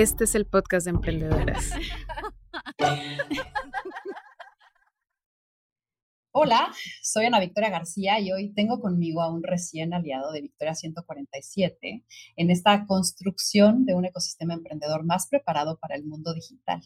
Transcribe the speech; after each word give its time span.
Este 0.00 0.24
es 0.24 0.34
el 0.34 0.46
podcast 0.46 0.86
de 0.86 0.92
emprendedoras. 0.92 1.72
Hola, 6.32 6.72
soy 7.02 7.26
Ana 7.26 7.38
Victoria 7.38 7.68
García 7.68 8.18
y 8.18 8.32
hoy 8.32 8.54
tengo 8.54 8.80
conmigo 8.80 9.20
a 9.20 9.30
un 9.30 9.42
recién 9.42 9.92
aliado 9.92 10.32
de 10.32 10.40
Victoria 10.40 10.74
147 10.74 12.02
en 12.34 12.50
esta 12.50 12.86
construcción 12.86 13.84
de 13.84 13.92
un 13.92 14.06
ecosistema 14.06 14.54
emprendedor 14.54 15.04
más 15.04 15.28
preparado 15.28 15.78
para 15.78 15.96
el 15.96 16.06
mundo 16.06 16.32
digital. 16.32 16.80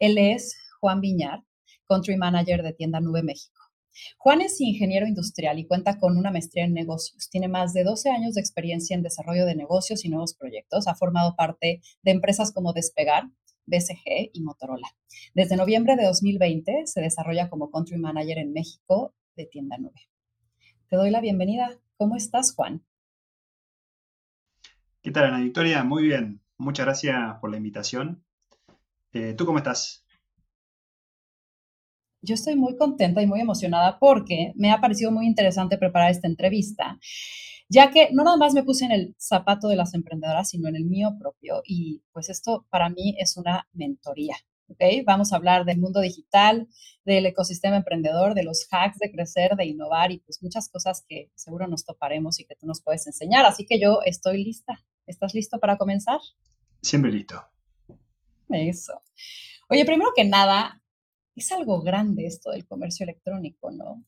Él 0.00 0.18
es 0.18 0.58
Juan 0.80 1.00
Viñar, 1.00 1.44
Country 1.86 2.16
Manager 2.16 2.64
de 2.64 2.72
Tienda 2.72 2.98
Nube 2.98 3.22
México. 3.22 3.59
Juan 4.18 4.40
es 4.40 4.60
ingeniero 4.60 5.06
industrial 5.06 5.58
y 5.58 5.66
cuenta 5.66 5.98
con 5.98 6.16
una 6.16 6.30
maestría 6.30 6.64
en 6.64 6.74
negocios. 6.74 7.28
Tiene 7.30 7.48
más 7.48 7.72
de 7.72 7.84
12 7.84 8.10
años 8.10 8.34
de 8.34 8.40
experiencia 8.40 8.94
en 8.94 9.02
desarrollo 9.02 9.46
de 9.46 9.54
negocios 9.54 10.04
y 10.04 10.08
nuevos 10.08 10.34
proyectos. 10.34 10.88
Ha 10.88 10.94
formado 10.94 11.36
parte 11.36 11.80
de 12.02 12.10
empresas 12.10 12.52
como 12.52 12.72
Despegar, 12.72 13.24
BCG 13.66 14.30
y 14.32 14.42
Motorola. 14.42 14.88
Desde 15.34 15.56
noviembre 15.56 15.96
de 15.96 16.04
2020 16.04 16.86
se 16.86 17.00
desarrolla 17.00 17.48
como 17.48 17.70
Country 17.70 17.98
Manager 17.98 18.38
en 18.38 18.52
México 18.52 19.14
de 19.36 19.46
Tienda 19.46 19.78
Nube. 19.78 20.08
Te 20.88 20.96
doy 20.96 21.10
la 21.10 21.20
bienvenida. 21.20 21.78
¿Cómo 21.96 22.16
estás, 22.16 22.54
Juan? 22.54 22.84
¿Qué 25.02 25.10
tal, 25.10 25.26
Ana 25.26 25.40
Victoria? 25.40 25.84
Muy 25.84 26.02
bien. 26.02 26.40
Muchas 26.58 26.84
gracias 26.84 27.38
por 27.40 27.50
la 27.50 27.56
invitación. 27.56 28.24
Eh, 29.12 29.34
¿Tú 29.34 29.46
cómo 29.46 29.58
estás? 29.58 30.04
Yo 32.22 32.34
estoy 32.34 32.54
muy 32.54 32.76
contenta 32.76 33.22
y 33.22 33.26
muy 33.26 33.40
emocionada 33.40 33.98
porque 33.98 34.52
me 34.56 34.70
ha 34.70 34.80
parecido 34.80 35.10
muy 35.10 35.26
interesante 35.26 35.78
preparar 35.78 36.10
esta 36.10 36.28
entrevista, 36.28 36.98
ya 37.68 37.90
que 37.90 38.10
no 38.12 38.24
nada 38.24 38.36
más 38.36 38.52
me 38.52 38.62
puse 38.62 38.84
en 38.84 38.92
el 38.92 39.14
zapato 39.18 39.68
de 39.68 39.76
las 39.76 39.94
emprendedoras, 39.94 40.50
sino 40.50 40.68
en 40.68 40.76
el 40.76 40.84
mío 40.84 41.16
propio. 41.18 41.62
Y 41.64 42.02
pues 42.12 42.28
esto 42.28 42.66
para 42.70 42.90
mí 42.90 43.14
es 43.18 43.36
una 43.36 43.68
mentoría. 43.72 44.36
¿okay? 44.68 45.02
Vamos 45.02 45.32
a 45.32 45.36
hablar 45.36 45.64
del 45.64 45.78
mundo 45.78 46.00
digital, 46.00 46.68
del 47.04 47.26
ecosistema 47.26 47.76
emprendedor, 47.76 48.34
de 48.34 48.42
los 48.42 48.66
hacks 48.70 48.98
de 48.98 49.10
crecer, 49.10 49.56
de 49.56 49.66
innovar 49.66 50.12
y 50.12 50.18
pues 50.18 50.42
muchas 50.42 50.68
cosas 50.68 51.04
que 51.08 51.30
seguro 51.34 51.66
nos 51.66 51.84
toparemos 51.84 52.38
y 52.40 52.44
que 52.44 52.56
tú 52.56 52.66
nos 52.66 52.82
puedes 52.82 53.06
enseñar. 53.06 53.46
Así 53.46 53.66
que 53.66 53.80
yo 53.80 54.00
estoy 54.04 54.44
lista. 54.44 54.84
¿Estás 55.06 55.34
listo 55.34 55.58
para 55.58 55.76
comenzar? 55.76 56.20
Siempre 56.82 57.10
listo. 57.10 57.42
Eso. 58.48 59.00
Oye, 59.68 59.84
primero 59.84 60.10
que 60.14 60.24
nada, 60.24 60.79
es 61.40 61.52
algo 61.52 61.82
grande 61.82 62.26
esto 62.26 62.50
del 62.50 62.66
comercio 62.66 63.04
electrónico, 63.04 63.70
¿no? 63.70 64.04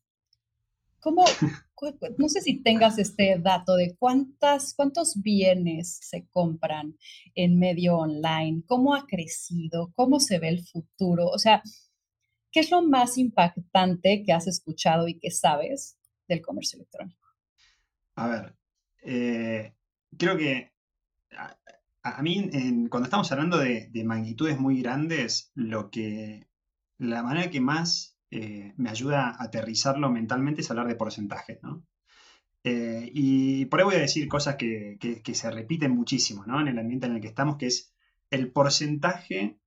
¿Cómo, 1.01 1.25
no 2.19 2.29
sé 2.29 2.41
si 2.43 2.63
tengas 2.63 2.99
este 2.99 3.39
dato 3.39 3.75
de 3.75 3.97
cuántas, 3.99 4.75
cuántos 4.75 5.21
bienes 5.21 5.99
se 6.03 6.27
compran 6.29 6.97
en 7.35 7.59
medio 7.59 7.97
online, 7.97 8.63
cómo 8.67 8.95
ha 8.95 9.07
crecido, 9.07 9.93
cómo 9.95 10.21
se 10.21 10.39
ve 10.39 10.49
el 10.49 10.65
futuro, 10.65 11.27
o 11.27 11.39
sea, 11.39 11.63
¿qué 12.53 12.61
es 12.61 12.71
lo 12.71 12.83
más 12.83 13.19
impactante 13.19 14.23
que 14.25 14.33
has 14.33 14.47
escuchado 14.47 15.09
y 15.09 15.19
que 15.19 15.31
sabes 15.31 15.99
del 16.29 16.43
comercio 16.43 16.77
electrónico? 16.77 17.27
A 18.15 18.29
ver, 18.29 18.55
eh, 19.03 19.75
creo 20.19 20.37
que 20.37 20.71
a, 22.03 22.23
mí 22.23 22.51
cuando 22.91 23.07
estamos 23.07 23.33
hablando 23.33 23.57
de, 23.57 23.89
de 23.91 24.05
magnitudes 24.05 24.61
muy 24.61 24.83
grandes, 24.83 25.51
lo 25.55 25.91
que 25.91 26.52
la 27.03 27.23
manera 27.23 27.51
que 27.51 27.61
más 27.61 28.17
eh, 28.31 28.75
me 28.77 28.89
ayuda 28.89 29.31
a 29.31 29.43
aterrizarlo 29.43 30.09
mentalmente 30.09 30.61
es 30.61 30.71
hablar 30.71 30.87
de 30.87 30.95
porcentajes, 30.95 31.59
¿no? 31.63 31.85
Eh, 32.65 33.11
y 33.13 33.65
por 33.67 33.81
ahí 33.81 33.85
voy 33.85 33.95
a 33.97 34.01
decir 34.01 34.29
cosas 34.29 34.55
que, 34.55 35.21
se 35.35 35.51
repiten 35.51 35.91
muchísimo, 35.91 36.47
¿no? 36.47 36.61
En 36.61 36.69
el 36.69 36.79
ambiente 36.79 37.09
en 37.09 37.17
el 37.17 37.21
que 37.21 37.27
estamos, 37.27 37.57
que 37.57 37.67
es 37.67 37.93
el 38.31 38.53
porcentaje 38.53 39.59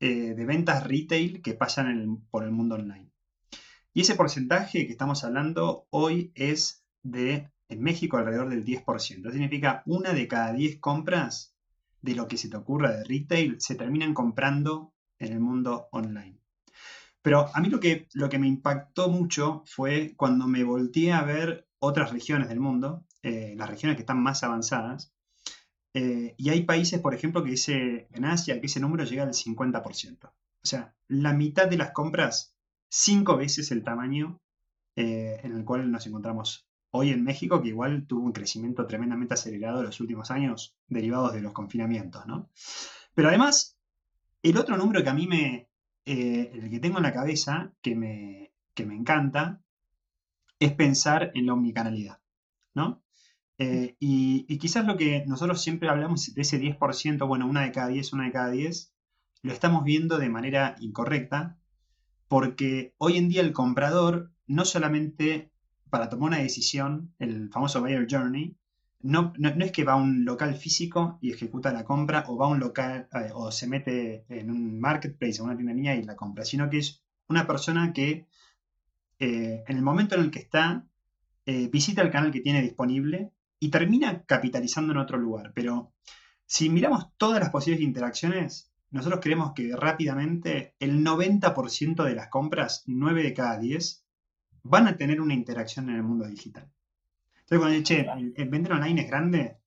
eh, 0.00 0.34
de 0.34 0.46
ventas 0.46 0.86
retail 0.86 1.42
que 1.42 1.52
pasan 1.52 2.24
por 2.30 2.44
el 2.44 2.50
mundo 2.50 2.76
online. 2.76 3.10
Y 3.92 4.00
ese 4.00 4.14
porcentaje 4.14 4.86
que 4.86 4.92
estamos 4.92 5.22
hablando 5.24 5.86
hoy 5.90 6.32
es 6.34 6.82
de, 7.02 7.50
en 7.68 7.82
México, 7.82 8.16
alrededor 8.16 8.48
del 8.48 8.64
10%. 8.64 9.20
Eso 9.20 9.30
significa 9.30 9.82
una 9.84 10.14
de 10.14 10.26
cada 10.28 10.54
10 10.54 10.78
compras 10.80 11.54
de 12.00 12.14
lo 12.14 12.26
que 12.26 12.38
se 12.38 12.48
te 12.48 12.56
ocurra 12.56 12.96
de 12.96 13.04
retail 13.04 13.60
se 13.60 13.74
terminan 13.74 14.14
comprando 14.14 14.94
en 15.18 15.32
el 15.32 15.40
mundo 15.40 15.88
online. 15.92 16.37
Pero 17.22 17.50
a 17.52 17.60
mí 17.60 17.68
lo 17.68 17.80
que, 17.80 18.08
lo 18.14 18.28
que 18.28 18.38
me 18.38 18.46
impactó 18.46 19.08
mucho 19.08 19.62
fue 19.66 20.14
cuando 20.16 20.46
me 20.46 20.64
volteé 20.64 21.12
a 21.12 21.22
ver 21.22 21.66
otras 21.78 22.12
regiones 22.12 22.48
del 22.48 22.60
mundo, 22.60 23.04
eh, 23.22 23.54
las 23.56 23.68
regiones 23.68 23.96
que 23.96 24.02
están 24.02 24.22
más 24.22 24.42
avanzadas, 24.42 25.12
eh, 25.94 26.34
y 26.36 26.50
hay 26.50 26.62
países, 26.62 27.00
por 27.00 27.14
ejemplo, 27.14 27.42
que 27.42 27.54
en 28.10 28.24
Asia, 28.24 28.60
que 28.60 28.66
ese 28.66 28.80
número 28.80 29.04
llega 29.04 29.24
al 29.24 29.34
50%. 29.34 30.26
O 30.26 30.66
sea, 30.66 30.94
la 31.08 31.32
mitad 31.32 31.66
de 31.66 31.76
las 31.76 31.92
compras, 31.92 32.54
cinco 32.88 33.36
veces 33.36 33.70
el 33.70 33.82
tamaño 33.82 34.40
eh, 34.96 35.40
en 35.42 35.52
el 35.56 35.64
cual 35.64 35.90
nos 35.90 36.06
encontramos 36.06 36.68
hoy 36.90 37.10
en 37.10 37.24
México, 37.24 37.62
que 37.62 37.68
igual 37.68 38.06
tuvo 38.06 38.24
un 38.24 38.32
crecimiento 38.32 38.86
tremendamente 38.86 39.34
acelerado 39.34 39.80
en 39.80 39.86
los 39.86 40.00
últimos 40.00 40.30
años 40.30 40.76
derivados 40.88 41.32
de 41.32 41.40
los 41.40 41.52
confinamientos, 41.52 42.26
¿no? 42.26 42.48
Pero 43.14 43.28
además, 43.28 43.78
el 44.42 44.56
otro 44.56 44.76
número 44.76 45.02
que 45.02 45.10
a 45.10 45.14
mí 45.14 45.26
me, 45.26 45.67
eh, 46.08 46.50
el 46.54 46.70
que 46.70 46.80
tengo 46.80 46.96
en 46.96 47.02
la 47.02 47.12
cabeza, 47.12 47.74
que 47.82 47.94
me, 47.94 48.50
me 48.86 48.94
encanta, 48.94 49.60
es 50.58 50.72
pensar 50.72 51.32
en 51.34 51.44
la 51.44 51.52
omnicanalidad, 51.52 52.18
¿no? 52.74 53.02
Eh, 53.58 53.96
y, 53.98 54.56
quizás 54.58 54.86
lo 54.86 54.96
que 54.96 55.26
nosotros 55.26 55.60
siempre 55.60 55.90
hablamos 55.90 56.34
de 56.34 56.40
ese 56.40 56.58
10%, 56.58 57.26
bueno, 57.28 57.46
una 57.46 57.62
de 57.62 57.72
cada 57.72 57.88
10, 57.88 58.14
una 58.14 58.24
de 58.24 58.32
cada 58.32 58.50
10, 58.50 58.94
lo 59.42 59.52
estamos 59.52 59.84
viendo 59.84 60.16
de 60.16 60.30
manera 60.30 60.76
incorrecta, 60.80 61.58
porque 62.28 62.94
hoy 62.96 63.18
en 63.18 63.28
día 63.28 63.42
el 63.42 63.52
comprador 63.52 64.32
no 64.46 64.64
solamente 64.64 65.52
para 65.90 66.08
tomar 66.08 66.28
una 66.28 66.38
decisión, 66.38 67.14
el 67.18 67.50
famoso 67.50 67.82
buyer 67.82 68.06
journey, 68.10 68.56
no, 69.00 69.32
es 69.38 69.72
que 69.72 69.84
va 69.84 69.92
a 69.92 69.96
un 69.96 70.24
local 70.24 70.54
físico 70.54 71.18
y 71.20 71.32
ejecuta 71.32 71.72
la 71.72 71.84
compra 71.84 72.24
o 72.28 72.36
va 72.36 72.46
a 72.46 72.50
un 72.50 72.58
local 72.58 73.08
eh, 73.12 73.30
o 73.32 73.52
se 73.52 73.66
mete 73.66 74.24
en 74.28 74.50
un 74.50 74.80
marketplace 74.80 75.40
o 75.40 75.44
una 75.44 75.56
tienda 75.56 75.74
mía 75.74 75.94
y 75.94 76.02
la 76.02 76.16
compra, 76.16 76.44
sino 76.44 76.68
que 76.68 76.78
es 76.78 77.02
una 77.28 77.46
persona 77.46 77.92
que 77.92 78.26
eh, 79.18 79.64
en 79.66 79.76
el 79.76 79.82
momento 79.82 80.14
en 80.14 80.22
el 80.22 80.30
que 80.30 80.40
está 80.40 80.84
eh, 81.46 81.68
visita 81.68 82.02
el 82.02 82.10
canal 82.10 82.32
que 82.32 82.40
tiene 82.40 82.62
disponible 82.62 83.32
y 83.60 83.70
termina 83.70 84.22
capitalizando 84.24 84.92
en 84.92 84.98
otro 84.98 85.18
lugar. 85.18 85.52
Pero 85.54 85.92
si 86.46 86.68
miramos 86.68 87.16
todas 87.16 87.40
las 87.40 87.50
posibles 87.50 87.82
interacciones, 87.82 88.72
nosotros 88.90 89.20
creemos 89.22 89.52
que 89.54 89.74
rápidamente 89.76 90.74
el 90.80 91.04
90% 91.04 92.04
de 92.04 92.14
las 92.14 92.28
compras, 92.28 92.84
9 92.86 93.22
de 93.22 93.34
cada 93.34 93.58
10, 93.58 94.04
van 94.62 94.88
a 94.88 94.96
tener 94.96 95.20
una 95.20 95.34
interacción 95.34 95.88
en 95.90 95.96
el 95.96 96.02
mundo 96.02 96.26
digital. 96.26 96.70
Entonces, 97.50 97.58
cuando 97.60 97.82
che, 97.82 98.42
el, 98.42 98.48
vender 98.50 98.72
online 98.72 99.00
es 99.00 99.08
grande, 99.08 99.58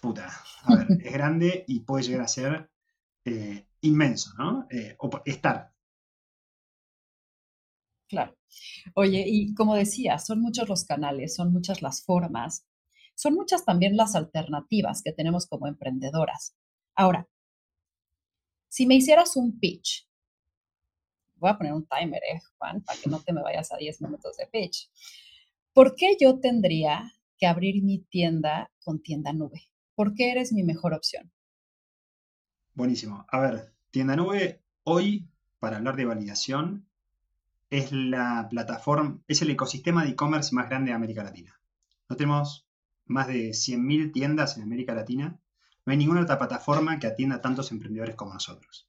puta, 0.00 0.30
a 0.62 0.74
ver, 0.74 0.86
es 1.04 1.12
grande 1.12 1.64
y 1.68 1.80
puede 1.80 2.04
llegar 2.04 2.22
a 2.22 2.28
ser 2.28 2.70
eh, 3.26 3.66
inmenso, 3.82 4.30
¿no? 4.38 4.66
Eh, 4.70 4.96
o 4.98 5.10
estar. 5.26 5.70
Claro. 8.08 8.36
Oye, 8.94 9.22
y 9.26 9.54
como 9.54 9.74
decía, 9.74 10.18
son 10.18 10.40
muchos 10.40 10.66
los 10.70 10.84
canales, 10.84 11.34
son 11.34 11.52
muchas 11.52 11.82
las 11.82 12.02
formas, 12.02 12.66
son 13.14 13.34
muchas 13.34 13.66
también 13.66 13.98
las 13.98 14.14
alternativas 14.14 15.02
que 15.02 15.12
tenemos 15.12 15.46
como 15.46 15.66
emprendedoras. 15.66 16.56
Ahora, 16.94 17.28
si 18.68 18.86
me 18.86 18.94
hicieras 18.94 19.36
un 19.36 19.60
pitch, 19.60 20.08
voy 21.34 21.50
a 21.50 21.58
poner 21.58 21.74
un 21.74 21.86
timer, 21.86 22.22
¿eh, 22.22 22.40
Juan, 22.56 22.82
para 22.82 22.98
que 22.98 23.10
no 23.10 23.20
te 23.20 23.34
me 23.34 23.42
vayas 23.42 23.70
a 23.72 23.76
10 23.76 24.00
minutos 24.00 24.38
de 24.38 24.46
pitch. 24.46 24.90
¿Por 25.72 25.94
qué 25.94 26.16
yo 26.20 26.40
tendría 26.40 27.12
que 27.38 27.46
abrir 27.46 27.82
mi 27.82 27.98
tienda 27.98 28.70
con 28.82 29.00
tienda 29.02 29.32
nube? 29.32 29.70
¿Por 29.94 30.14
qué 30.14 30.32
eres 30.32 30.52
mi 30.52 30.64
mejor 30.64 30.94
opción? 30.94 31.30
Buenísimo. 32.74 33.24
A 33.28 33.38
ver, 33.40 33.72
tienda 33.90 34.16
nube 34.16 34.62
hoy, 34.84 35.28
para 35.58 35.76
hablar 35.76 35.96
de 35.96 36.06
validación, 36.06 36.86
es 37.70 37.92
la 37.92 38.48
plataforma, 38.50 39.20
es 39.28 39.42
el 39.42 39.50
ecosistema 39.50 40.04
de 40.04 40.10
e-commerce 40.10 40.54
más 40.54 40.68
grande 40.68 40.90
de 40.90 40.96
América 40.96 41.22
Latina. 41.22 41.60
No 42.08 42.16
tenemos 42.16 42.66
más 43.06 43.28
de 43.28 43.50
100.000 43.50 44.12
tiendas 44.12 44.56
en 44.56 44.64
América 44.64 44.94
Latina. 44.94 45.38
No 45.86 45.92
hay 45.92 45.96
ninguna 45.96 46.22
otra 46.22 46.38
plataforma 46.38 46.98
que 46.98 47.06
atienda 47.06 47.36
a 47.36 47.40
tantos 47.40 47.70
emprendedores 47.70 48.16
como 48.16 48.34
nosotros. 48.34 48.88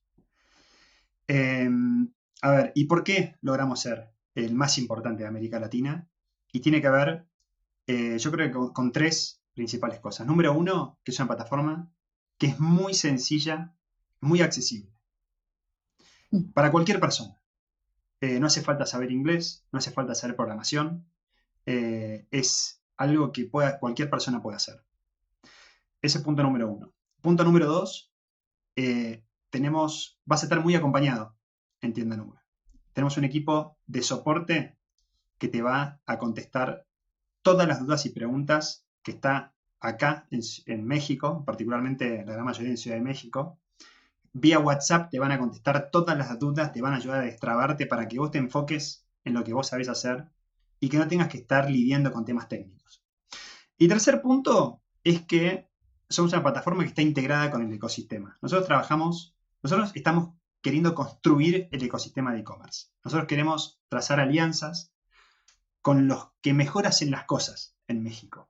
Em, 1.28 2.12
a 2.42 2.52
ver, 2.52 2.72
¿y 2.74 2.86
por 2.86 3.04
qué 3.04 3.36
logramos 3.42 3.82
ser 3.82 4.10
el 4.34 4.56
más 4.56 4.78
importante 4.80 5.24
de 5.24 5.30
América 5.30 5.60
Latina? 5.60 6.08
Y 6.52 6.60
tiene 6.60 6.82
que 6.82 6.90
ver, 6.90 7.26
eh, 7.88 8.18
yo 8.18 8.32
creo 8.32 8.48
que 8.48 8.74
con, 8.74 8.92
tres 8.92 9.42
principales 9.54 10.00
cosas. 10.00 10.28
Número 10.28 10.54
uno, 10.54 11.00
que 11.04 11.12
es 11.12 11.20
una 11.20 11.28
plataforma 11.28 11.92
que 12.38 12.48
es 12.48 12.60
muy 12.60 12.94
sencilla, 12.94 13.74
muy 14.20 14.42
accesible. 14.42 14.92
Para 16.54 16.72
cualquier 16.72 17.00
persona. 17.00 17.42
Eh, 18.22 18.40
no 18.40 18.48
hace 18.48 18.62
falta 18.62 18.86
saber 18.86 19.12
inglés, 19.12 19.66
no 19.72 19.80
hace 19.80 19.92
falta 19.92 20.16
saber 20.16 20.36
programación. 20.36 21.06
Eh, 21.66 22.28
es 22.32 22.82
algo 22.98 23.32
que 23.32 23.50
cualquier 23.50 24.10
persona 24.10 24.42
puede 24.42 24.58
hacer. 24.58 24.84
Ese 26.02 26.20
es 26.20 26.24
punto 26.24 26.44
número 26.44 26.70
uno. 26.70 26.94
Punto 27.22 27.44
número 27.44 27.68
dos, 27.68 28.12
tenemos, 29.50 30.20
vas 30.26 30.42
a 30.42 30.46
estar 30.46 30.62
muy 30.62 30.76
acompañado 30.76 31.36
en 31.82 31.94
tienda 31.94 32.18
nube. 32.18 32.40
Tenemos 32.94 33.18
un 33.18 33.26
equipo 33.26 33.78
de 33.86 34.02
soporte 34.02 34.78
que 35.42 35.48
te 35.48 35.64
va 35.64 36.00
a 36.06 36.20
contestar 36.20 36.86
todas 37.42 37.68
las 37.68 37.80
dudas 37.80 38.06
y 38.06 38.12
preguntas 38.12 38.86
que 39.02 39.10
está 39.10 39.56
acá 39.80 40.28
en, 40.30 40.86
México, 40.86 41.44
particularmente 41.44 42.24
la 42.24 42.34
gran 42.34 42.46
mayoría 42.46 42.70
en 42.70 42.78
Ciudad 42.78 42.98
de 42.98 43.02
México. 43.02 43.58
Vía 44.34 44.60
WhatsApp 44.60 45.10
te 45.10 45.18
van 45.18 45.32
a 45.32 45.40
contestar 45.40 45.90
todas 45.90 46.16
las 46.16 46.38
dudas, 46.38 46.72
te 46.72 46.84
van 46.84 46.94
a 46.94 46.98
ayudar 46.98 47.22
a 47.22 47.26
destrabarte 47.26 47.88
para 47.88 48.08
que 48.08 48.20
vos 48.20 48.30
te 48.30 48.38
enfoques 48.38 49.08
en 49.24 49.34
lo 49.34 49.44
que 49.44 49.54
vos 49.54 49.66
sabés 49.66 49.90
hacer 49.90 50.30
y 50.80 50.90
que 50.90 51.00
no 51.00 51.08
tengas 51.08 51.28
que 51.28 51.40
estar 51.40 51.72
lidiando 51.72 52.12
con 52.12 52.24
temas 52.24 52.48
técnicos. 52.48 53.04
Y 53.80 53.88
tercer 53.88 54.22
punto 54.22 54.84
es 55.04 55.24
que 55.24 55.72
somos 56.08 56.34
una 56.34 56.44
plataforma 56.44 56.84
que 56.84 56.90
está 56.90 57.02
integrada 57.02 57.50
con 57.50 57.64
el 57.64 57.74
ecosistema. 57.74 58.38
Nosotros 58.44 58.68
trabajamos, 58.68 59.36
nosotros 59.64 59.92
estamos 59.96 60.36
queriendo 60.62 60.94
construir 60.94 61.68
el 61.72 61.82
ecosistema 61.82 62.32
de 62.32 62.42
e-commerce. 62.42 62.90
Nosotros 63.04 63.28
queremos 63.28 63.82
trazar 63.90 64.20
alianzas 64.20 64.91
con 65.82 66.08
los 66.08 66.30
que 66.42 66.54
mejor 66.54 66.88
hacen 66.88 67.12
las 67.12 67.26
cosas 67.26 67.76
en 67.88 68.04
México. 68.04 68.50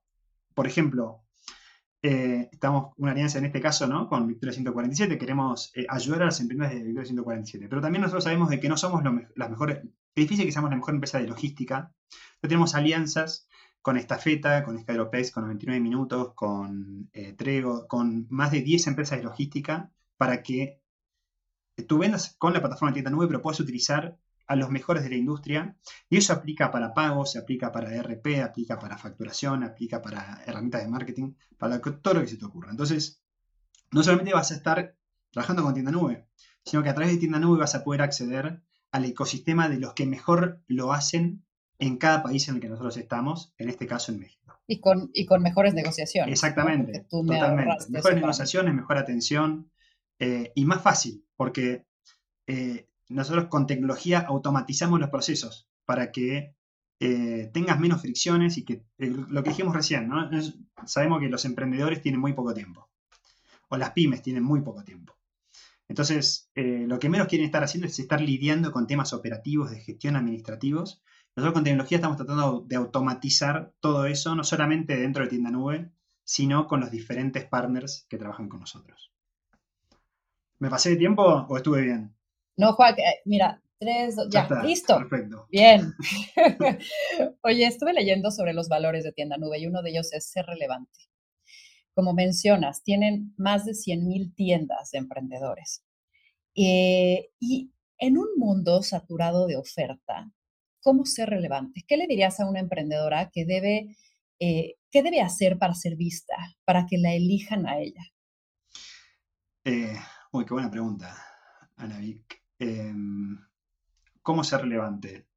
Por 0.53 0.67
ejemplo, 0.67 1.23
eh, 2.03 2.49
estamos 2.51 2.93
una 2.97 3.11
alianza 3.11 3.37
en 3.37 3.45
este 3.45 3.61
caso 3.61 3.85
¿no? 3.87 4.09
con 4.09 4.27
Victoria 4.27 4.53
147, 4.53 5.17
queremos 5.17 5.71
eh, 5.75 5.85
ayudar 5.87 6.23
a 6.23 6.25
las 6.25 6.39
empresas 6.39 6.71
de 6.71 6.83
Victoria 6.83 7.05
147, 7.05 7.67
pero 7.69 7.81
también 7.81 8.01
nosotros 8.01 8.23
sabemos 8.23 8.49
de 8.49 8.59
que 8.59 8.69
no 8.69 8.75
somos 8.75 9.03
las 9.35 9.49
mejores, 9.49 9.77
es 9.83 9.89
difícil 10.15 10.45
que 10.45 10.51
seamos 10.51 10.71
la 10.71 10.77
mejor 10.77 10.95
empresa 10.95 11.19
de 11.19 11.27
logística, 11.27 11.93
tenemos 12.41 12.73
alianzas 12.73 13.47
con 13.81 13.97
Estafeta, 13.97 14.63
con 14.63 14.79
Skyropex, 14.79 15.31
con 15.31 15.43
99 15.43 15.79
minutos, 15.79 16.33
con 16.33 17.09
eh, 17.13 17.33
Trego, 17.33 17.87
con 17.87 18.27
más 18.29 18.51
de 18.51 18.61
10 18.61 18.87
empresas 18.87 19.19
de 19.19 19.23
logística 19.23 19.91
para 20.17 20.43
que 20.43 20.81
tú 21.87 21.97
vendas 21.97 22.35
con 22.37 22.53
la 22.53 22.61
plataforma 22.61 22.91
de 22.91 22.95
tienda 22.95 23.11
nube, 23.11 23.27
pero 23.27 23.41
puedas 23.41 23.59
utilizar 23.59 24.17
a 24.51 24.55
los 24.57 24.69
mejores 24.69 25.03
de 25.03 25.09
la 25.09 25.15
industria. 25.15 25.77
Y 26.09 26.17
eso 26.17 26.33
aplica 26.33 26.71
para 26.71 26.93
pagos, 26.93 27.31
se 27.31 27.39
aplica 27.39 27.71
para 27.71 27.95
ERP, 27.95 28.43
aplica 28.43 28.77
para 28.77 28.97
facturación, 28.97 29.63
aplica 29.63 30.01
para 30.01 30.43
herramientas 30.45 30.83
de 30.83 30.89
marketing, 30.89 31.33
para 31.57 31.79
todo 31.79 32.15
lo 32.15 32.21
que 32.21 32.27
se 32.27 32.35
te 32.35 32.43
ocurra. 32.43 32.69
Entonces, 32.71 33.23
no 33.91 34.03
solamente 34.03 34.33
vas 34.33 34.51
a 34.51 34.55
estar 34.55 34.97
trabajando 35.31 35.63
con 35.63 35.73
tienda 35.73 35.91
nube, 35.91 36.27
sino 36.65 36.83
que 36.83 36.89
a 36.89 36.93
través 36.93 37.13
de 37.13 37.19
tienda 37.19 37.39
nube 37.39 37.59
vas 37.59 37.75
a 37.75 37.83
poder 37.85 38.01
acceder 38.01 38.61
al 38.91 39.05
ecosistema 39.05 39.69
de 39.69 39.79
los 39.79 39.93
que 39.93 40.05
mejor 40.05 40.61
lo 40.67 40.91
hacen 40.91 41.45
en 41.79 41.95
cada 41.97 42.21
país 42.21 42.49
en 42.49 42.55
el 42.55 42.61
que 42.61 42.67
nosotros 42.67 42.97
estamos, 42.97 43.53
en 43.57 43.69
este 43.69 43.87
caso 43.87 44.11
en 44.11 44.19
México. 44.19 44.59
Y 44.67 44.81
con, 44.81 45.11
y 45.13 45.25
con 45.25 45.41
mejores 45.41 45.73
negociaciones. 45.73 46.33
Exactamente, 46.33 47.05
totalmente. 47.09 47.85
Mejores 47.89 48.17
negociaciones, 48.17 48.73
mejor 48.73 48.97
atención 48.97 49.71
eh, 50.19 50.51
y 50.55 50.65
más 50.65 50.81
fácil, 50.81 51.25
porque 51.37 51.85
eh, 52.47 52.90
nosotros 53.11 53.45
con 53.45 53.67
tecnología 53.67 54.19
automatizamos 54.19 54.99
los 54.99 55.09
procesos 55.09 55.69
para 55.85 56.11
que 56.11 56.55
eh, 56.99 57.49
tengas 57.53 57.79
menos 57.79 58.01
fricciones 58.01 58.57
y 58.57 58.65
que 58.65 58.83
lo 58.97 59.43
que 59.43 59.49
dijimos 59.49 59.75
recién, 59.75 60.07
¿no? 60.07 60.29
sabemos 60.85 61.19
que 61.19 61.29
los 61.29 61.45
emprendedores 61.45 62.01
tienen 62.01 62.21
muy 62.21 62.33
poco 62.33 62.53
tiempo, 62.53 62.89
o 63.69 63.77
las 63.77 63.91
pymes 63.91 64.21
tienen 64.21 64.43
muy 64.43 64.61
poco 64.61 64.83
tiempo. 64.83 65.15
Entonces, 65.87 66.49
lo 66.55 66.99
que 66.99 67.09
menos 67.09 67.27
quieren 67.27 67.45
estar 67.45 67.63
haciendo 67.63 67.87
es 67.87 67.99
estar 67.99 68.21
lidiando 68.21 68.71
con 68.71 68.87
temas 68.87 69.11
operativos 69.11 69.71
de 69.71 69.81
gestión 69.81 70.15
administrativos 70.15 71.01
nosotros 71.35 71.53
con 71.53 71.63
tecnología 71.63 71.97
estamos 71.97 72.17
tratando 72.17 72.65
de 72.67 72.75
automatizar 72.75 73.73
todo 73.79 74.05
eso, 74.05 74.35
no 74.35 74.43
solamente 74.43 74.97
dentro 74.97 75.23
de 75.23 75.29
tienda 75.29 75.49
nube, 75.49 75.89
sino 76.23 76.67
con 76.67 76.81
los 76.81 76.91
diferentes 76.91 77.45
partners 77.45 78.05
que 78.09 78.17
trabajan 78.17 78.49
con 78.49 78.59
nosotros. 78.59 79.11
¿Me 80.59 80.69
pasé 80.69 80.91
de 80.91 80.97
tiempo 80.97 81.23
o 81.23 81.57
estuve 81.57 81.81
bien? 81.81 82.13
No, 82.61 82.73
Juan, 82.73 82.93
eh, 82.99 83.21
mira, 83.25 83.59
tres, 83.79 84.15
dos, 84.15 84.27
ya, 84.29 84.47
listo. 84.63 84.95
Perfecto. 84.95 85.47
Bien. 85.49 85.95
Oye, 87.41 87.65
estuve 87.65 87.91
leyendo 87.91 88.29
sobre 88.29 88.53
los 88.53 88.69
valores 88.69 89.03
de 89.03 89.11
tienda 89.13 89.37
nube 89.37 89.57
y 89.57 89.65
uno 89.65 89.81
de 89.81 89.89
ellos 89.89 90.13
es 90.13 90.29
ser 90.29 90.45
relevante. 90.45 91.09
Como 91.95 92.13
mencionas, 92.13 92.83
tienen 92.83 93.33
más 93.35 93.65
de 93.65 93.71
100.000 93.71 94.35
tiendas 94.35 94.91
de 94.91 94.99
emprendedores. 94.99 95.83
Eh, 96.53 97.31
y 97.39 97.73
en 97.97 98.19
un 98.19 98.27
mundo 98.37 98.83
saturado 98.83 99.47
de 99.47 99.57
oferta, 99.57 100.31
cómo 100.81 101.05
ser 101.05 101.31
relevante. 101.31 101.83
¿Qué 101.87 101.97
le 101.97 102.05
dirías 102.05 102.39
a 102.39 102.47
una 102.47 102.59
emprendedora 102.59 103.31
que 103.33 103.43
debe, 103.43 103.97
eh, 104.39 104.75
qué 104.91 105.01
debe 105.01 105.21
hacer 105.21 105.57
para 105.57 105.73
ser 105.73 105.95
vista, 105.95 106.35
para 106.63 106.85
que 106.85 106.99
la 106.99 107.15
elijan 107.15 107.67
a 107.67 107.79
ella? 107.79 108.03
Eh, 109.65 109.97
uy, 110.31 110.45
qué 110.45 110.53
buena 110.53 110.69
pregunta, 110.69 111.17
Ana 111.75 111.97
Vic. 111.97 112.40
Em, 112.67 113.37
¿Cómo 114.21 114.43
ser 114.43 114.61
relevante? 114.61 115.27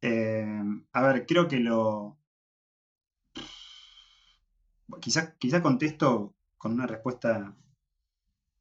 Em, 0.00 0.84
a 0.92 1.02
ver, 1.02 1.26
creo 1.26 1.46
que 1.46 1.58
lo... 1.60 2.18
Quizá, 5.00 5.36
quizá 5.38 5.62
contesto 5.62 6.34
con 6.56 6.72
una 6.72 6.86
respuesta 6.86 7.54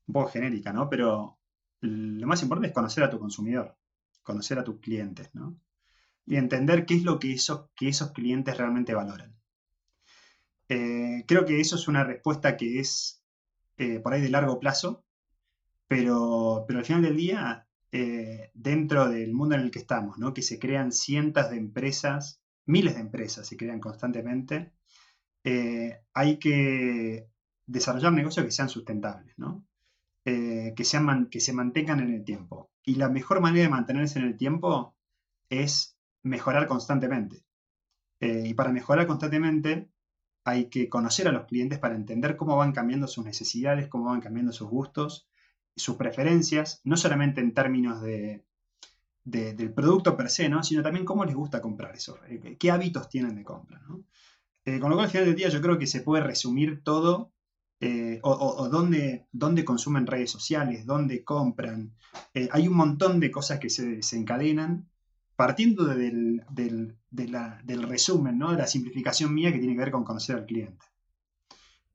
un 0.08 0.14
poco 0.14 0.30
genérica, 0.30 0.72
¿no? 0.74 0.90
Pero 0.90 1.40
lo 1.82 2.28
más 2.28 2.42
importante 2.44 2.68
es 2.70 2.74
conocer 2.74 3.04
a 3.04 3.10
tu 3.10 3.20
consumidor, 3.20 3.76
conocer 4.24 4.60
a 4.60 4.64
tus 4.64 4.80
clientes, 4.80 5.30
¿no? 5.34 5.58
y 6.28 6.36
entender 6.36 6.86
qué 6.86 6.96
es 6.96 7.04
lo 7.04 7.20
que 7.20 7.32
esos, 7.32 7.70
que 7.74 7.88
esos 7.88 8.12
clientes 8.12 8.58
realmente 8.58 8.94
valoran. 8.94 9.34
Eh, 10.68 11.24
creo 11.26 11.46
que 11.46 11.62
eso 11.62 11.78
es 11.78 11.88
una 11.88 12.04
respuesta 12.04 12.58
que 12.58 12.80
es 12.80 13.24
eh, 13.78 14.00
por 14.02 14.14
ahí 14.14 14.22
de 14.22 14.30
largo 14.30 14.60
plazo, 14.60 15.06
pero, 15.88 16.66
pero 16.68 16.80
al 16.80 16.86
final 16.86 17.02
del 17.02 17.16
día, 17.16 17.67
eh, 17.92 18.52
dentro 18.54 19.10
del 19.10 19.34
mundo 19.34 19.56
en 19.56 19.62
el 19.62 19.72
que 19.72 19.80
estamos, 19.80 20.18
¿no? 20.18 20.34
que 20.34 20.42
se 20.42 20.60
crean 20.60 20.92
cientos 20.92 21.50
de 21.50 21.58
empresas, 21.58 22.42
miles 22.66 22.96
de 22.96 23.02
empresas 23.02 23.48
se 23.48 23.58
crean 23.58 23.80
constantemente, 23.80 24.74
hay 26.14 26.40
que 26.40 27.30
desarrollar 27.66 28.12
negocios 28.12 28.46
que 28.46 28.52
sean 28.52 28.68
sustentables, 28.68 29.34
¿no? 29.38 29.66
que, 30.26 30.84
sean 30.84 31.28
que 31.28 31.40
se 31.40 31.54
mantengan 31.54 32.02
en 32.02 32.14
el 32.14 32.26
tiempo. 32.26 32.70
Y 32.84 32.96
la 32.96 33.08
mejor 33.08 33.40
manera 33.40 33.64
de 33.64 33.70
mantenerse 33.70 34.20
en 34.20 34.26
el 34.26 34.36
tiempo 34.36 34.98
es 35.50 35.98
mejorar 36.24 36.68
constantemente. 36.68 37.44
Eh, 38.20 38.44
y 38.48 38.54
para 38.54 38.72
mejorar 38.72 39.08
constantemente 39.08 39.90
hay 40.44 40.70
que 40.70 40.90
conocer 40.90 41.28
a 41.28 41.32
los 41.32 41.46
clientes 41.46 41.80
para 41.80 41.96
entender 41.96 42.38
cómo 42.38 42.56
van 42.56 42.72
cambiando 42.72 43.08
sus 43.08 43.26
necesidades, 43.26 43.88
cómo 43.88 44.06
van 44.06 44.22
cambiando 44.22 44.52
sus 44.52 44.70
gustos, 44.70 45.28
sus 45.78 45.96
preferencias, 45.96 46.82
no 46.84 46.98
solamente 46.98 47.42
en 47.42 47.54
términos 47.54 48.02
de, 48.02 48.44
del 49.24 49.74
producto 49.74 50.18
per 50.18 50.30
se, 50.30 50.50
¿no? 50.50 50.64
sino 50.64 50.84
también 50.84 51.06
cómo 51.06 51.26
les 51.26 51.36
gusta 51.36 51.62
comprar 51.62 51.96
eso, 51.96 52.18
eh, 52.28 52.58
qué 52.60 52.72
hábitos 52.72 53.10
tienen 53.10 53.36
de 53.36 53.44
compra. 53.44 53.82
Eh, 54.66 54.80
con 54.80 54.90
lo 54.90 54.96
cual 54.96 55.06
al 55.06 55.12
final 55.12 55.28
del 55.28 55.36
día 55.36 55.50
yo 55.50 55.62
creo 55.62 55.78
que 55.78 55.88
se 55.88 56.02
puede 56.02 56.24
resumir 56.24 56.84
todo 56.84 57.32
o, 58.24 58.70
dónde, 58.70 59.28
dónde, 59.32 59.64
consumen 59.64 60.08
redes 60.08 60.32
sociales, 60.32 60.88
dónde 60.88 61.24
compran. 61.24 61.94
hay 62.52 62.68
un 62.68 62.76
montón 62.76 63.20
de 63.20 63.30
cosas 63.30 63.60
que 63.60 63.70
se 63.70 63.86
desencadenan 63.86 64.88
partiendo 65.38 65.86
del, 65.86 66.44
resumen, 67.88 68.38
¿no? 68.38 68.52
de 68.52 68.58
la 68.58 68.68
simplificación 68.68 69.34
mía 69.34 69.54
que 69.54 69.60
tiene 69.60 69.76
que 69.76 69.80
ver 69.80 69.92
con 69.92 70.04
conocer 70.04 70.36
al 70.36 70.46
cliente. 70.46 70.86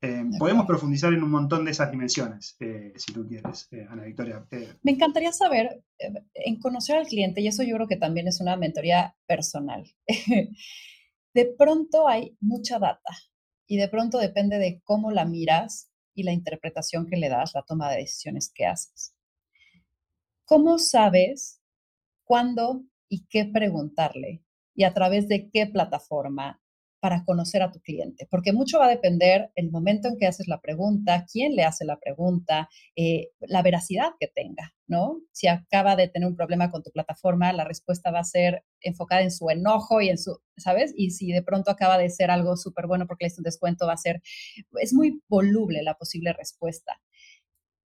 Eh, 0.04 0.24
podemos 0.36 0.66
profundizar 0.66 1.12
en 1.12 1.22
un 1.22 1.30
montón 1.30 1.64
de 1.64 1.70
esas 1.70 1.92
dimensiones, 1.92 2.56
eh, 2.58 2.92
si 2.96 3.12
tú 3.12 3.24
quieres, 3.24 3.68
eh, 3.70 3.86
Ana 3.88 4.02
Victoria. 4.02 4.44
Me 4.82 4.90
encantaría 4.90 5.30
saber, 5.30 5.84
en 6.34 6.58
conocer 6.58 6.96
al 6.96 7.06
cliente, 7.06 7.40
y 7.40 7.46
eso 7.46 7.62
yo 7.62 7.76
creo 7.76 7.86
que 7.86 7.96
también 7.96 8.26
es 8.26 8.40
una 8.40 8.56
mentoría 8.56 9.14
personal. 9.26 9.84
de 11.34 11.54
pronto 11.56 12.08
hay 12.08 12.36
mucha 12.40 12.80
data 12.80 13.16
y 13.68 13.76
de 13.76 13.88
pronto 13.88 14.18
depende 14.18 14.58
de 14.58 14.82
cómo 14.82 15.12
la 15.12 15.24
miras 15.24 15.88
y 16.14 16.24
la 16.24 16.32
interpretación 16.32 17.06
que 17.06 17.16
le 17.16 17.28
das, 17.28 17.54
la 17.54 17.62
toma 17.62 17.88
de 17.90 17.98
decisiones 17.98 18.50
que 18.52 18.66
haces. 18.66 19.14
¿Cómo 20.44 20.78
sabes 20.78 21.62
cuándo 22.24 22.82
y 23.08 23.26
qué 23.26 23.44
preguntarle 23.44 24.42
y 24.74 24.84
a 24.84 24.94
través 24.94 25.28
de 25.28 25.50
qué 25.50 25.66
plataforma 25.66 26.61
para 27.02 27.24
conocer 27.24 27.62
a 27.62 27.72
tu 27.72 27.80
cliente, 27.80 28.28
porque 28.30 28.52
mucho 28.52 28.78
va 28.78 28.86
a 28.86 28.90
depender 28.90 29.50
el 29.56 29.72
momento 29.72 30.06
en 30.06 30.16
que 30.16 30.28
haces 30.28 30.46
la 30.46 30.60
pregunta, 30.60 31.26
quién 31.30 31.56
le 31.56 31.64
hace 31.64 31.84
la 31.84 31.98
pregunta, 31.98 32.68
eh, 32.94 33.30
la 33.40 33.60
veracidad 33.60 34.10
que 34.20 34.28
tenga, 34.28 34.72
¿no? 34.86 35.20
Si 35.32 35.48
acaba 35.48 35.96
de 35.96 36.06
tener 36.06 36.28
un 36.28 36.36
problema 36.36 36.70
con 36.70 36.84
tu 36.84 36.92
plataforma, 36.92 37.52
la 37.52 37.64
respuesta 37.64 38.12
va 38.12 38.20
a 38.20 38.24
ser 38.24 38.62
enfocada 38.80 39.22
en 39.22 39.32
su 39.32 39.50
enojo 39.50 40.00
y 40.00 40.10
en 40.10 40.16
su, 40.16 40.38
¿sabes? 40.56 40.94
Y 40.96 41.10
si 41.10 41.32
de 41.32 41.42
pronto 41.42 41.72
acaba 41.72 41.98
de 41.98 42.08
ser 42.08 42.30
algo 42.30 42.56
súper 42.56 42.86
bueno 42.86 43.08
porque 43.08 43.24
le 43.24 43.32
hice 43.32 43.40
un 43.40 43.46
descuento, 43.46 43.88
va 43.88 43.94
a 43.94 43.96
ser, 43.96 44.22
es 44.80 44.94
muy 44.94 45.20
voluble 45.26 45.82
la 45.82 45.94
posible 45.94 46.32
respuesta. 46.32 47.00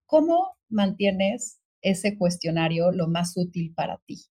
¿Cómo 0.05 0.59
mantienes 0.69 1.59
ese 1.81 2.19
cuestionario 2.19 2.93
lo 2.93 3.09
más 3.09 3.35
útil 3.39 3.73
para 3.75 3.97
ti? 4.05 4.27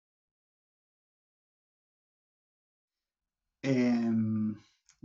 Em, 3.64 4.56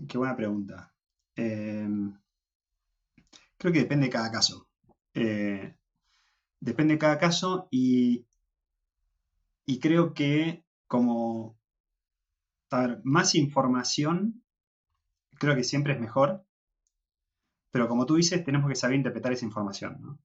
qué 0.08 0.18
buena 0.18 0.36
pregunta. 0.36 0.92
Em, 1.36 2.12
creo 3.56 3.72
que 3.72 3.80
depende 3.80 4.06
de 4.06 4.12
cada 4.12 4.30
caso. 4.30 4.68
Eh, 5.14 5.74
depende 6.60 6.94
de 6.94 6.98
cada 6.98 7.18
caso 7.18 7.68
y, 7.70 8.26
y 9.66 9.78
creo 9.80 10.14
que 10.14 10.64
como 10.86 11.58
más 13.04 13.34
información, 13.34 14.42
creo 15.38 15.56
que 15.56 15.64
siempre 15.64 15.94
es 15.94 16.00
mejor, 16.00 16.44
pero 17.70 17.88
como 17.88 18.06
tú 18.06 18.16
dices, 18.16 18.44
tenemos 18.44 18.68
que 18.68 18.76
saber 18.76 18.96
interpretar 18.96 19.32
esa 19.32 19.44
información. 19.44 19.98
No, 20.00 20.18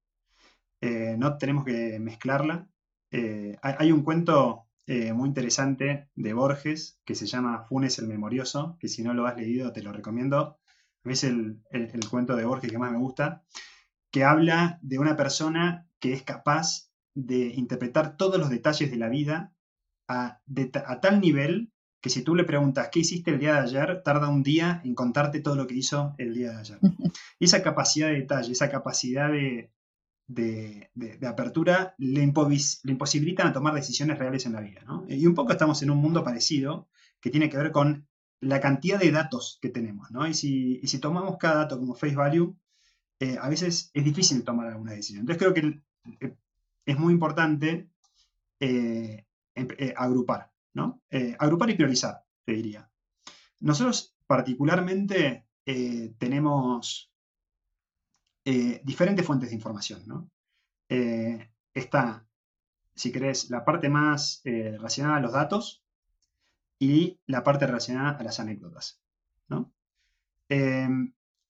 eh, 0.82 1.16
no 1.18 1.38
tenemos 1.38 1.66
que 1.66 2.00
mezclarla. 2.00 2.68
Eh, 3.12 3.58
hay, 3.62 3.92
un 3.92 4.04
cuento 4.04 4.65
eh, 4.88 5.14
muy 5.14 5.30
interesante 5.30 6.10
de 6.16 6.34
Borges 6.34 7.00
que 7.06 7.16
se 7.16 7.26
llama 7.26 7.66
Funes 7.68 8.00
el 8.00 8.08
Memorioso, 8.08 8.78
que 8.80 8.88
si 8.88 9.04
no 9.04 9.14
lo 9.14 9.26
has 9.26 9.38
leído 9.38 9.72
te 9.72 9.84
lo 9.84 9.92
recomiendo. 9.92 10.60
Es 11.04 11.24
el, 11.24 11.62
el 11.70 12.10
cuento 12.10 12.36
de 12.36 12.46
Borges 12.46 12.72
que 12.72 12.80
más 12.80 12.92
me 12.92 12.98
gusta, 12.98 13.44
que 14.12 14.24
habla 14.24 14.80
de 14.82 14.98
una 14.98 15.16
persona 15.16 15.88
que 16.00 16.14
es 16.14 16.24
capaz 16.24 16.90
de 17.14 17.48
interpretar 17.56 18.18
todos 18.18 18.40
los 18.40 18.50
detalles 18.50 18.92
de 18.92 18.98
la 18.98 19.10
vida 19.10 19.54
a, 20.08 20.42
tal 21.02 21.20
nivel 21.20 21.72
que 22.02 22.10
si 22.10 22.24
tú 22.24 22.36
le 22.36 22.44
preguntas 22.44 22.90
qué 22.92 23.00
hiciste 23.00 23.32
el 23.32 23.40
día 23.40 23.54
de 23.54 23.60
ayer, 23.62 24.04
tarda 24.04 24.30
un 24.30 24.44
día 24.44 24.82
en 24.84 24.94
contarte 24.94 25.40
todo 25.40 25.56
lo 25.56 25.66
que 25.66 25.76
hizo 25.76 26.14
el 26.18 26.34
día 26.36 26.52
de 26.52 26.58
ayer. 26.58 26.80
Y 27.40 27.46
esa 27.46 27.64
capacidad 27.64 28.10
de 28.10 28.20
detalle, 28.22 28.52
esa 28.52 28.70
capacidad 28.70 29.32
de, 29.32 29.72
apertura 31.28 31.96
le, 31.98 32.22
imposibilitan 32.24 33.48
a 33.48 33.54
tomar 33.54 33.74
decisiones 33.74 34.18
reales 34.18 34.46
en 34.46 34.54
la 34.54 34.62
vida. 34.62 34.82
Y 35.08 35.26
un 35.28 35.36
poco 35.36 35.52
estamos 35.52 35.82
en 35.84 35.92
un 35.92 35.98
mundo 35.98 36.24
parecido 36.24 36.88
que 37.20 37.30
tiene 37.30 37.50
que 37.50 37.58
ver 37.58 37.72
con 37.72 38.08
la 38.40 38.60
cantidad 38.60 39.00
de 39.00 39.12
datos 39.12 39.60
que 39.62 39.70
tenemos. 39.70 40.10
Y, 40.30 40.88
si, 40.88 41.00
tomamos 41.00 41.38
cada 41.38 41.56
dato 41.56 41.80
como 41.80 41.96
face 41.96 42.16
value, 42.16 42.56
eh, 43.20 43.38
a 43.40 43.50
veces 43.50 43.92
es 43.94 44.04
difícil 44.04 44.44
tomar 44.44 44.68
alguna 44.68 44.92
decisión. 44.92 45.22
Entonces 45.22 45.42
creo 45.42 45.54
que 45.54 45.82
eh, 46.20 46.36
es 46.86 47.00
muy 47.00 47.14
importante 47.14 47.90
eh, 48.60 49.26
eh, 49.56 49.94
agrupar, 49.96 50.52
¿no? 50.74 51.02
agrupar 51.40 51.70
y 51.70 51.76
priorizar, 51.76 52.24
te 52.44 52.54
diría. 52.54 52.90
Nosotros 53.60 54.16
particularmente 54.28 55.48
tenemos 56.18 57.12
diferentes 58.46 59.26
fuentes 59.26 59.50
de 59.50 59.56
información, 59.56 60.04
¿no? 60.06 60.30
está, 61.74 62.28
si 62.94 63.12
querés, 63.12 63.50
la 63.50 63.66
parte 63.66 63.90
más 63.90 64.42
relacionada 64.44 65.18
a 65.18 65.20
los 65.20 65.34
datos 65.34 65.84
y 66.78 67.20
la 67.26 67.44
parte 67.44 67.66
relacionada 67.66 68.12
a 68.12 68.24
las 68.24 68.40
anécdotas, 68.40 69.02
¿no? 69.48 69.74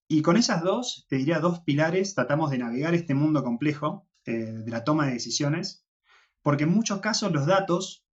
y 0.07 0.21
con 0.21 0.37
esas 0.37 0.61
dos, 0.63 1.05
te 1.09 1.17
diría 1.17 1.39
dos 1.39 1.61
pilares, 1.61 2.13
tratamos 2.13 2.51
de 2.51 2.59
navegar 2.59 2.93
este 2.93 3.15
mundo 3.15 3.43
complejo 3.43 4.07
eh, 4.25 4.31
de 4.31 4.71
la 4.71 4.83
toma 4.83 5.07
de 5.07 5.13
decisiones, 5.13 5.85
porque 6.41 6.63
en 6.65 6.71
muchos 6.71 6.99
casos 6.99 7.31
los 7.31 7.47
datos, 7.47 8.05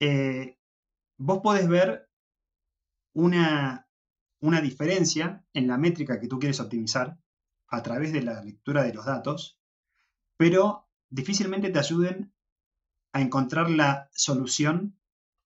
eh, 0.00 0.58
vos 1.16 1.40
podés 1.42 1.66
ver 1.68 2.08
una, 3.14 3.86
una 4.40 4.60
diferencia 4.60 5.44
en 5.54 5.66
la 5.66 5.78
métrica 5.78 6.20
que 6.20 6.28
tú 6.28 6.38
quieres 6.38 6.60
optimizar 6.60 7.18
a 7.70 7.82
través 7.82 8.12
de 8.12 8.22
la 8.22 8.42
lectura 8.42 8.82
de 8.82 8.92
los 8.92 9.06
datos, 9.06 9.58
pero 10.36 10.88
difícilmente 11.08 11.70
te 11.70 11.78
ayuden 11.78 12.32
a 13.12 13.20
encontrar 13.20 13.70
la 13.70 14.10
solución 14.12 14.96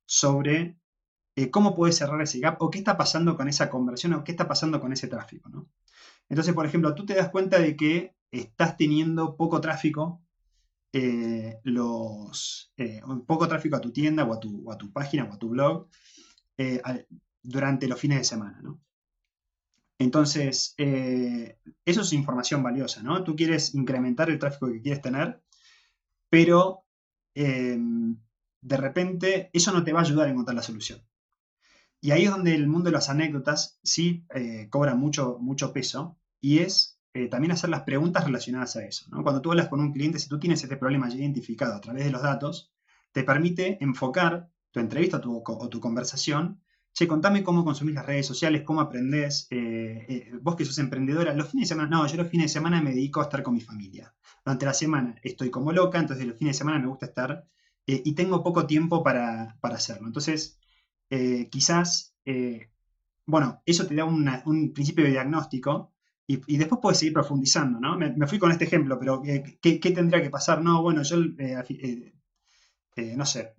sobre 0.06 0.78
eh, 1.36 1.50
cómo 1.50 1.74
puedes 1.74 1.96
cerrar 1.96 2.20
ese 2.22 2.40
gap 2.40 2.60
o 2.60 2.70
qué 2.70 2.78
está 2.78 2.96
pasando 2.96 3.36
con 3.36 3.48
esa 3.48 3.70
conversión 3.70 4.14
o 4.14 4.24
qué 4.24 4.32
está 4.32 4.48
pasando 4.48 4.80
con 4.80 4.92
ese 4.92 5.08
tráfico. 5.08 5.48
¿no? 5.48 5.68
Entonces, 6.28 6.54
por 6.54 6.66
ejemplo, 6.66 6.94
tú 6.94 7.04
te 7.06 7.14
das 7.14 7.30
cuenta 7.30 7.58
de 7.58 7.76
que 7.76 8.14
estás 8.30 8.76
teniendo 8.76 9.36
poco 9.36 9.60
tráfico, 9.60 10.22
eh, 10.92 11.60
eh, 12.76 13.02
poco 13.26 13.48
tráfico 13.48 13.76
a 13.76 13.80
tu 13.80 13.92
tienda 13.92 14.24
o 14.24 14.32
a 14.32 14.78
tu, 14.78 14.92
página 14.92 15.24
o 15.24 15.32
a 15.32 15.38
tu 15.38 15.48
blog 15.50 15.88
durante 17.42 17.88
los 17.88 17.98
fines 17.98 18.18
de 18.18 18.24
semana, 18.24 18.60
¿no? 18.62 18.80
Entonces, 19.98 20.74
eso 20.76 22.00
es 22.00 22.12
información 22.12 22.62
valiosa, 22.62 23.02
¿no? 23.02 23.22
Tú 23.22 23.36
quieres 23.36 23.74
incrementar 23.74 24.28
el 24.28 24.38
tráfico 24.38 24.70
que 24.70 24.82
quieres 24.82 25.00
tener, 25.02 25.40
pero 26.28 26.84
de 27.34 28.76
repente 28.76 29.50
eso 29.52 29.72
no 29.72 29.84
te 29.84 29.92
va 29.92 30.00
a 30.00 30.02
ayudar 30.02 30.26
a 30.26 30.30
encontrar 30.30 30.56
la 30.56 30.62
solución. 30.62 31.00
Y 32.00 32.10
ahí 32.10 32.24
es 32.24 32.30
donde 32.30 32.54
el 32.54 32.66
mundo 32.66 32.90
de 32.90 32.94
las 32.94 33.08
anécdotas 33.08 33.78
sí 33.82 34.26
cobra 34.68 34.94
mucho, 34.94 35.38
mucho 35.40 35.72
peso 35.72 36.18
y 36.40 36.58
es 36.58 36.94
eh, 37.16 37.28
también 37.28 37.52
hacer 37.52 37.70
las 37.70 37.82
preguntas 37.82 38.24
relacionadas 38.24 38.74
a 38.74 38.84
eso. 38.84 39.06
Cuando 39.22 39.40
tú 39.40 39.52
hablas 39.52 39.68
con 39.68 39.78
un 39.78 39.92
cliente, 39.92 40.18
si 40.18 40.28
tú 40.28 40.40
tienes 40.40 40.64
este 40.64 40.76
problema 40.76 41.08
ya 41.08 41.14
identificado 41.14 41.74
a 41.74 41.80
través 41.80 42.04
de 42.04 42.10
los 42.10 42.22
datos, 42.22 42.72
te 43.12 43.22
permite 43.22 43.78
enfocar 43.80 44.50
tu 44.72 44.80
entrevista 44.80 45.22
o 45.24 45.68
tu 45.68 45.78
conversación. 45.78 46.60
Che, 46.96 47.06
contame 47.06 47.42
cómo 47.42 47.64
consumís 47.64 47.94
las 47.94 48.06
redes 48.06 48.26
sociales, 48.26 48.62
cómo 48.62 48.80
aprendés. 48.80 49.46
Eh, 49.50 50.06
eh, 50.08 50.30
vos 50.40 50.56
que 50.56 50.64
sos 50.64 50.78
emprendedora, 50.78 51.34
los 51.34 51.50
fines 51.50 51.68
de 51.68 51.74
semana, 51.74 51.88
no, 51.90 52.06
yo 52.06 52.16
los 52.16 52.28
fines 52.28 52.46
de 52.46 52.54
semana 52.58 52.80
me 52.80 52.90
dedico 52.90 53.20
a 53.20 53.24
estar 53.24 53.42
con 53.42 53.54
mi 53.54 53.60
familia. 53.60 54.14
Durante 54.44 54.66
la 54.66 54.74
semana 54.74 55.16
estoy 55.22 55.50
como 55.50 55.72
loca, 55.72 55.98
entonces 55.98 56.26
los 56.26 56.38
fines 56.38 56.54
de 56.54 56.58
semana 56.58 56.78
me 56.78 56.86
gusta 56.88 57.06
estar 57.06 57.44
y 57.86 58.14
tengo 58.14 58.42
poco 58.42 58.66
tiempo 58.66 59.02
para, 59.02 59.58
hacerlo. 59.62 60.06
Entonces, 60.06 60.58
quizás, 61.50 62.14
bueno, 63.26 63.62
eso 63.66 63.86
te 63.86 63.94
da 63.94 64.04
un 64.04 64.72
principio 64.72 65.04
de 65.04 65.10
diagnóstico 65.10 65.94
y, 66.26 66.56
después 66.56 66.80
puedes 66.80 66.98
seguir 66.98 67.12
profundizando, 67.12 67.78
¿no? 67.80 67.98
Me, 67.98 68.26
fui 68.26 68.38
con 68.38 68.50
este 68.50 68.64
ejemplo, 68.64 68.98
pero 68.98 69.22
eh, 69.26 69.58
¿qué, 69.60 69.78
tendría 69.78 70.22
que 70.22 70.30
pasar? 70.30 70.62
No, 70.62 70.82
bueno, 70.82 71.02
yo, 71.02 71.18
eh, 71.38 72.12
eh, 72.96 73.14
no 73.16 73.26
sé, 73.26 73.54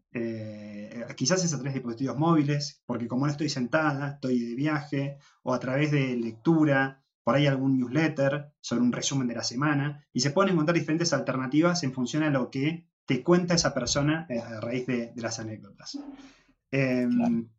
quizás 1.16 1.44
es 1.44 1.54
a 1.54 1.58
través 1.58 1.74
de 1.74 1.80
dispositivos 1.80 2.18
móviles, 2.18 2.82
porque 2.86 3.08
como 3.08 3.26
no 3.26 3.32
estoy 3.32 3.50
sentada, 3.50 4.14
estoy 4.14 4.40
de 4.40 4.56
viaje, 4.56 5.18
o 5.44 5.54
a 5.54 5.60
través 5.60 5.92
de 5.92 6.16
lectura, 6.16 7.04
por 7.24 7.36
ahí 7.36 7.48
algún 7.48 7.78
newsletter 7.78 8.54
sobre 8.60 8.84
un 8.84 8.92
resumen 8.92 9.28
de 9.28 9.36
la 9.36 9.44
semana, 9.44 10.06
y 10.14 10.20
se 10.20 10.32
pueden 10.32 10.54
encontrar 10.54 10.78
diferentes 10.78 11.12
alternativas 11.14 11.84
en 11.84 11.94
función 11.94 12.24
a 12.24 12.30
lo 12.30 12.50
que 12.50 12.88
te 13.06 13.24
cuenta 13.24 13.56
esa 13.56 13.74
persona 13.74 14.28
a 14.30 14.60
raíz 14.62 14.86
de, 14.88 15.12
las 15.16 15.40
anécdotas. 15.40 16.00
Em, 16.72 17.50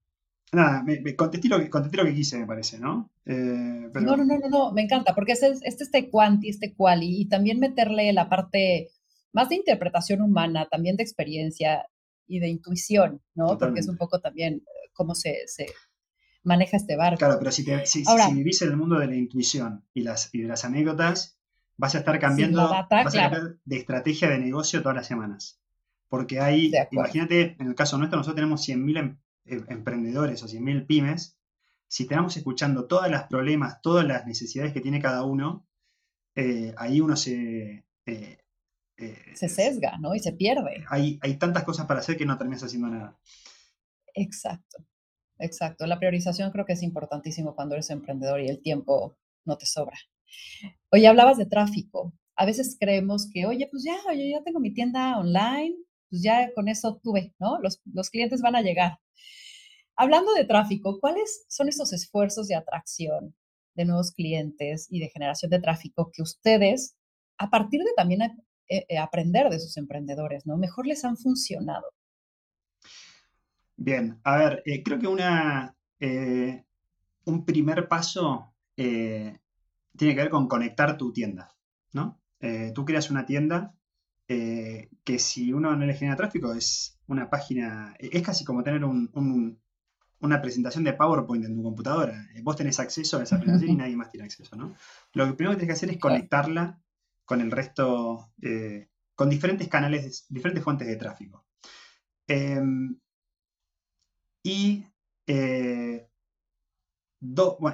nada, 0.53 0.83
me, 0.83 1.15
contesté, 1.15 1.49
lo 1.49 1.59
que, 1.59 1.71
contesté, 1.71 1.97
lo 1.97 2.05
que, 2.05 2.15
quise, 2.15 2.39
me 2.39 2.47
parece, 2.47 2.79
¿no? 2.79 3.11
Eh, 3.25 3.91
no, 3.93 4.17
no, 4.17 4.25
no, 4.25 4.39
no, 4.49 4.73
me 4.73 4.83
encanta, 4.83 5.15
porque 5.15 5.33
este 5.33 5.51
es 5.51 5.63
este, 5.63 6.11
cuanti, 6.11 6.49
este 6.49 6.75
quali, 6.75 7.23
y 7.23 7.29
también 7.29 7.61
meterle 7.61 8.13
la 8.13 8.29
parte 8.29 8.91
más 9.33 9.49
de 9.49 9.57
interpretación 9.57 10.23
humana, 10.23 10.67
también 10.71 10.97
de 10.97 11.03
experiencia 11.03 11.87
y 12.27 12.41
de 12.41 12.49
intuición, 12.49 13.23
¿no? 13.35 13.59
Porque 13.59 13.81
es 13.81 13.89
un 13.89 13.97
poco 13.97 14.21
también 14.21 14.55
eh, 14.55 14.91
cómo 14.93 15.15
se, 15.15 15.43
se 15.47 15.67
maneja 16.43 16.77
este 16.77 16.97
barco. 16.97 17.19
Claro, 17.19 17.37
pero 17.39 17.51
si, 17.53 17.65
si, 17.85 18.05
vivís 18.35 18.63
en 18.63 18.71
el 18.71 18.77
mundo 18.77 18.99
de 18.99 19.07
la 19.07 19.17
intuición 19.17 19.85
y, 19.95 20.03
las, 20.03 20.31
y 20.33 20.43
de 20.43 20.49
las 20.49 20.65
anécdotas, 20.65 21.39
vas 21.77 21.95
a 21.95 21.99
estar 21.99 22.19
cambiando 22.19 22.71
de 23.65 23.77
estrategia 23.77 24.29
de 24.29 24.39
negocio 24.39 24.83
todas 24.83 24.97
las 24.97 25.07
semanas. 25.07 25.61
Porque 26.09 26.41
hay, 26.41 26.73
imagínate, 26.93 27.57
en 27.59 27.67
el 27.67 27.75
caso 27.75 27.99
nuestro, 27.99 28.19
nosotros 28.19 28.37
tenemos 28.37 28.67
100.000 28.67 29.19
Em, 29.47 29.65
emprendedores 29.69 30.43
o 30.43 30.49
100.000 30.49 30.87
pymes, 30.87 31.39
si 31.87 32.03
estamos 32.03 32.37
escuchando 32.37 32.87
todos 32.87 33.09
los 33.11 33.23
problemas, 33.25 33.81
todas 33.81 34.05
las 34.05 34.27
necesidades 34.27 34.73
que 34.73 34.81
tiene 34.81 35.01
cada 35.01 35.23
uno, 35.25 35.67
eh, 36.35 36.75
ahí 36.77 37.01
uno 37.01 37.17
se... 37.17 37.85
Eh, 38.07 38.39
eh, 38.99 39.17
se 39.35 39.49
sesga, 39.49 39.99
¿no? 39.99 40.15
Y 40.15 40.21
se 40.21 40.33
pierde. 40.33 40.85
Hay, 40.89 41.19
hay 41.23 41.37
tantas 41.37 41.65
cosas 41.65 41.87
para 41.87 42.01
hacer 42.01 42.17
que 42.17 42.27
no 42.27 42.39
terminas 42.39 42.63
haciendo 42.63 42.89
nada. 42.89 43.19
Exacto, 44.15 44.79
exacto. 45.39 45.87
La 45.87 45.99
priorización 45.99 46.51
creo 46.51 46.65
que 46.65 46.73
es 46.73 46.83
importantísimo 46.83 47.55
cuando 47.55 47.75
eres 47.75 47.91
emprendedor 47.91 48.41
y 48.41 48.49
el 48.49 48.63
tiempo 48.63 49.19
no 49.45 49.59
te 49.59 49.67
sobra. 49.67 49.99
Oye, 50.91 51.07
hablabas 51.07 51.37
de 51.37 51.47
tráfico. 51.47 52.15
A 52.37 52.47
veces 52.47 52.77
creemos 52.79 53.31
que, 53.33 53.47
oye, 53.47 53.69
pues 53.71 53.85
ya, 53.85 53.97
yo 54.15 54.23
ya 54.23 54.43
tengo 54.43 54.61
mi 54.61 54.73
tienda 54.73 55.19
online, 55.19 55.77
pues 56.11 56.23
ya 56.23 56.53
con 56.55 56.69
eso 56.69 57.01
tuve, 57.03 57.35
¿no? 57.39 57.59
Los, 57.61 57.81
los 57.93 58.11
clientes 58.11 58.41
van 58.41 58.57
a 58.57 58.63
llegar. 58.63 58.99
Hablando 59.97 60.35
de 60.35 60.45
tráfico, 60.45 60.99
¿cuáles 61.01 61.45
son 61.49 61.69
estos 61.69 61.93
esfuerzos 61.93 62.49
de 62.49 62.55
atracción 62.55 63.35
de 63.75 63.85
nuevos 63.85 64.13
clientes 64.13 64.87
y 64.91 65.01
de 65.01 65.09
generación 65.09 65.51
de 65.51 65.61
tráfico 65.61 66.11
que 66.13 66.23
ustedes, 66.23 66.97
a 67.39 67.51
partir 67.51 67.83
de 67.83 67.93
también 67.97 68.23
eh, 68.69 68.85
eh, 68.89 68.99
aprender 68.99 69.49
de 69.49 69.61
sus 69.61 69.77
emprendedores, 69.77 70.45
¿no? 70.45 70.57
Mejor 70.57 70.87
les 70.87 71.05
han 71.05 71.17
funcionado. 71.17 71.87
Bien, 73.77 74.19
a 74.25 74.37
ver, 74.37 74.63
eh, 74.67 74.83
creo 74.83 74.99
que 74.99 75.07
una, 75.07 75.77
un 77.25 77.45
primer 77.45 77.89
paso 77.89 78.55
tiene 78.75 79.41
que 79.97 80.15
ver 80.15 80.31
con 80.31 80.49
conectar 80.49 80.97
tu 80.97 81.13
tienda, 81.13 81.55
¿no? 81.93 82.21
tú 82.75 82.85
creas 82.85 83.11
una 83.11 83.25
tienda 83.25 83.75
que 84.27 85.19
si 85.19 85.53
uno 85.53 85.75
no 85.75 85.87
le 85.87 85.95
genera 85.95 86.17
tráfico 86.17 86.53
es 86.53 86.99
una 87.07 87.31
página, 87.31 87.97
es 87.99 88.23
casi 88.23 88.45
como 88.45 88.63
tener 88.63 88.85
un, 88.85 89.59
una 90.21 90.43
presentación 90.43 90.85
de 90.85 90.93
PowerPoint 90.93 91.47
en 91.47 91.57
tu 91.57 91.63
computadora. 91.63 92.29
Vos 92.43 92.57
tenés 92.57 92.79
acceso 92.79 93.19
a 93.19 93.23
esa 93.23 93.39
presentación 93.39 93.71
y 93.71 93.77
nadie 93.77 93.97
más 93.97 94.11
tiene 94.11 94.27
acceso, 94.27 94.55
¿no? 94.55 94.75
Lo 95.15 95.35
primero 95.37 95.53
que 95.53 95.61
tienes 95.61 95.67
que 95.67 95.73
hacer 95.73 95.91
es 95.91 95.99
conectarla 95.99 96.79
con 97.27 97.41
el 97.41 97.51
resto, 97.51 98.33
eh, 98.41 98.89
con 99.15 99.29
diferentes 99.29 99.69
canales, 99.69 100.27
diferentes 100.29 100.65
fuentes 100.65 100.89
de 100.89 100.97
tráfico. 100.97 101.45
Em, 102.27 102.99
y 104.43 104.85
eh, 105.27 106.09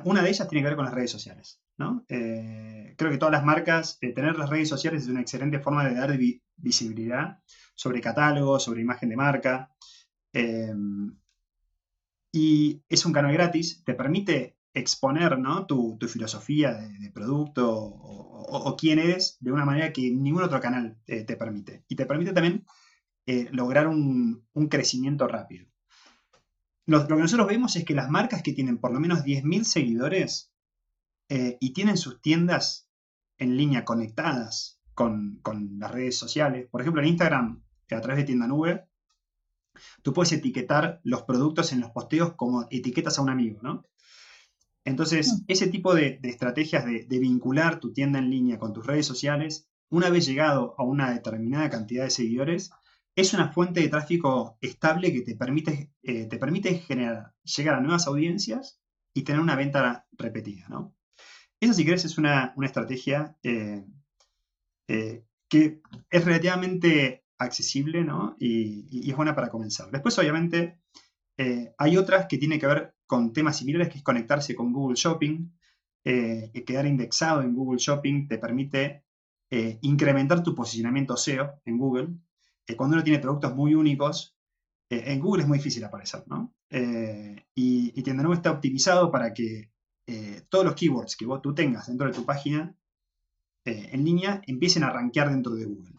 una 0.05 0.23
de 0.23 0.31
ellas 0.31 0.49
tiene 0.49 0.63
que 0.63 0.69
ver 0.69 0.77
con 0.77 0.87
las 0.87 0.95
redes 0.95 1.11
sociales. 1.11 1.63
Eh, 2.09 2.95
creo 2.97 3.11
que 3.11 3.19
todas 3.19 3.33
las 3.33 3.45
marcas, 3.45 3.99
tener 3.99 4.37
las 4.37 4.51
redes 4.51 4.69
sociales 4.69 5.03
es 5.03 5.09
una 5.09 5.21
excelente 5.21 5.59
forma 5.59 5.85
de 5.85 5.95
dar 5.95 6.17
visibilidad 6.57 7.41
sobre 7.75 8.01
catálogo, 8.01 8.59
sobre 8.59 8.83
imagen 8.83 9.09
de 9.09 9.17
marca. 9.17 9.71
Em, 10.33 11.17
y 12.33 12.83
es 12.89 13.05
un 13.05 13.13
canal 13.13 13.33
gratis, 13.33 13.83
te 13.85 13.95
permite 13.95 14.57
exponer 14.75 15.39
¿no? 15.39 15.67
tu, 15.67 15.99
filosofía 16.09 16.75
de, 16.75 17.11
producto 17.11 17.71
o, 17.75 18.77
quién 18.77 18.99
eres 18.99 19.37
de 19.41 19.53
una 19.53 19.65
manera 19.65 19.93
que 19.93 20.11
ningún 20.11 20.43
otro 20.43 20.61
canal 20.61 20.99
te 21.07 21.37
permite. 21.37 21.85
Y 21.89 21.97
te 21.97 22.07
permite 22.07 22.33
también 22.33 22.65
eh, 23.27 23.49
lograr 23.53 23.87
un, 23.87 24.45
crecimiento 24.69 25.29
rápido. 25.29 25.67
Lo, 26.87 27.07
que 27.07 27.15
nosotros 27.15 27.47
vemos 27.47 27.77
es 27.77 27.85
que 27.85 27.95
las 27.95 28.11
marcas 28.11 28.43
que 28.43 28.53
tienen 28.53 28.79
por 28.79 28.93
lo 28.93 28.99
menos 28.99 29.21
10.000 29.21 29.63
seguidores 29.65 30.53
eh, 31.29 31.57
y 31.61 31.73
tienen 31.73 31.97
sus 31.97 32.21
tiendas 32.21 32.89
en 33.39 33.57
línea 33.57 33.85
conectadas 33.85 34.81
con, 34.95 35.39
con, 35.43 35.79
las 35.79 35.93
redes 35.93 36.19
sociales, 36.19 36.69
por 36.69 36.81
ejemplo 36.81 37.01
en 37.01 37.09
Instagram, 37.09 37.63
a 37.91 38.01
través 38.01 38.19
de 38.19 38.25
tienda 38.25 38.47
nube, 38.47 38.89
tú 40.03 40.13
puedes 40.13 40.33
etiquetar 40.33 41.01
los 41.05 41.23
productos 41.23 41.73
en 41.73 41.81
los 41.81 41.91
posteos 41.91 42.35
como 42.35 42.67
etiquetas 42.71 43.19
a 43.19 43.23
un 43.23 43.31
amigo, 43.31 43.61
¿no? 43.63 43.85
Entonces, 44.85 45.33
mm. 45.33 45.45
ese 45.49 45.69
tipo 45.69 45.95
de, 45.95 46.19
estrategias 46.23 46.85
de, 46.85 47.19
vincular 47.19 47.81
tu 47.81 47.93
tienda 47.93 48.19
en 48.19 48.31
línea 48.31 48.59
con 48.59 48.73
tus 48.73 48.87
redes 48.87 49.07
sociales, 49.07 49.69
una 49.91 50.11
vez 50.11 50.27
llegado 50.27 50.75
a 50.79 50.85
una 50.85 51.13
determinada 51.13 51.71
cantidad 51.71 52.05
de 52.05 52.11
seguidores, 52.11 52.71
es 53.15 53.35
una 53.35 53.53
fuente 53.53 53.81
de 53.81 53.89
tráfico 53.89 54.57
estable 54.61 55.13
que 55.13 55.21
te 55.21 55.37
permite, 55.37 55.93
eh, 56.03 56.27
te 56.27 56.39
permite 56.39 56.79
generar, 56.79 57.35
llegar 57.43 57.75
a 57.75 57.81
nuevas 57.81 58.07
audiencias 58.07 58.81
y 59.15 59.23
tener 59.23 59.41
una 59.41 59.55
venta 59.55 60.07
repetida, 60.13 60.67
¿no? 60.69 60.95
Esa, 61.61 61.75
si 61.75 61.85
querés, 61.85 62.05
es 62.05 62.19
una, 62.19 62.55
estrategia 62.63 63.37
eh, 63.43 63.85
eh, 64.89 65.25
que 65.49 65.81
es 66.11 66.25
relativamente 66.25 67.25
accesible, 67.39 68.03
¿no? 68.03 68.35
Y, 68.41 69.09
es 69.09 69.17
buena 69.17 69.35
para 69.35 69.51
comenzar. 69.51 69.91
Después, 69.91 70.19
obviamente, 70.19 70.79
hay 71.77 71.97
otras 71.97 72.27
que 72.27 72.39
tienen 72.39 72.61
que 72.61 72.67
ver 72.69 72.95
con 73.07 73.33
temas 73.33 73.59
similares, 73.59 73.89
que 73.89 73.99
es 73.99 74.05
conectarse 74.05 74.55
con 74.55 74.73
Google 74.73 74.97
Shopping. 74.97 75.51
quedar 76.03 76.87
indexado 76.87 77.43
en 77.43 77.55
Google 77.55 77.79
Shopping 77.79 78.27
te 78.29 78.39
permite 78.39 79.05
incrementar 79.83 80.43
tu 80.43 80.55
posicionamiento 80.55 81.17
SEO 81.17 81.61
en 81.65 81.79
Google 81.79 82.09
cuando 82.77 82.95
uno 82.97 83.05
tiene 83.05 83.19
productos 83.19 83.55
muy 83.55 83.75
únicos, 83.75 84.37
eh, 84.91 85.05
en 85.07 85.21
Google 85.21 85.43
es 85.43 85.49
muy 85.49 85.59
difícil 85.59 85.85
aparecer, 85.85 86.25
¿no? 86.27 86.55
Eh, 86.71 87.45
y, 87.55 87.93
y 87.99 88.03
Tienda 88.03 88.33
está 88.33 88.51
optimizado 88.51 89.11
para 89.11 89.33
que 89.33 89.71
eh, 90.07 90.43
todos 90.49 90.65
los 90.65 90.75
keywords 90.75 91.17
que 91.17 91.27
vos, 91.27 91.43
tú 91.43 91.55
tengas 91.55 91.87
dentro 91.87 92.07
de 92.07 92.15
tu 92.15 92.25
página 92.25 92.75
en 93.65 94.05
línea 94.05 94.43
empiecen 94.49 94.83
a 94.83 94.91
rankear 94.91 95.31
dentro 95.31 95.55
de 95.55 95.67
Google. 95.67 95.95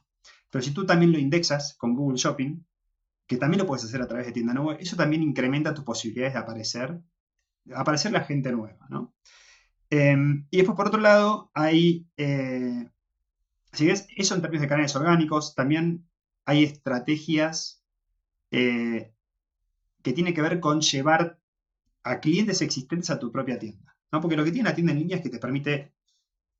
Pero 0.49 0.61
si 0.61 0.71
tú 0.71 0.85
también 0.85 1.13
lo 1.13 1.17
indexas 1.17 1.75
con 1.77 1.95
Google 1.95 2.17
Shopping, 2.17 2.61
que 3.33 3.39
también 3.39 3.59
lo 3.59 3.67
puedes 3.67 3.85
hacer 3.85 4.01
a 4.01 4.07
través 4.07 4.27
de 4.27 4.31
Tienda 4.31 4.53
Nueva, 4.53 4.79
eso 4.79 4.95
también 4.95 5.23
incrementa 5.23 5.73
tus 5.73 5.83
posibilidades 5.83 6.33
de 6.33 6.39
aparecer, 6.39 6.99
aparecer 7.73 8.11
la 8.11 8.23
gente 8.23 8.51
nueva, 8.51 8.87
¿no? 8.89 9.13
Em, 9.89 10.47
y 10.49 10.57
después, 10.57 10.75
por 10.75 10.87
otro 10.87 10.99
lado, 10.99 11.51
hay, 11.53 12.07
si 13.73 13.85
ves, 13.85 14.07
eso 14.15 14.35
en 14.35 14.41
términos 14.41 14.61
de 14.61 14.67
canales 14.67 14.95
orgánicos, 14.95 15.55
también 15.55 16.07
hay 16.45 16.63
estrategias 16.63 17.83
eh, 18.51 19.13
que 20.01 20.13
tienen 20.13 20.33
que 20.33 20.41
ver 20.41 20.59
con 20.59 20.81
llevar 20.81 21.39
a 22.03 22.19
clientes 22.19 22.61
existentes 22.61 23.09
a 23.09 23.19
tu 23.19 23.31
propia 23.31 23.57
tienda. 23.57 23.95
¿no? 24.11 24.21
Porque 24.21 24.35
lo 24.35 24.43
que 24.43 24.51
tiene 24.51 24.69
la 24.69 24.75
tienda 24.75 24.93
en 24.93 24.99
línea 24.99 25.17
es 25.17 25.23
que 25.23 25.29
te 25.29 25.39
permite 25.39 25.93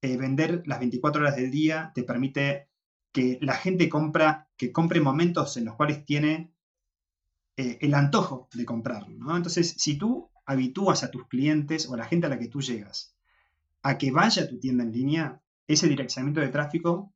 eh, 0.02 0.18
vender 0.18 0.64
las 0.66 0.80
24 0.80 1.22
horas 1.22 1.36
del 1.36 1.52
día, 1.52 1.92
te 1.94 2.04
permite 2.04 2.70
que 3.12 3.38
la 3.42 3.54
gente 3.54 3.90
compra, 3.90 4.50
que 4.58 4.72
compre 4.72 5.02
momentos 5.02 5.58
en 5.58 5.66
los 5.66 5.76
cuales 5.76 6.06
tiene 6.06 6.53
eh, 7.58 7.78
el 7.82 7.94
antojo 7.94 8.50
de 8.54 8.66
comprarlo. 8.66 9.36
Entonces, 9.36 9.76
si 9.78 9.98
tú 9.98 10.30
habitúas 10.46 11.04
a 11.04 11.12
tus 11.12 11.28
clientes 11.28 11.88
o 11.88 11.94
a 11.94 11.98
la 11.98 12.06
gente 12.06 12.28
a 12.28 12.30
la 12.30 12.40
que 12.40 12.48
tú 12.48 12.62
llegas 12.62 13.14
a 13.84 13.98
que 13.98 14.12
vaya 14.12 14.44
a 14.44 14.48
tu 14.48 14.60
tienda 14.60 14.84
en 14.84 14.92
línea, 14.92 15.42
ese 15.68 15.88
direccionamiento 15.88 16.40
de 16.40 16.48
tráfico 16.48 17.14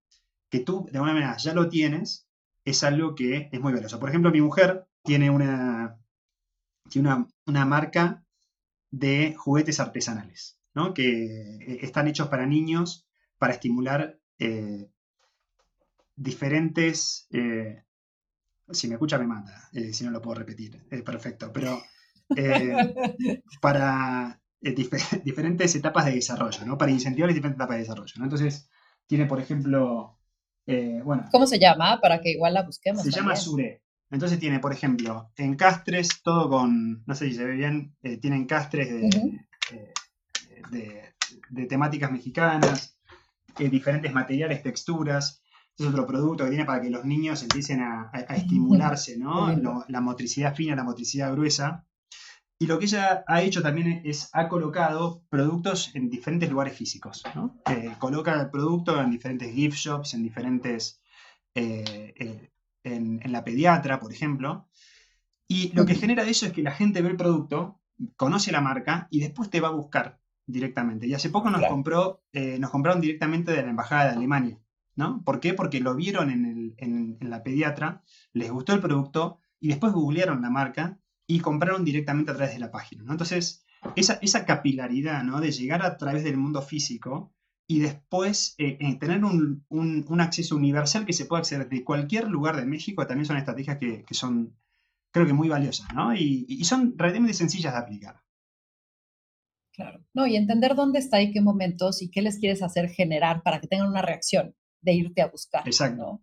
que 0.49 0.59
tú 0.59 0.85
de 0.91 0.97
alguna 0.97 1.13
manera 1.13 1.37
ya 1.37 1.53
lo 1.53 1.69
tienes, 1.69 2.27
es 2.65 2.83
algo 2.83 3.15
que 3.15 3.49
es 3.51 3.61
muy 3.61 3.73
valioso. 3.73 3.99
Por 3.99 4.09
ejemplo, 4.09 4.31
mi 4.31 4.41
mujer 4.41 4.85
tiene 5.03 5.29
una, 5.29 5.97
tiene 6.89 7.25
una, 7.45 7.65
marca 7.65 8.23
de 8.91 9.33
juguetes 9.37 9.79
artesanales, 9.79 10.59
¿no? 10.73 10.93
que 10.93 11.55
eh, 11.55 11.79
están 11.81 12.07
hechos 12.07 12.27
para 12.27 12.45
niños 12.45 13.07
para 13.37 13.53
estimular 13.53 14.19
eh, 14.39 14.89
diferentes... 16.15 17.27
si 18.71 18.87
me 18.87 18.95
escucha 18.95 19.17
me 19.17 19.27
manda, 19.27 19.69
si 19.91 20.03
no 20.03 20.11
lo 20.11 20.21
puedo 20.21 20.39
repetir, 20.39 20.83
perfecto, 21.03 21.51
pero 21.53 21.81
para 23.61 24.39
diferentes 25.23 25.75
etapas 25.75 26.05
de 26.05 26.13
desarrollo, 26.13 26.65
¿no? 26.65 26.77
para 26.77 26.91
incentivar 26.91 27.29
las 27.29 27.35
diferentes 27.35 27.57
etapas 27.59 27.75
de 27.77 27.83
desarrollo. 27.83 28.13
¿no? 28.17 28.23
Entonces, 28.25 28.69
tiene, 29.05 29.25
por 29.25 29.39
ejemplo, 29.39 30.17
eh, 30.67 31.01
bueno, 31.03 31.25
¿Cómo 31.31 31.47
se 31.47 31.59
llama? 31.59 31.99
Para 32.01 32.19
que 32.19 32.31
igual 32.31 32.53
la 32.53 32.63
busquemos. 32.63 33.01
Se 33.01 33.11
llama 33.11 33.35
Sure. 33.35 33.81
Entonces 34.09 34.39
tiene, 34.39 34.59
por 34.59 34.73
ejemplo, 34.73 35.31
encastres, 35.37 36.21
todo 36.21 36.49
con, 36.49 37.03
no 37.05 37.15
sé 37.15 37.27
si 37.27 37.35
se 37.35 37.45
ve 37.45 37.55
bien, 37.55 37.95
eh, 38.03 38.17
tiene 38.17 38.37
encastres 38.37 38.87
eh, 38.89 39.93
de, 40.71 41.13
de, 41.49 41.65
temáticas 41.65 42.11
mexicanas, 42.11 42.97
diferentes 43.57 44.13
materiales, 44.13 44.63
texturas. 44.63 45.41
Es 45.77 45.85
otro 45.85 46.07
producto 46.07 46.43
que 46.43 46.49
tiene 46.49 46.65
para 46.65 46.81
que 46.81 46.89
los 46.89 47.05
niños 47.05 47.43
empiecen 47.43 47.81
a, 47.81 48.11
estimularse, 48.29 49.17
¿no? 49.17 49.53
la 49.87 50.01
motricidad 50.01 50.55
fina, 50.55 50.75
la 50.75 50.83
motricidad 50.83 51.31
gruesa. 51.31 51.85
Y 52.59 52.65
lo 52.65 52.79
que 52.79 52.85
ella 52.85 53.23
ha 53.27 53.41
hecho 53.43 53.61
también 53.61 54.01
es, 54.03 54.29
ha 54.33 54.47
colocado 54.47 55.23
productos 55.29 55.91
en 55.93 56.09
diferentes 56.09 56.49
lugares 56.49 56.75
físicos. 56.75 57.23
¿no? 57.35 57.61
Eh, 57.69 57.93
coloca 57.99 58.33
el 58.33 58.49
producto 58.49 58.99
en 58.99 59.11
diferentes 59.11 59.53
gift 59.53 59.77
shops, 59.77 60.15
en 60.15 60.23
diferentes, 60.23 60.99
eh, 61.53 62.13
eh, 62.15 62.51
en, 62.83 63.31
la 63.31 63.43
pediatra, 63.43 63.99
por 63.99 64.11
ejemplo. 64.11 64.67
Y 65.47 65.71
lo 65.73 65.85
que 65.85 65.95
genera 65.95 66.23
eso 66.23 66.47
es 66.47 66.51
que 66.51 66.63
la 66.63 66.71
gente 66.71 67.01
ve 67.01 67.09
el 67.09 67.17
producto, 67.17 67.79
conoce 68.15 68.51
la 68.51 68.61
marca 68.61 69.07
y 69.11 69.19
después 69.19 69.51
te 69.51 69.61
va 69.61 69.67
a 69.67 69.71
buscar 69.71 70.19
directamente. 70.47 71.05
Y 71.05 71.13
hace 71.13 71.29
poco 71.29 71.51
nos, 71.51 71.63
compró, 71.67 72.23
nos 72.33 72.71
compraron 72.71 73.01
directamente 73.01 73.51
de 73.51 73.61
la 73.61 73.69
Embajada 73.69 74.05
de 74.05 74.17
Alemania. 74.17 74.59
¿No? 74.97 75.23
¿Por 75.23 75.39
qué? 75.39 75.53
Porque 75.53 75.79
lo 75.79 75.95
vieron 75.95 76.29
en, 76.31 77.17
la 77.21 77.43
pediatra, 77.43 78.03
les 78.33 78.51
gustó 78.51 78.73
el 78.73 78.81
producto 78.81 79.39
y 79.59 79.69
después 79.69 79.93
googlearon 79.93 80.41
la 80.41 80.49
marca 80.49 80.99
y 81.27 81.39
compraron 81.39 81.85
directamente 81.85 82.31
a 82.31 82.35
través 82.35 82.53
de 82.55 82.59
la 82.59 82.71
página. 82.71 83.03
¿no? 83.03 83.11
Entonces, 83.11 83.63
esa, 83.95 84.13
esa, 84.21 84.45
capilaridad 84.45 85.23
¿no? 85.23 85.39
de 85.39 85.51
llegar 85.51 85.85
a 85.85 85.97
través 85.97 86.23
del 86.23 86.37
mundo 86.37 86.61
físico 86.61 87.31
y 87.67 87.79
después 87.79 88.55
eh, 88.57 88.77
eh, 88.79 88.95
tener 88.95 89.23
un, 89.23 89.63
acceso 90.19 90.55
universal 90.55 91.05
que 91.05 91.13
se 91.13 91.25
pueda 91.25 91.41
acceder 91.41 91.69
de 91.69 91.83
cualquier 91.83 92.27
lugar 92.27 92.55
de 92.55 92.65
México 92.65 93.05
también 93.05 93.25
son 93.25 93.37
estrategias 93.37 93.77
que, 93.77 94.03
son, 94.11 94.57
creo 95.11 95.27
que 95.27 95.33
muy 95.33 95.47
valiosas, 95.47 95.93
¿no? 95.93 96.15
Y, 96.15 96.45
y, 96.47 96.63
son 96.63 96.97
relativamente 96.97 97.37
sencillas 97.37 97.73
de 97.73 97.79
aplicar. 97.79 98.23
Claro. 99.73 100.03
No, 100.13 100.25
y 100.25 100.37
entender 100.37 100.73
dónde 100.73 100.97
está 100.97 101.21
y 101.21 101.31
qué 101.31 101.41
momentos 101.41 102.01
y 102.01 102.09
qué 102.09 102.23
les 102.23 102.39
quieres 102.39 102.63
hacer 102.63 102.89
generar 102.89 103.43
para 103.43 103.59
que 103.59 103.67
tengan 103.67 103.89
una 103.89 104.01
reacción 104.01 104.55
de 104.81 104.93
irte 104.93 105.21
a 105.21 105.27
buscar. 105.27 105.67
Exacto. 105.67 106.21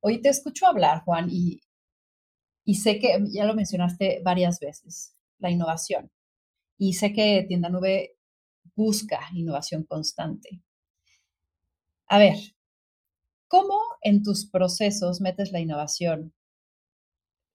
Hoy 0.00 0.20
te 0.20 0.28
escucho 0.28 0.66
hablar, 0.66 1.02
Juan, 1.04 1.28
y, 1.30 1.62
y 2.64 2.74
sé 2.74 2.98
que, 2.98 3.18
ya 3.30 3.44
lo 3.44 3.54
mencionaste 3.54 4.20
varias 4.22 4.60
veces, 4.60 5.16
la 5.38 5.50
innovación. 5.50 6.10
Y 6.76 6.94
sé 6.94 7.12
que 7.12 7.44
Tienda 7.48 7.68
Nube 7.68 8.16
busca 8.74 9.20
innovación 9.32 9.84
constante. 9.84 10.62
A 12.06 12.18
ver, 12.18 12.36
¿cómo 13.48 13.80
en 14.02 14.22
tus 14.22 14.48
procesos 14.48 15.20
metes 15.20 15.52
la 15.52 15.60
innovación 15.60 16.34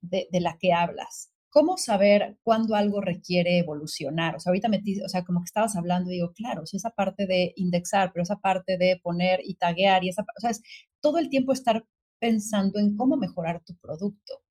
de, 0.02 0.28
la 0.32 0.58
que 0.58 0.74
hablas? 0.74 1.32
¿Cómo 1.50 1.78
saber 1.78 2.38
cuándo 2.44 2.76
algo 2.76 3.02
requiere 3.02 3.58
evolucionar? 3.60 4.36
O 4.36 4.40
sea, 4.40 4.52
ahorita 4.52 4.70
metí, 4.70 5.02
o 5.02 5.10
sea, 5.10 5.24
como 5.26 5.42
que 5.42 5.46
estabas 5.46 5.76
hablando 5.76 6.12
y 6.12 6.16
digo, 6.16 6.32
claro, 6.34 6.66
si 6.66 6.78
esa 6.78 6.92
parte 6.92 7.26
de 7.28 7.54
indexar, 7.56 8.12
pero 8.14 8.24
esa 8.24 8.38
parte 8.38 8.78
de 8.78 9.00
poner 9.02 9.42
y 9.44 9.56
taguear 9.56 10.04
y 10.04 10.10
esa, 10.10 10.24
o 10.24 10.42
sea, 10.42 10.52
es 10.52 10.62
todo 11.02 11.18
el 11.18 11.30
tiempo 11.30 11.54
estar 11.54 11.86
pensando 12.20 12.80
en 12.80 12.96
cómo 12.96 13.18
mejorar 13.18 13.62
tu 13.64 13.76
producto 13.78 14.44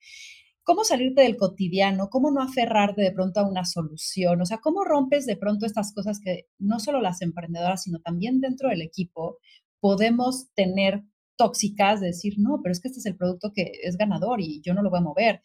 cómo 0.69 0.85
salirte 0.85 1.23
del 1.23 1.39
cotidiano, 1.39 2.11
cómo 2.11 2.31
no 2.31 2.43
aferrarte 2.43 3.01
de 3.01 3.11
pronto 3.11 3.41
a 3.41 3.49
una 3.49 3.65
solución, 3.65 4.43
o 4.43 4.45
sea, 4.45 4.59
cómo 4.59 4.85
rompes 4.85 5.25
de 5.25 5.35
pronto 5.35 5.65
estas 5.65 5.95
cosas 5.95 6.21
que 6.23 6.45
no 6.59 6.79
solo 6.79 7.01
las 7.01 7.23
emprendedoras, 7.23 7.85
sino 7.85 8.01
también 8.01 8.43
dentro 8.43 8.69
del 8.69 8.83
equipo 8.83 9.39
podemos 9.81 10.49
tener 10.53 11.05
tóxicas 11.37 12.03
de 12.03 12.09
decir, 12.09 12.35
no, 12.37 12.61
pero 12.63 12.73
es 12.73 12.81
que 12.81 12.89
este 12.89 13.01
es 13.01 13.07
el 13.07 13.17
producto 13.17 13.51
que 13.55 13.73
es 13.83 13.97
ganador 13.97 14.43
y 14.43 14.61
yo 14.61 14.75
no 14.75 14.83
lo 14.83 14.91
voy 14.91 14.99
a 14.99 15.03
mover. 15.05 15.41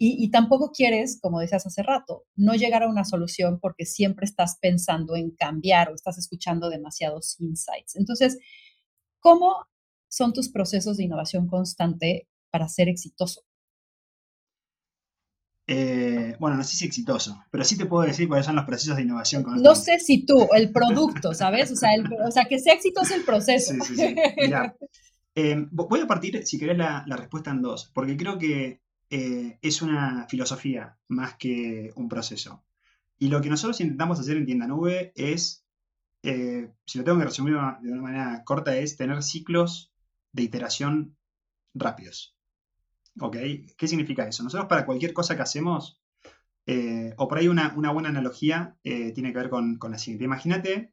Y, 0.00 0.30
tampoco 0.30 0.70
quieres, 0.70 1.18
como 1.20 1.40
decías 1.40 1.66
hace 1.66 1.82
rato, 1.82 2.24
no 2.36 2.54
llegar 2.54 2.84
a 2.84 2.88
una 2.88 3.04
solución 3.04 3.58
porque 3.58 3.84
siempre 3.84 4.26
estás 4.26 4.56
pensando 4.60 5.16
en 5.16 5.32
cambiar 5.32 5.90
o 5.90 5.94
estás 5.96 6.18
escuchando 6.18 6.70
demasiados 6.70 7.40
insights. 7.40 7.96
Entonces, 7.96 8.38
¿cómo 9.18 9.66
son 10.06 10.32
tus 10.32 10.50
procesos 10.50 10.98
de 10.98 11.04
innovación 11.04 11.48
constante 11.48 12.28
para 12.50 12.68
ser 12.68 12.88
exitoso? 12.88 13.42
Eh, 15.66 16.36
bueno, 16.38 16.56
no 16.56 16.62
sé 16.62 16.76
si 16.76 16.86
exitoso, 16.86 17.42
pero 17.50 17.64
sí 17.64 17.76
te 17.76 17.86
puedo 17.86 18.06
decir 18.06 18.28
cuáles 18.28 18.46
son 18.46 18.54
los 18.54 18.64
procesos 18.66 18.96
de 18.96 19.02
innovación 19.02 19.42
constante. 19.42 19.68
No 19.68 19.74
sé 19.74 19.98
si 19.98 20.24
tú, 20.24 20.48
el 20.54 20.70
producto, 20.70 21.34
¿sabes? 21.34 21.72
O 21.72 21.76
sea, 21.76 21.90
o 22.24 22.30
sea 22.30 22.44
que 22.44 22.60
sea 22.60 22.74
exitoso 22.74 23.16
el 23.16 23.24
proceso. 23.24 23.74
Sí, 23.74 23.80
sí, 23.80 23.96
sí. 23.96 24.16
Eh, 25.34 25.66
voy 25.70 26.00
a 26.00 26.06
partir, 26.06 26.44
si 26.46 26.58
querés, 26.58 26.78
la, 26.78 27.04
la 27.06 27.16
respuesta 27.16 27.50
en 27.50 27.62
dos, 27.62 27.90
porque 27.94 28.16
creo 28.16 28.38
que 28.38 28.80
eh, 29.10 29.58
es 29.62 29.80
una 29.80 30.26
filosofía 30.28 30.98
más 31.08 31.34
que 31.36 31.92
un 31.96 32.08
proceso. 32.08 32.64
Y 33.18 33.28
lo 33.28 33.40
que 33.40 33.48
nosotros 33.48 33.80
intentamos 33.80 34.20
hacer 34.20 34.36
en 34.36 34.46
Tienda 34.46 34.66
Nube 34.66 35.12
es, 35.14 35.64
eh, 36.22 36.72
si 36.84 36.98
lo 36.98 37.04
tengo 37.04 37.18
que 37.18 37.24
resumir 37.24 37.54
de 37.54 37.92
una 37.92 38.02
manera 38.02 38.44
corta, 38.44 38.76
es 38.76 38.96
tener 38.96 39.22
ciclos 39.22 39.92
de 40.32 40.42
iteración 40.42 41.16
rápidos. 41.74 42.36
¿Ok? 43.20 43.36
¿Qué 43.76 43.88
significa 43.88 44.28
eso? 44.28 44.42
Nosotros 44.44 44.68
para 44.68 44.86
cualquier 44.86 45.12
cosa 45.12 45.36
que 45.36 45.42
hacemos, 45.42 46.00
eh, 46.66 47.14
o 47.16 47.26
por 47.26 47.38
ahí 47.38 47.48
una, 47.48 47.70
buena 47.70 48.10
analogía 48.10 48.76
tiene 48.82 49.32
que 49.32 49.38
ver 49.38 49.48
con, 49.48 49.78
la 49.80 49.98
siguiente. 49.98 50.24
Imagínate, 50.24 50.92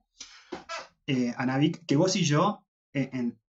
Anavik, 1.37 1.85
que 1.85 1.97
vos 1.97 2.15
y 2.15 2.23
yo 2.23 2.65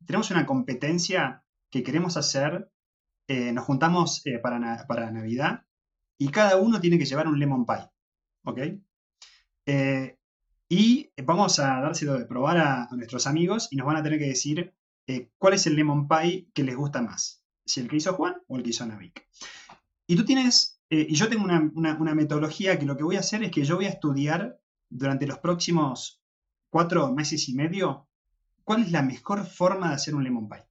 tenemos 0.06 0.32
una 0.32 0.46
competencia 0.46 1.44
que 1.70 1.84
queremos 1.84 2.18
hacer 2.18 2.72
eh, 3.28 3.52
nos 3.52 3.66
juntamos 3.66 4.22
eh, 4.26 4.40
para, 4.40 5.12
Navidad 5.12 5.66
y 6.18 6.30
cada 6.30 6.58
uno 6.58 6.80
tiene 6.80 7.00
que 7.00 7.06
llevar 7.06 7.28
un 7.28 7.40
lemon 7.40 7.66
pie. 7.66 7.90
¿Ok? 8.44 8.60
Eh, 9.66 10.18
y 10.70 11.10
vamos 11.24 11.60
a 11.60 11.82
dárselo 11.82 12.18
de 12.18 12.26
probar 12.26 12.58
a, 12.58 12.90
nuestros 12.92 13.28
amigos 13.28 13.68
y 13.72 13.78
nos 13.78 13.88
van 13.88 13.98
a 13.98 14.04
tener 14.04 14.20
que 14.20 14.28
decir 14.28 14.74
cuál 15.38 15.54
es 15.54 15.68
el 15.68 15.76
lemon 15.76 16.08
pie 16.08 16.48
que 16.54 16.64
les 16.64 16.76
gusta 16.76 17.02
más. 17.02 17.44
Si 17.66 17.80
el 17.80 17.88
que 17.88 17.98
hizo 17.98 18.14
Juan 18.14 18.36
o 18.48 18.58
el 18.58 18.64
que 18.64 18.70
hizo 18.70 18.86
Navik. 18.86 19.28
Y 20.08 20.16
tú 20.16 20.26
tienes, 20.26 20.82
y 20.90 21.14
yo 21.16 21.30
tengo 21.30 21.44
una, 21.44 21.72
una 21.76 22.16
metodología 22.16 22.78
que 22.80 22.86
lo 22.86 22.98
que 22.98 23.04
voy 23.04 23.16
a 23.16 23.20
hacer 23.20 23.44
es 23.44 23.52
que 23.52 23.64
yo 23.64 23.76
voy 23.76 23.86
a 23.86 23.90
estudiar 23.90 24.60
durante 24.90 25.28
los 25.28 25.40
próximos 25.40 26.22
cuatro 26.70 27.12
meses 27.14 27.48
y 27.50 27.54
medio 27.54 28.08
cuál 28.64 28.82
es 28.82 28.92
la 28.92 29.04
mejor 29.04 29.46
forma 29.46 29.90
de 29.90 29.96
hacer 29.96 30.16
un 30.16 30.24
lemon 30.24 30.50
pie. 30.50 30.66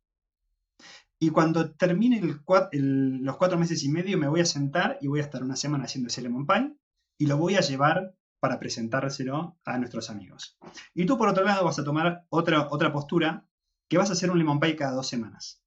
Y 1.19 1.31
cuando 1.31 1.71
termine 1.71 2.21
los 2.21 3.37
cuatro 3.37 3.59
meses 3.59 3.83
y 3.85 3.89
medio, 3.89 4.19
me 4.19 4.29
voy 4.29 4.41
a 4.41 4.45
sentar 4.45 4.99
y 5.01 5.07
voy 5.07 5.21
a 5.21 5.23
estar 5.23 5.43
una 5.43 5.57
semana 5.57 5.85
haciendo 5.85 6.09
ese 6.09 6.23
lemon 6.23 6.47
pie 6.47 6.77
y 7.19 7.27
lo 7.27 7.37
voy 7.37 7.57
a 7.57 7.61
llevar 7.61 8.15
para 8.41 8.59
presentárselo 8.59 9.57
a 9.65 9.79
nuestros 9.79 10.11
amigos. 10.11 10.59
Y 10.95 11.07
tú, 11.07 11.17
por 11.17 11.29
otro 11.29 11.45
lado, 11.45 11.65
vas 11.65 11.79
a 11.79 11.85
tomar 11.85 12.27
otra, 12.29 12.69
otra 12.71 12.93
postura 12.93 13.47
que 13.89 13.97
vas 13.97 14.11
a 14.11 14.13
hacer 14.15 14.31
un 14.31 14.39
lemon 14.39 14.61
pie 14.61 14.77
cada 14.77 14.93
dos 14.93 15.09
semanas. 15.09 15.63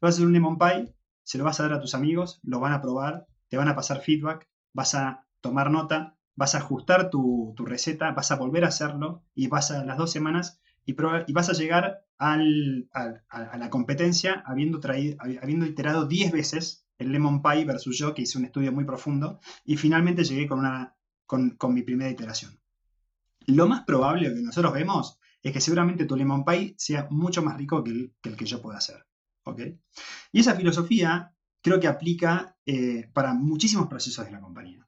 Vas 0.00 0.14
a 0.14 0.16
hacer 0.16 0.26
un 0.26 0.32
lemon 0.32 0.58
pie, 0.58 0.94
se 1.22 1.38
lo 1.38 1.44
vas 1.44 1.60
a 1.60 1.64
dar 1.64 1.74
a 1.74 1.80
tus 1.80 1.94
amigos, 1.94 2.40
lo 2.42 2.60
van 2.60 2.72
a 2.72 2.80
probar, 2.80 3.26
te 3.48 3.56
van 3.56 3.68
a 3.68 3.74
pasar 3.74 4.00
feedback, 4.00 4.48
vas 4.72 4.94
a 4.94 5.26
tomar 5.40 5.70
nota, 5.70 6.16
vas 6.36 6.54
a 6.54 6.58
ajustar 6.58 7.10
tu, 7.10 7.52
tu 7.56 7.66
receta, 7.66 8.12
vas 8.12 8.30
a 8.30 8.36
volver 8.36 8.64
a 8.64 8.68
hacerlo 8.68 9.22
y 9.34 9.48
vas 9.48 9.70
a 9.70 9.84
las 9.84 9.98
dos 9.98 10.10
semanas 10.10 10.60
y, 10.86 10.92
vas 10.94 11.48
a 11.48 11.52
llegar 11.52 12.04
a 12.18 12.36
la 12.38 13.70
competencia 13.70 14.42
habiendo, 14.46 14.80
traído, 14.80 15.16
habiendo 15.20 15.66
iterado 15.66 16.06
10 16.06 16.32
veces 16.32 16.84
el 16.98 17.12
Lemon 17.12 17.42
Pie 17.42 17.64
versus 17.64 17.98
yo, 17.98 18.14
que 18.14 18.22
hice 18.22 18.38
un 18.38 18.44
estudio 18.44 18.72
muy 18.72 18.84
profundo, 18.84 19.40
y 19.64 19.76
finalmente 19.76 20.24
llegué 20.24 20.46
con, 20.46 20.60
una, 20.60 20.96
con, 21.26 21.56
mi 21.74 21.82
primera 21.82 22.10
iteración. 22.10 22.58
Lo 23.46 23.66
más 23.66 23.84
probable 23.84 24.32
que 24.32 24.40
nosotros 24.40 24.72
vemos 24.72 25.18
es 25.42 25.52
que 25.52 25.60
seguramente 25.60 26.06
tu 26.06 26.16
Lemon 26.16 26.44
Pie 26.44 26.74
sea 26.78 27.06
mucho 27.10 27.42
más 27.42 27.56
rico 27.56 27.82
que 27.84 27.90
el 27.90 28.36
que, 28.36 28.44
yo 28.44 28.62
pueda 28.62 28.78
hacer. 28.78 29.06
Y 30.32 30.40
esa 30.40 30.54
filosofía 30.54 31.34
creo 31.60 31.78
que 31.78 31.88
aplica 31.88 32.56
eh, 32.64 33.10
para 33.12 33.34
muchísimos 33.34 33.88
procesos 33.88 34.24
de 34.24 34.32
la 34.32 34.40
compañía. 34.40 34.86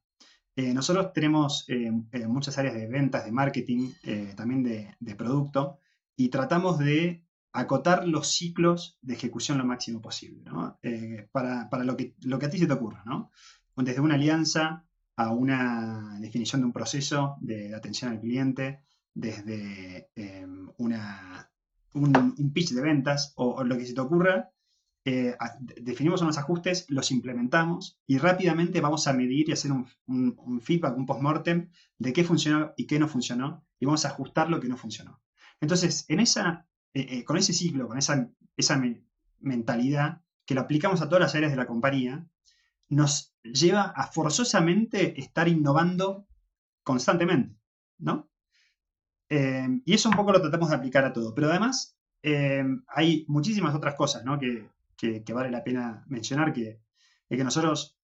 Eh, 0.54 0.72
nosotros 0.72 1.12
tenemos 1.12 1.66
eh, 1.68 1.90
muchas 2.26 2.56
áreas 2.56 2.74
de 2.74 2.86
ventas, 2.86 3.26
de 3.26 3.32
marketing, 3.32 3.92
también 4.34 4.62
de, 4.62 4.96
de, 4.98 5.14
producto, 5.14 5.80
y 6.16 6.30
tratamos 6.30 6.78
de 6.78 7.26
acotar 7.52 8.06
los 8.06 8.28
ciclos 8.28 8.98
de 9.02 9.14
ejecución 9.14 9.58
lo 9.58 9.64
máximo 9.64 10.00
posible, 10.00 10.42
¿no? 10.44 10.78
Eh, 10.82 11.28
para, 11.32 11.68
lo, 11.84 11.96
que, 11.96 12.14
lo 12.22 12.38
que 12.38 12.46
a 12.46 12.50
ti 12.50 12.58
se 12.58 12.66
te 12.66 12.72
ocurra, 12.72 13.02
¿no? 13.06 13.30
Desde 13.76 14.00
una 14.00 14.14
alianza 14.14 14.84
a 15.16 15.30
una 15.32 16.18
definición 16.20 16.60
de 16.60 16.66
un 16.66 16.72
proceso 16.72 17.36
de, 17.40 17.74
atención 17.74 18.10
al 18.12 18.20
cliente, 18.20 18.80
desde 19.14 20.10
em, 20.14 20.68
una, 20.76 21.50
un, 21.94 22.52
pitch 22.52 22.72
de 22.72 22.82
ventas 22.82 23.32
o, 23.36 23.64
lo 23.64 23.76
que 23.78 23.86
se 23.86 23.94
te 23.94 24.00
ocurra, 24.00 24.50
eh, 25.06 25.36
definimos 25.80 26.20
unos 26.20 26.36
ajustes, 26.36 26.84
los 26.88 27.10
implementamos 27.10 27.98
y 28.06 28.18
rápidamente 28.18 28.80
vamos 28.80 29.06
a 29.06 29.12
medir 29.12 29.48
y 29.48 29.52
hacer 29.52 29.72
un, 29.72 29.86
un 30.06 30.60
feedback, 30.60 30.96
un 30.96 31.06
post-mortem 31.06 31.70
de 31.98 32.12
qué 32.12 32.24
funcionó 32.24 32.72
y 32.76 32.86
qué 32.86 32.98
no 32.98 33.08
funcionó 33.08 33.64
y 33.78 33.86
vamos 33.86 34.04
a 34.04 34.08
ajustar 34.08 34.50
lo 34.50 34.60
que 34.60 34.68
no 34.68 34.76
funcionó. 34.76 35.20
Entonces, 35.60 36.04
en 36.08 36.20
esa, 36.20 36.66
eh, 36.92 37.06
eh, 37.10 37.24
con 37.24 37.36
ese 37.36 37.52
ciclo, 37.52 37.88
con 37.88 37.98
esa, 37.98 38.30
esa 38.56 38.82
mentalidad 39.40 40.22
que 40.44 40.54
lo 40.54 40.62
aplicamos 40.62 41.02
a 41.02 41.08
todas 41.08 41.22
las 41.22 41.34
áreas 41.34 41.52
de 41.52 41.56
la 41.56 41.66
compañía, 41.66 42.26
nos 42.88 43.34
lleva 43.42 43.82
a 43.82 44.06
forzosamente 44.06 45.18
estar 45.20 45.48
innovando 45.48 46.28
constantemente, 46.82 47.58
¿no? 47.98 48.30
Eh, 49.28 49.80
y 49.84 49.94
eso 49.94 50.08
un 50.08 50.14
poco 50.14 50.32
lo 50.32 50.40
tratamos 50.40 50.70
de 50.70 50.76
aplicar 50.76 51.04
a 51.04 51.12
todo. 51.12 51.34
Pero 51.34 51.50
además 51.50 51.94
hay 52.88 53.24
muchísimas 53.28 53.72
otras 53.72 53.94
cosas 53.94 54.24
¿no? 54.24 54.36
que, 54.36 54.68
vale 55.32 55.48
la 55.48 55.62
pena 55.62 56.04
mencionar, 56.08 56.52
que, 56.52 56.80
que 57.28 57.44
nosotros 57.44 58.00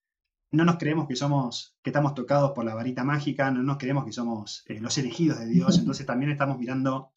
no 0.52 0.64
nos 0.64 0.76
creemos 0.76 1.08
que 1.08 1.16
somos, 1.16 1.76
que 1.82 1.90
estamos 1.90 2.14
tocados 2.14 2.52
por 2.52 2.64
la 2.64 2.74
varita 2.74 3.02
mágica, 3.02 3.50
no 3.50 3.64
nos 3.64 3.78
creemos 3.78 4.04
que 4.04 4.12
somos 4.12 4.64
los 4.68 4.98
elegidos 4.98 5.40
de 5.40 5.46
Dios, 5.46 5.78
entonces 5.78 6.06
también 6.06 6.30
estamos 6.30 6.56
mirando 6.56 7.12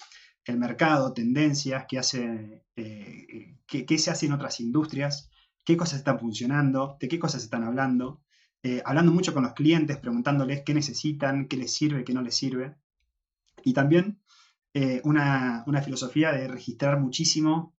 el 0.45 0.57
mercado, 0.57 1.13
tendencias, 1.13 1.85
qué, 1.87 1.97
hace, 1.97 2.63
eh, 2.75 3.57
qué, 3.65 3.97
se 3.97 4.11
hace 4.11 4.27
en 4.27 4.33
otras 4.33 4.59
industrias, 4.59 5.29
qué 5.63 5.75
cosas 5.75 5.99
están 5.99 6.19
funcionando, 6.19 6.97
de 6.99 7.07
qué 7.07 7.19
cosas 7.19 7.43
están 7.43 7.63
hablando, 7.63 8.21
eh, 8.63 8.81
hablando 8.85 9.11
mucho 9.11 9.33
con 9.33 9.43
los 9.43 9.53
clientes, 9.53 9.97
preguntándoles 9.97 10.61
qué 10.63 10.73
necesitan, 10.73 11.47
qué 11.47 11.57
les 11.57 11.73
sirve, 11.73 12.03
qué 12.03 12.13
no 12.13 12.21
les 12.21 12.35
sirve. 12.35 12.75
Y 13.63 13.73
también 13.73 14.19
eh, 14.75 15.01
una, 15.03 15.63
filosofía 15.83 16.31
de 16.31 16.47
registrar 16.47 16.99
muchísimo, 16.99 17.73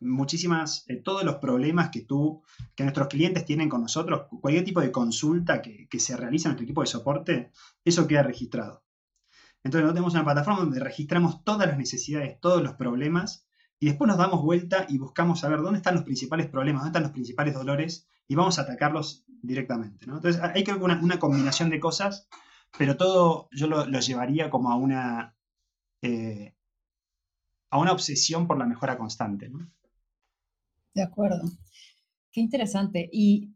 muchísimas, 0.00 0.86
todos 1.04 1.22
los 1.22 1.36
problemas 1.36 1.90
que 1.90 2.00
tú, 2.00 2.42
que 2.74 2.82
nuestros 2.82 3.06
clientes 3.08 3.44
tienen 3.44 3.68
con 3.68 3.82
nosotros, 3.82 4.26
cualquier 4.40 4.64
tipo 4.64 4.80
de 4.80 4.90
consulta 4.90 5.62
que, 5.62 5.86
que 5.88 6.00
se 6.00 6.16
realiza 6.16 6.48
en 6.48 6.52
nuestro 6.52 6.64
equipo 6.64 6.80
de 6.80 6.86
soporte, 6.88 7.50
eso 7.84 8.08
queda 8.08 8.24
registrado. 8.24 8.82
Entonces 9.64 9.82
nosotros 9.82 9.94
tenemos 9.94 10.14
una 10.14 10.24
plataforma 10.24 10.60
donde 10.60 10.80
registramos 10.80 11.44
todas 11.44 11.68
las 11.68 11.78
necesidades, 11.78 12.40
todos 12.40 12.62
los 12.62 12.74
problemas, 12.74 13.46
y 13.78 13.86
después 13.86 14.08
nos 14.08 14.18
damos 14.18 14.42
vuelta 14.42 14.86
y 14.88 14.98
buscamos 14.98 15.40
saber 15.40 15.60
dónde 15.60 15.78
están 15.78 15.94
los 15.94 16.04
principales 16.04 16.48
problemas, 16.48 16.82
dónde 16.82 16.90
están 16.90 17.02
los 17.02 17.12
principales 17.12 17.54
dolores, 17.54 18.08
y 18.28 18.34
vamos 18.34 18.58
a 18.58 18.62
atacarlos 18.62 19.24
directamente. 19.42 20.04
Entonces 20.04 20.40
hay 20.40 20.64
que 20.64 20.72
una, 20.72 21.00
una 21.02 21.18
combinación 21.18 21.70
de 21.70 21.80
cosas, 21.80 22.28
pero 22.78 22.96
todo 22.96 23.48
yo 23.52 23.66
lo, 23.66 23.84
llevaría 23.84 24.50
como 24.50 24.70
a 24.70 24.76
una, 24.76 25.36
eh, 26.00 26.54
a 27.70 27.78
una 27.78 27.92
obsesión 27.92 28.46
por 28.46 28.58
la 28.58 28.66
mejora 28.66 28.96
constante. 28.96 29.50
De 30.94 31.02
acuerdo. 31.02 31.42
Qué 32.32 32.40
interesante. 32.40 33.08
Y 33.12 33.54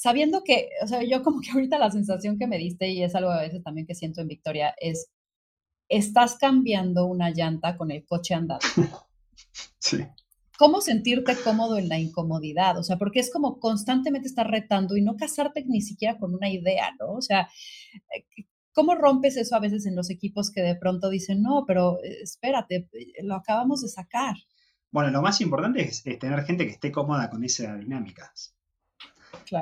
sabiendo 0.00 0.42
que, 0.42 0.70
o 0.82 0.86
sea, 0.86 1.02
yo 1.02 1.22
como 1.22 1.42
que 1.42 1.50
ahorita 1.50 1.78
la 1.78 1.90
sensación 1.90 2.38
que 2.38 2.46
me 2.46 2.56
diste, 2.56 2.88
y 2.88 3.02
es 3.02 3.14
algo 3.14 3.30
a 3.30 3.42
veces 3.42 3.62
también 3.62 3.86
que 3.86 3.94
siento 3.94 4.22
en 4.22 4.28
Victoria, 4.28 4.74
es, 4.80 5.10
estás 5.90 6.36
cambiando 6.36 7.04
una 7.04 7.28
llanta 7.28 7.76
con 7.76 7.90
el 7.90 8.06
coche 8.06 8.34
andando. 8.34 8.66
Sí. 9.82 10.06
¿Cómo 10.58 10.82
sentirte 10.82 11.34
cómodo 11.42 11.78
en 11.78 11.88
la 11.88 11.98
incomodidad? 11.98 12.78
O 12.78 12.82
sea, 12.82 12.98
porque 12.98 13.18
es 13.18 13.32
como 13.32 13.58
constantemente 13.58 14.28
estar 14.28 14.48
retando 14.48 14.94
y 14.94 15.00
no 15.00 15.16
casarte 15.16 15.64
ni 15.66 15.80
siquiera 15.80 16.18
con 16.18 16.34
una 16.34 16.50
idea, 16.50 16.94
¿no? 17.00 17.14
O 17.14 17.22
sea, 17.22 17.48
eh, 18.14 18.44
¿cómo 18.72 18.94
rompes 18.94 19.38
eso 19.38 19.56
a 19.56 19.60
veces 19.60 19.86
en 19.86 19.96
los 19.96 20.10
equipos 20.10 20.50
que 20.50 20.60
de 20.60 20.76
pronto 20.76 21.08
dicen, 21.08 21.40
no, 21.40 21.64
pero 21.66 21.98
eh, 22.04 22.18
espérate, 22.22 22.88
eh, 22.92 23.22
lo 23.22 23.36
acabamos 23.36 23.80
de 23.80 23.88
sacar? 23.88 24.36
Bueno, 24.90 25.10
lo 25.10 25.22
más 25.22 25.40
importante 25.40 25.80
es, 25.82 26.06
es 26.06 26.18
tener 26.18 26.44
gente 26.44 26.66
que 26.66 26.72
esté 26.72 26.92
cómoda 26.92 27.30
con 27.30 27.42
esa 27.42 27.74
dinámica. 27.76 28.30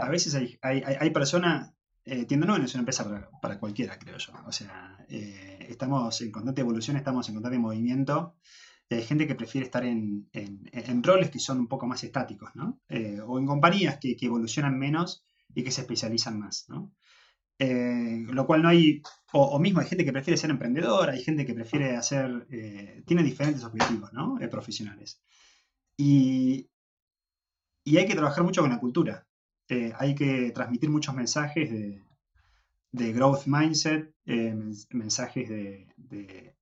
A 0.01 0.09
veces 0.09 0.35
hay, 0.35 0.59
hay, 0.63 1.11
personas, 1.11 1.73
eh, 2.05 2.27
no 2.37 2.57
es 2.57 2.75
una 2.75 2.81
empresa 2.81 3.29
para, 3.41 3.59
cualquiera, 3.59 3.99
creo 3.99 4.19
yo. 4.19 4.33
O 4.47 4.53
sea, 4.53 5.05
eh, 5.09 5.67
estamos 5.69 6.21
en 6.21 6.31
constante 6.31 6.61
evolución, 6.61 6.97
estamos 6.97 7.29
en 7.29 7.35
constante 7.35 7.59
movimiento 7.59 8.37
y 8.89 8.95
hay 8.95 9.03
gente 9.03 9.27
que 9.27 9.35
prefiere 9.35 9.67
estar 9.67 9.85
en, 9.85 10.29
roles 11.03 11.31
que 11.31 11.39
son 11.39 11.59
un 11.59 11.69
poco 11.69 11.87
más 11.87 12.03
estáticos, 12.05 12.51
¿no? 12.55 12.81
Eh, 12.89 13.21
o 13.21 13.39
en 13.39 13.47
compañías 13.47 13.99
que, 13.99 14.17
evolucionan 14.21 14.79
menos 14.79 15.25
y 15.55 15.63
que 15.63 15.71
se 15.71 15.83
especializan 15.83 16.39
más, 16.39 16.67
¿no? 16.69 16.95
Eh, 17.59 18.25
lo 18.31 18.47
cual 18.47 18.63
no 18.63 18.69
hay, 18.69 19.03
o, 19.33 19.59
mismo 19.59 19.81
hay 19.81 19.87
gente 19.87 20.05
que 20.05 20.13
prefiere 20.13 20.39
ser 20.39 20.51
emprendedor, 20.51 21.11
hay 21.11 21.23
gente 21.23 21.45
que 21.45 21.55
prefiere 21.55 21.97
hacer, 21.97 22.47
eh, 22.51 23.03
tiene 23.07 23.23
diferentes 23.23 23.65
objetivos, 23.65 24.13
¿no? 24.13 24.39
profesionales. 24.51 25.21
Y, 25.97 26.71
y 27.85 27.99
hay 27.99 28.07
que 28.07 28.15
trabajar 28.15 28.45
mucho 28.45 28.63
con 28.63 28.71
la 28.71 28.81
cultura. 28.81 29.27
Hay 29.99 30.15
que 30.15 30.51
transmitir 30.53 30.91
muchos 30.91 31.15
mensajes 31.15 31.71
de, 31.71 32.03
de 32.93 33.13
growth 33.13 33.47
mindset, 33.47 34.15
mensajes 34.91 35.49
de 35.49 36.57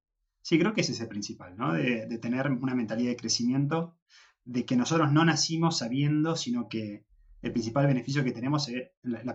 Sí, 0.46 0.60
creo 0.60 0.74
que 0.74 0.82
ese 0.82 0.92
es 0.92 1.00
el 1.00 1.08
principal, 1.08 1.56
¿no? 1.56 1.72
De, 1.72 2.06
tener 2.18 2.48
una 2.48 2.76
mentalidad 2.76 3.10
de 3.10 3.16
crecimiento, 3.16 3.96
de 4.44 4.64
que 4.64 4.76
nosotros 4.76 5.10
no 5.10 5.24
nacimos 5.24 5.78
sabiendo, 5.78 6.36
sino 6.36 6.68
que 6.68 7.04
el 7.42 7.50
principal 7.50 7.88
beneficio 7.88 8.22
que 8.22 8.30
tenemos, 8.30 8.68
es, 8.68 8.90
la, 9.02 9.34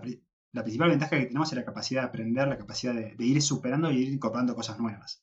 principal 0.62 0.88
ventaja 0.88 1.18
que 1.18 1.26
tenemos 1.26 1.52
es 1.52 1.58
la 1.58 1.66
capacidad 1.66 2.00
de 2.00 2.08
aprender, 2.08 2.48
la 2.48 2.56
capacidad 2.56 2.94
de, 2.94 3.14
ir 3.18 3.42
superando 3.42 3.90
y 3.90 3.98
ir 3.98 4.08
incorporando 4.08 4.54
cosas 4.54 4.78
nuevas. 4.78 5.22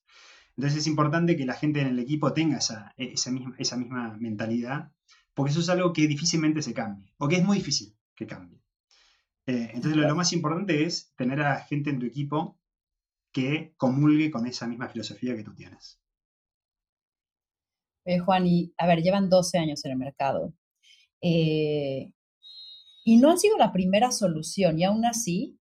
Entonces 0.56 0.78
es 0.78 0.86
importante 0.86 1.36
que 1.36 1.48
la 1.48 1.56
gente 1.56 1.82
en 1.82 1.88
el 1.88 1.98
equipo 1.98 2.34
tenga 2.34 2.60
esa, 2.60 2.94
esa, 2.96 3.32
misma, 3.32 3.56
esa 3.58 3.76
misma 3.76 4.16
mentalidad, 4.20 4.92
porque 5.34 5.50
eso 5.50 5.60
es 5.60 5.70
algo 5.70 5.92
que 5.92 6.06
difícilmente 6.06 6.62
se 6.62 6.76
cambie, 6.76 7.12
o 7.18 7.28
que 7.28 7.38
es 7.38 7.44
muy 7.44 7.58
difícil 7.58 7.98
que 8.20 8.28
cambie. 8.28 8.60
Eh, 9.48 9.72
entonces 9.74 9.96
lo, 9.96 10.08
lo, 10.08 10.16
más 10.16 10.34
importante 10.34 10.84
es 10.84 11.14
tener 11.16 11.42
a 11.42 11.62
gente 11.62 11.90
en 11.90 12.00
tu 12.00 12.06
equipo 12.06 12.60
que 13.32 13.74
comulgue 13.78 14.30
con 14.30 14.46
esa 14.46 14.68
misma 14.68 14.90
filosofía 14.90 15.36
que 15.36 15.44
tú 15.44 15.56
tienes. 15.56 16.00
Juan, 18.26 18.48
y 18.48 18.74
a 18.78 18.88
ver, 18.88 19.02
llevan 19.02 19.30
12 19.30 19.58
años 19.60 19.86
en 19.86 19.92
el 19.92 19.98
mercado. 19.98 20.54
Eh, 21.22 22.12
y 23.04 23.18
no 23.18 23.30
han 23.30 23.38
sido 23.38 23.58
la 23.58 23.72
primera 23.72 24.12
solución, 24.12 24.80
y 24.80 24.84
aún 24.84 25.06
así 25.06 25.60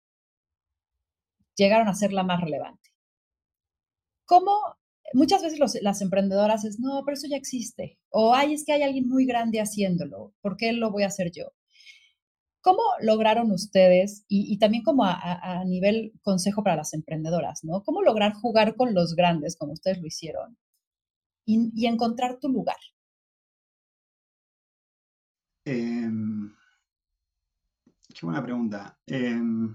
llegaron 1.56 1.88
a 1.88 1.94
ser 1.94 2.12
la 2.12 2.22
más 2.22 2.40
relevante. 2.40 2.90
¿Cómo? 4.26 4.52
Muchas 5.14 5.42
veces 5.42 5.80
las 5.82 6.02
emprendedoras 6.02 6.64
es, 6.64 6.80
no, 6.80 7.02
pero 7.04 7.14
eso 7.14 7.28
ya 7.28 7.36
existe. 7.36 7.98
O, 8.10 8.34
ay, 8.34 8.54
es 8.54 8.64
que 8.64 8.72
hay 8.72 8.82
alguien 8.82 9.08
muy 9.08 9.26
grande 9.26 9.60
haciéndolo. 9.60 10.34
¿Por 10.40 10.56
qué 10.56 10.72
lo 10.72 10.90
voy 10.90 11.04
a 11.04 11.08
hacer 11.08 11.30
yo? 11.30 11.52
¿Cómo 12.64 12.82
lograron 13.02 13.52
ustedes, 13.52 14.24
y, 14.26 14.58
también 14.58 14.82
como 14.84 15.04
a, 15.04 15.62
nivel 15.66 16.14
consejo 16.22 16.62
para 16.64 16.76
las 16.76 16.94
emprendedoras, 16.94 17.62
¿no? 17.62 17.82
¿Cómo 17.84 18.00
lograr 18.00 18.32
jugar 18.32 18.74
con 18.74 18.94
los 18.94 19.14
grandes 19.14 19.54
como 19.54 19.74
ustedes 19.74 20.00
lo 20.00 20.06
hicieron 20.06 20.56
y, 21.44 21.86
encontrar 21.86 22.38
tu 22.40 22.48
lugar? 22.48 22.78
Em, 25.66 26.54
qué 28.14 28.24
buena 28.24 28.42
pregunta. 28.42 28.98
Em, 29.06 29.74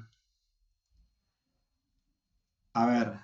a 2.74 2.86
ver. 2.88 3.20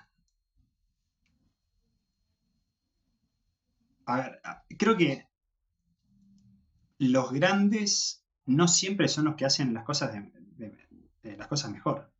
A 4.05 4.15
ver, 4.17 4.41
creo 4.77 4.95
que 4.95 5.27
los 6.99 7.31
grandes 7.31 8.24
no 8.45 8.67
siempre 8.67 9.07
son 9.07 9.25
los 9.25 9.35
que 9.35 9.45
hacen 9.45 9.73
las 9.73 9.83
cosas, 9.83 10.11
las 11.23 11.47
cosas 11.47 11.71
mejor. 11.71 12.11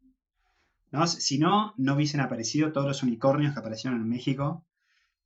¿no? 0.91 1.07
Si 1.07 1.37
no, 1.37 1.73
no 1.77 1.95
hubiesen 1.95 2.21
aparecido 2.21 2.71
todos 2.71 2.87
los 2.87 3.03
unicornios 3.03 3.53
que 3.53 3.59
aparecieron 3.59 4.01
en 4.01 4.09
México 4.09 4.65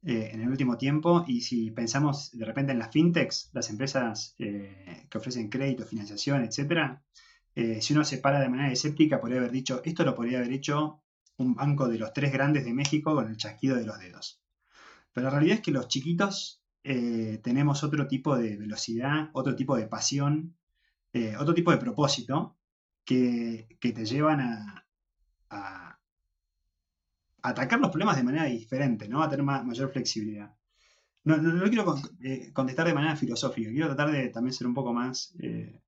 eh, 0.01 0.29
en 0.33 0.41
el 0.41 0.49
último 0.49 0.77
tiempo. 0.77 1.25
Y 1.27 1.41
si 1.41 1.71
pensamos 1.71 2.31
de 2.31 2.45
repente 2.45 2.71
en 2.71 2.79
las 2.79 2.91
fintechs, 2.91 3.49
las 3.53 3.69
empresas 3.69 4.35
eh, 4.39 5.07
que 5.09 5.17
ofrecen 5.17 5.49
crédito, 5.49 5.85
financiación, 5.85 6.43
etc., 6.43 6.99
eh, 7.55 7.81
si 7.81 7.93
uno 7.93 8.05
se 8.05 8.19
para 8.19 8.39
de 8.39 8.47
manera 8.47 8.71
escéptica, 8.71 9.19
podría 9.19 9.39
haber 9.39 9.51
dicho, 9.51 9.81
esto 9.83 10.05
lo 10.05 10.15
podría 10.15 10.37
haber 10.37 10.53
hecho 10.53 11.01
un 11.37 11.55
banco 11.55 11.89
de 11.89 11.97
los 11.97 12.13
tres 12.13 12.31
grandes 12.31 12.63
de 12.63 12.73
México 12.73 13.13
con 13.13 13.27
el 13.27 13.37
chasquido 13.37 13.75
de 13.75 13.85
los 13.85 13.99
dedos. 13.99 14.41
Pero 15.11 15.25
la 15.25 15.31
realidad 15.31 15.57
es 15.57 15.61
que 15.61 15.71
los 15.71 15.87
chiquitos 15.87 16.63
tenemos 16.81 17.83
otro 17.83 18.07
tipo 18.07 18.37
de 18.37 18.55
velocidad, 18.55 19.29
otro 19.33 19.55
tipo 19.55 19.75
de 19.75 19.85
pasión, 19.85 20.55
eh, 21.13 21.35
otro 21.37 21.53
tipo 21.53 21.71
de 21.71 21.77
propósito 21.77 22.57
que, 23.03 23.77
te 23.79 24.05
llevan 24.05 24.41
a, 24.41 25.99
atacar 27.41 27.79
los 27.79 27.89
problemas 27.89 28.17
de 28.17 28.23
manera 28.23 28.45
diferente, 28.45 29.07
¿no? 29.07 29.23
A 29.23 29.29
tener 29.29 29.43
mayor 29.43 29.91
flexibilidad. 29.91 30.53
No, 31.23 31.37
no, 31.37 31.63
quiero 31.69 31.95
eh, 32.21 32.51
contestar 32.53 32.87
de 32.87 32.93
manera 32.93 33.15
filosófica, 33.15 33.69
quiero 33.69 33.87
tratar 33.87 34.11
de 34.11 34.29
también 34.29 34.53
ser 34.53 34.67
un 34.67 34.73
poco 34.73 34.93
más, 34.93 35.33
eh, 35.39 35.81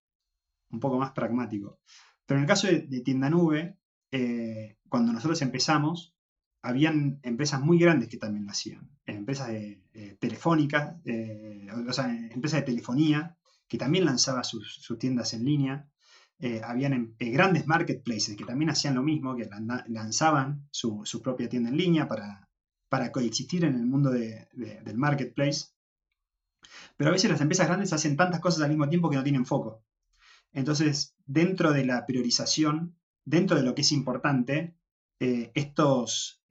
un 0.71 0.79
poco 0.79 0.97
más 0.97 1.12
pragmático. 1.12 1.79
Pero 2.25 2.39
en 2.39 2.43
el 2.43 2.47
caso 2.47 2.67
de, 2.67 3.01
Tienda 3.01 3.29
Nube, 3.29 3.77
cuando 4.89 5.13
nosotros 5.13 5.41
empezamos, 5.41 6.15
habían 6.62 7.19
empresas 7.23 7.62
muy 7.62 7.77
grandes 7.77 8.07
que 8.07 8.17
también 8.17 8.45
lo 8.45 8.51
hacían. 8.51 8.89
Empresas 9.05 9.49
de, 9.49 9.84
telefónicas, 10.19 10.95
o 11.88 11.93
sea, 11.93 12.10
empresas 12.10 12.62
de 12.62 12.65
telefonía, 12.65 13.38
que 13.71 13.77
también 13.77 14.03
lanzaba 14.03 14.43
sus, 14.43 14.86
tiendas 14.99 15.34
en 15.34 15.45
línea. 15.45 15.88
Eh, 16.39 16.60
habían 16.62 16.91
em, 16.91 17.15
eh, 17.19 17.29
grandes 17.29 17.67
marketplaces 17.67 18.36
que 18.36 18.43
también 18.43 18.69
hacían 18.69 18.95
lo 18.95 19.01
mismo, 19.01 19.34
que 19.34 19.49
lanzaban 19.88 20.67
su, 20.71 21.21
propia 21.23 21.47
tienda 21.47 21.69
en 21.69 21.77
línea 21.77 22.05
para, 22.05 22.49
para 22.89 23.13
coexistir 23.13 23.63
en 23.63 23.75
el 23.75 23.86
mundo 23.86 24.12
del 24.12 24.97
marketplace. 24.97 25.67
Pero 26.97 27.12
a 27.12 27.13
veces 27.13 27.31
las 27.31 27.39
empresas 27.39 27.67
grandes 27.67 27.93
hacen 27.93 28.17
tantas 28.17 28.41
cosas 28.41 28.62
al 28.63 28.71
mismo 28.71 28.89
tiempo 28.89 29.10
que 29.10 29.15
no 29.15 29.23
tienen 29.23 29.45
foco. 29.45 29.86
Entonces, 30.51 31.15
dentro 31.25 31.71
de 31.71 31.86
la 31.86 32.05
priorización, 32.05 32.97
dentro 33.23 33.55
de 33.55 33.63
lo 33.63 33.73
que 33.73 33.84
es 33.84 33.93
importante, 33.93 34.75
eh, 35.21 35.49
estos, 35.55 36.43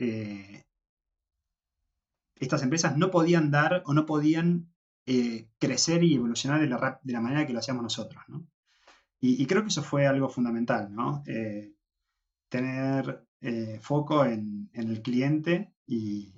estas 2.37 2.63
empresas 2.63 2.97
no 2.97 3.11
podían 3.11 3.51
dar 3.51 3.83
o 3.85 3.93
no 3.93 4.07
podían 4.07 4.71
eh, 5.13 5.49
crecer 5.59 6.05
y 6.05 6.15
evolucionar 6.15 6.61
de 6.61 6.69
la, 6.69 7.01
de 7.03 7.13
la, 7.13 7.21
manera 7.21 7.45
que 7.45 7.53
lo 7.53 7.59
hacíamos 7.59 7.83
nosotros, 7.83 8.23
¿no? 8.29 8.47
Y, 9.19 9.45
creo 9.47 9.63
que 9.63 9.69
eso 9.69 9.83
fue 9.83 10.07
algo 10.07 10.29
fundamental. 10.29 10.89
Eh, 11.27 11.75
tener 12.49 13.27
eh, 13.41 13.81
foco 13.83 14.25
en, 14.25 14.71
el 14.73 15.03
cliente 15.03 15.75
y, 15.85 16.33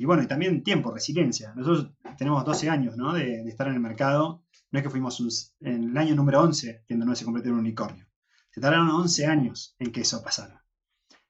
bueno, 0.00 0.24
y 0.24 0.26
también 0.26 0.64
tiempo, 0.64 0.90
resiliencia. 0.90 1.54
Nosotros 1.54 1.92
tenemos 2.18 2.44
12 2.44 2.68
años, 2.68 2.96
¿no? 2.96 3.12
De, 3.12 3.48
estar 3.48 3.68
en 3.68 3.74
el 3.74 3.80
mercado. 3.80 4.42
No 4.72 4.80
es 4.80 4.82
que 4.82 4.90
fuimos 4.90 5.54
en 5.60 5.90
el 5.90 5.96
año 5.96 6.16
número 6.16 6.42
11 6.42 6.82
que 6.88 6.96
no 6.96 7.14
se 7.14 7.24
convirtió 7.24 7.50
en 7.50 7.58
un 7.58 7.60
unicornio. 7.60 8.08
Se 8.50 8.60
tardaron 8.60 8.90
11 8.90 9.26
años 9.26 9.76
en 9.78 9.92
que 9.92 10.00
eso 10.00 10.20
pasara. 10.20 10.64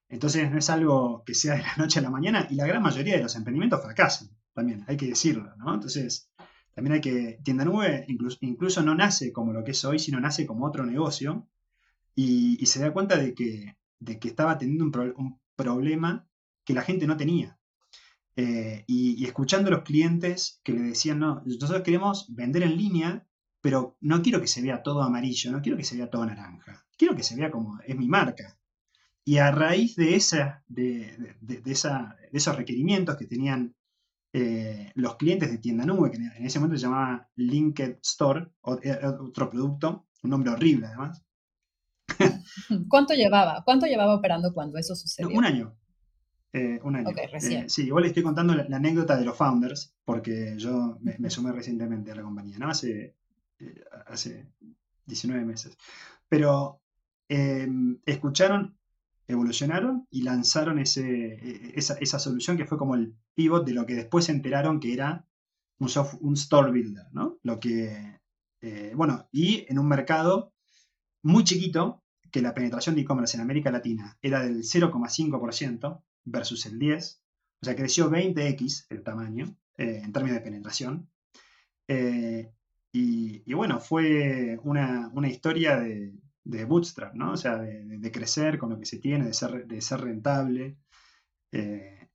Entonces 0.09 0.51
no 0.51 0.57
es 0.57 0.71
algo 0.71 1.25
que 1.27 1.35
sea 1.35 1.57
de 1.57 1.63
la 1.63 1.77
noche 1.77 1.99
a 1.99 2.03
la 2.03 2.11
mañana 2.11 2.47
y 2.49 2.55
la 2.55 2.67
gran 2.67 2.83
mayoría 2.83 3.17
de 3.19 3.23
los 3.23 3.37
emprendimientos 3.37 3.83
fracasan 3.83 4.31
también, 4.55 4.85
hay 4.87 4.97
que 4.97 5.07
decirlo, 5.07 5.55
¿no? 5.57 5.75
Entonces, 5.75 6.31
también 6.75 6.95
hay 6.95 7.01
que, 7.01 7.39
Tienda 7.43 7.65
Nube 7.65 8.05
incluso, 8.09 8.39
incluso 8.41 8.83
no 8.83 8.95
nace 8.95 9.33
como 9.33 9.53
lo 9.53 9.65
que 9.65 9.73
es 9.73 9.85
hoy, 9.85 9.99
sino 9.99 10.21
nace 10.21 10.47
como 10.47 10.67
otro 10.67 10.87
negocio 10.87 11.47
y, 12.15 12.65
se 12.67 12.81
da 12.81 12.93
cuenta 12.93 13.17
de 13.17 13.35
que, 13.35 13.77
de 13.99 14.19
que 14.19 14.29
estaba 14.29 14.59
teniendo 14.59 14.85
un, 14.85 15.41
problema 15.55 16.27
que 16.65 16.75
la 16.75 16.83
gente 16.83 17.07
no 17.07 17.17
tenía. 17.17 17.59
Eh, 18.37 18.85
y, 18.87 19.25
escuchando 19.25 19.69
a 19.69 19.73
los 19.73 19.83
clientes 19.83 20.61
que 20.65 20.73
le 20.73 20.83
decían, 20.83 21.19
no, 21.19 21.43
nosotros 21.45 21.83
queremos 21.83 22.27
vender 22.35 22.63
en 22.63 22.77
línea, 22.77 23.27
pero 23.61 23.97
no 24.01 24.23
quiero 24.23 24.41
que 24.41 24.47
se 24.47 24.63
vea 24.63 24.83
todo 24.83 25.03
amarillo, 25.03 25.53
no 25.53 25.63
quiero 25.63 25.77
que 25.77 25.85
se 25.85 25.97
vea 25.97 26.11
todo 26.11 26.27
naranja, 26.27 26.85
quiero 26.97 27.15
que 27.15 27.23
se 27.23 27.37
vea 27.37 27.51
como 27.51 27.79
es 27.87 27.97
mi 27.97 28.09
marca. 28.09 28.59
Y 29.25 29.37
a 29.37 29.53
raíz 29.53 29.95
de, 29.95 30.17
esa, 30.17 30.65
de, 30.67 31.37
esa, 31.67 32.17
de 32.33 32.39
esos 32.39 32.57
requerimientos 32.57 33.17
que 33.17 33.27
tenían 33.27 33.77
eh, 34.35 34.91
los 34.95 35.17
clientes 35.17 35.51
de 35.51 35.59
tienda 35.59 35.85
nube, 35.85 36.11
que 36.11 36.17
en 36.17 36.47
ese 36.47 36.59
momento 36.59 36.79
se 36.79 36.85
llamaba 36.85 37.29
Linked 37.37 37.99
Store, 38.03 38.49
eh, 38.83 38.99
otro 39.21 39.51
producto, 39.51 40.07
un 40.23 40.31
nombre 40.31 40.51
horrible 40.53 40.87
además. 40.87 41.23
¿Cuánto 42.89 43.13
llevaba? 43.13 43.63
¿Cuánto 43.65 43.87
llevaba 43.87 44.15
operando 44.15 44.55
cuando 44.55 44.79
eso 44.79 44.95
sucedió? 44.95 45.37
un 45.37 45.45
año. 45.45 45.77
Eh, 46.55 46.81
un 46.83 46.97
año. 46.97 47.11
sí, 47.67 47.87
igual 47.87 48.07
estoy 48.07 48.23
contando 48.23 48.55
la, 48.55 48.77
anécdota 48.77 49.17
de 49.17 49.25
los 49.25 49.37
founders, 49.37 49.95
porque 50.05 50.55
yo 50.57 50.99
me, 51.01 51.29
sumé 51.31 51.53
recientemente 51.53 52.13
a 52.13 52.15
la 52.15 52.23
compañía, 52.23 52.59
¿no? 52.59 52.69
Hace, 52.69 53.17
hace 54.07 54.47
19 55.07 55.45
meses. 55.45 55.77
Pero 56.29 56.81
escucharon 57.29 58.77
evolucionaron 59.33 60.07
y 60.11 60.23
lanzaron 60.23 60.79
ese, 60.79 61.35
e, 61.35 61.73
esa, 61.77 62.19
solución 62.19 62.57
que 62.57 62.67
fue 62.67 62.79
como 62.79 62.95
el 62.95 63.15
pivot 63.35 63.65
de 63.65 63.75
lo 63.75 63.87
que 63.87 63.95
después 63.95 64.27
se 64.27 64.33
enteraron 64.33 64.81
que 64.81 64.93
era 64.93 65.27
un, 65.79 66.35
store 66.35 66.71
builder, 66.71 67.07
¿no? 67.13 67.39
Lo 67.43 67.59
que, 67.59 68.21
eh, 68.61 68.93
bueno, 68.95 69.29
y 69.33 69.67
en 69.69 69.79
un 69.79 69.89
mercado 69.89 70.53
muy 71.23 71.45
chiquito, 71.45 72.03
que 72.31 72.43
la 72.43 72.55
penetración 72.55 72.95
de 72.95 73.03
e-commerce 73.03 73.37
en 73.37 73.43
América 73.43 73.71
Latina 73.71 74.17
era 74.23 74.43
del 74.43 74.63
0,5% 74.63 76.03
versus 76.25 76.67
el 76.67 76.79
10%, 76.79 77.19
o 77.61 77.65
sea, 77.65 77.77
creció 77.77 78.11
20x 78.11 78.87
el 78.91 79.03
tamaño, 79.03 79.57
en 79.77 80.13
términos 80.13 80.39
de 80.39 80.45
penetración. 80.45 81.09
Y, 82.95 83.55
bueno, 83.55 83.81
fue 83.81 84.59
una, 84.63 85.11
historia 85.29 85.79
de, 85.81 86.13
bootstrap, 86.45 87.15
¿no? 87.15 87.33
O 87.33 87.37
sea, 87.37 87.59
de, 87.59 88.13
crecer 88.13 88.59
con 88.59 88.71
lo 88.71 88.79
que 88.79 88.87
se 88.87 88.99
tiene, 88.99 89.27
de 89.27 89.35
ser, 89.35 89.67
de 89.67 89.81
ser 89.81 90.01
rentable. 90.01 90.77
Eh, 91.53 92.09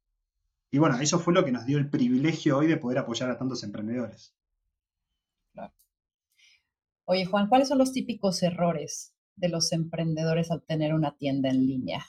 y 0.72 0.78
bueno, 0.80 1.00
eso 1.00 1.20
fue 1.20 1.34
lo 1.34 1.46
que 1.46 1.52
nos 1.52 1.66
dio 1.66 1.78
el 1.78 1.90
privilegio 1.90 2.58
hoy 2.58 2.68
de 2.68 2.78
poder 2.78 3.00
apoyar 3.00 3.30
a 3.30 3.38
tantos 3.38 3.64
emprendedores. 3.64 4.34
Oye, 7.10 7.26
Juan, 7.26 7.48
¿cuáles 7.48 7.70
son 7.70 7.78
los 7.78 7.94
típicos 7.94 8.44
errores 8.44 9.14
de 9.38 9.48
los 9.48 9.72
emprendedores 9.72 10.52
al 10.52 10.62
tener 10.64 10.94
una 10.94 11.16
tienda 11.16 11.50
en 11.50 11.66
línea? 11.66 12.06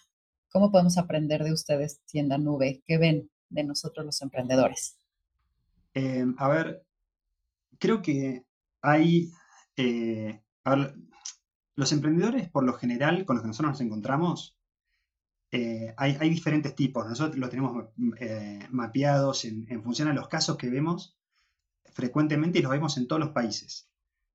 ¿Cómo 0.51 0.73
podemos 0.73 0.99
aprender 0.99 1.45
de 1.45 1.53
ustedes, 1.53 2.01
tienda 2.07 2.37
nube? 2.37 2.83
¿Qué 2.85 2.99
ven 2.99 3.31
de 3.49 3.63
nosotros 3.63 4.05
los 4.05 4.21
emprendedores? 4.23 4.99
Eh, 5.95 6.25
a 6.37 6.49
ver, 6.49 6.85
creo 7.79 8.03
que 8.03 8.45
hay, 8.83 9.31
eh, 9.77 10.43
los 11.79 11.93
emprendedores 11.93 12.49
por 12.49 12.65
lo 12.65 12.73
general 12.73 13.25
con 13.25 13.37
los 13.37 13.43
que 13.45 13.47
nosotros 13.47 13.71
nos 13.71 13.81
encontramos, 13.81 14.59
eh, 15.53 15.95
hay, 15.97 16.29
diferentes 16.29 16.75
tipos. 16.75 17.07
Nosotros 17.07 17.39
los 17.39 17.51
tenemos 17.51 17.87
eh, 18.19 18.67
mapeados 18.71 19.45
en, 19.45 19.81
función 19.85 20.09
a 20.09 20.13
los 20.13 20.27
casos 20.27 20.57
que 20.57 20.71
vemos 20.71 21.17
frecuentemente 21.93 22.59
y 22.59 22.63
los 22.63 22.73
vemos 22.73 22.97
en 22.97 23.07
todos 23.07 23.21
los 23.21 23.31
países. 23.31 23.89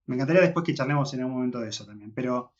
Me 0.05 0.15
encantaría 0.15 0.41
después 0.41 0.63
que 0.65 0.73
charlemos 0.73 1.13
en 1.13 1.19
algún 1.19 1.35
momento 1.35 1.59
de 1.59 1.67
eso 1.67 1.85
también, 1.85 2.13
pero 2.13 2.53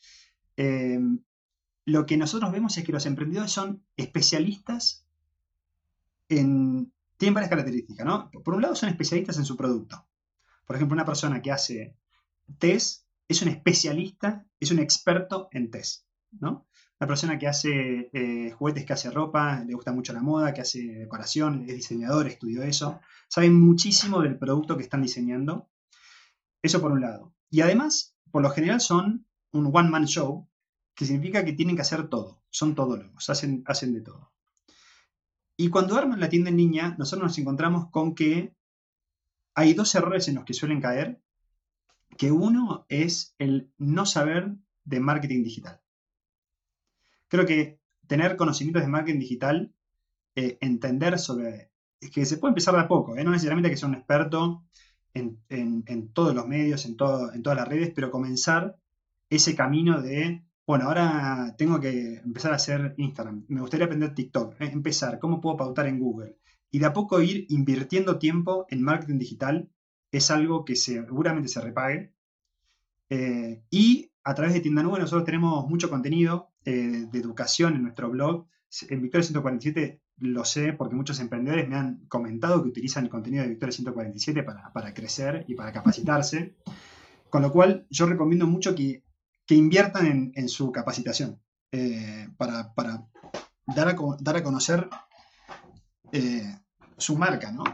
lo 1.86 2.04
que 2.04 2.18
nosotros 2.18 2.52
vemos 2.52 2.76
es 2.76 2.84
que 2.84 2.92
los 2.92 3.06
emprendedores 3.06 3.52
son 3.52 3.82
especialistas 3.96 5.06
en... 6.28 6.92
Tienen 7.16 7.32
varias 7.32 7.48
características, 7.48 8.04
¿no? 8.04 8.30
Por 8.30 8.54
un 8.54 8.60
lado 8.60 8.74
son 8.74 8.90
especialistas 8.90 9.38
en 9.38 9.46
su 9.46 9.56
producto. 9.56 10.06
Por 10.66 10.76
ejemplo, 10.76 10.94
una 10.94 11.06
persona 11.06 11.40
que 11.40 11.52
hace 11.52 11.96
test 12.58 13.03
es 13.28 13.42
un 13.42 13.48
especialista, 13.48 14.46
es 14.60 14.70
un 14.70 14.78
experto 14.78 15.48
en 15.52 15.70
test, 15.70 16.06
¿no? 16.32 16.66
Una 17.00 17.08
persona 17.08 17.38
que 17.38 17.48
hace 17.48 18.10
eh, 18.12 18.52
juguetes, 18.52 18.84
que 18.84 18.92
hace 18.92 19.10
ropa, 19.10 19.64
le 19.64 19.74
gusta 19.74 19.92
mucho 19.92 20.12
la 20.12 20.22
moda, 20.22 20.54
que 20.54 20.60
hace 20.60 20.80
decoración, 20.80 21.64
es 21.68 21.74
diseñador, 21.74 22.26
estudió 22.26 22.62
eso, 22.62 23.00
sabe 23.28 23.50
muchísimo 23.50 24.22
del 24.22 24.38
producto 24.38 24.76
que 24.76 24.84
están 24.84 25.02
diseñando. 25.02 25.68
Eso 26.62 26.80
por 26.80 26.92
un 26.92 27.00
lado. 27.00 27.34
Y 27.50 27.60
además, 27.60 28.16
por 28.30 28.42
lo 28.42 28.50
general 28.50 28.80
son 28.80 29.26
un 29.52 29.70
one-man 29.72 30.06
show, 30.06 30.48
que 30.94 31.04
significa 31.04 31.44
que 31.44 31.52
tienen 31.52 31.76
que 31.76 31.82
hacer 31.82 32.08
todo, 32.08 32.42
son 32.50 32.74
todólogos, 32.74 33.28
hacen, 33.28 33.64
hacen 33.66 33.92
de 33.92 34.00
todo. 34.00 34.32
Y 35.56 35.68
cuando 35.68 35.96
arman 35.96 36.20
la 36.20 36.28
tienda 36.28 36.50
en 36.50 36.56
línea, 36.56 36.94
nosotros 36.98 37.28
nos 37.28 37.38
encontramos 37.38 37.90
con 37.90 38.14
que 38.14 38.54
hay 39.54 39.74
dos 39.74 39.94
errores 39.94 40.28
en 40.28 40.36
los 40.36 40.44
que 40.44 40.54
suelen 40.54 40.80
caer, 40.80 41.20
que 42.16 42.30
uno 42.32 42.86
es 42.88 43.34
el 43.38 43.70
no 43.78 44.06
saber 44.06 44.54
de 44.84 45.00
marketing 45.00 45.42
digital. 45.42 45.80
Creo 47.28 47.46
que 47.46 47.80
tener 48.06 48.36
conocimientos 48.36 48.82
de 48.82 48.88
marketing 48.88 49.20
digital, 49.20 49.74
eh, 50.36 50.58
entender 50.60 51.18
sobre, 51.18 51.70
es 52.00 52.10
que 52.10 52.24
se 52.26 52.38
puede 52.38 52.52
empezar 52.52 52.74
de 52.74 52.80
a 52.80 52.88
poco, 52.88 53.16
¿eh? 53.16 53.24
no 53.24 53.30
necesariamente 53.30 53.70
que 53.70 53.76
sea 53.76 53.88
un 53.88 53.94
experto 53.94 54.64
en, 55.14 56.12
todos 56.12 56.34
los 56.34 56.46
medios, 56.46 56.84
en, 56.86 56.96
en 57.34 57.42
todas 57.42 57.56
las 57.56 57.68
redes, 57.68 57.92
pero 57.94 58.10
comenzar 58.10 58.76
ese 59.30 59.54
camino 59.54 60.02
de, 60.02 60.44
bueno, 60.66 60.84
ahora 60.86 61.54
tengo 61.56 61.80
que 61.80 62.16
empezar 62.16 62.52
a 62.52 62.56
hacer 62.56 62.94
Instagram, 62.96 63.44
me 63.48 63.60
gustaría 63.60 63.86
aprender 63.86 64.14
TikTok, 64.14 64.60
¿eh? 64.60 64.70
empezar, 64.72 65.18
¿cómo 65.18 65.40
puedo 65.40 65.56
pautar 65.56 65.86
en 65.86 65.98
Google? 65.98 66.36
Y 66.70 66.78
de 66.80 66.86
a 66.86 66.92
poco 66.92 67.20
ir 67.20 67.46
invirtiendo 67.50 68.18
tiempo 68.18 68.66
en 68.68 68.82
marketing 68.82 69.18
digital 69.18 69.68
es 70.16 70.30
algo 70.30 70.64
que 70.64 70.76
seguramente 70.76 71.48
se 71.48 71.60
repague. 71.60 72.14
Eh, 73.10 73.64
y 73.70 74.12
a 74.22 74.34
través 74.34 74.54
de 74.54 74.60
Tienda 74.60 74.82
Nube 74.82 75.00
nosotros 75.00 75.24
tenemos 75.24 75.68
mucho 75.68 75.90
contenido 75.90 76.52
eh, 76.64 77.06
de 77.10 77.18
educación 77.18 77.74
en 77.74 77.82
nuestro 77.82 78.10
blog. 78.10 78.46
En 78.88 79.02
Victoria 79.02 79.24
147 79.24 80.00
lo 80.18 80.44
sé 80.44 80.72
porque 80.72 80.94
muchos 80.94 81.18
emprendedores 81.18 81.68
me 81.68 81.76
han 81.76 82.06
comentado 82.06 82.62
que 82.62 82.68
utilizan 82.68 83.04
el 83.04 83.10
contenido 83.10 83.42
de 83.42 83.50
Victoria 83.50 83.72
147 83.72 84.44
para, 84.44 84.94
crecer 84.94 85.44
y 85.48 85.54
para 85.56 85.72
capacitarse. 85.72 86.54
Con 87.28 87.42
lo 87.42 87.50
cual 87.50 87.84
yo 87.90 88.06
recomiendo 88.06 88.46
mucho 88.46 88.74
que, 88.74 89.02
inviertan 89.48 90.32
en, 90.34 90.48
su 90.48 90.70
capacitación 90.70 91.40
eh, 91.72 92.28
para, 92.36 92.72
dar, 93.66 93.88
a, 93.88 93.94
dar, 94.20 94.36
a, 94.36 94.42
conocer 94.42 94.88
su 96.96 97.18
marca, 97.18 97.50
¿no? 97.50 97.64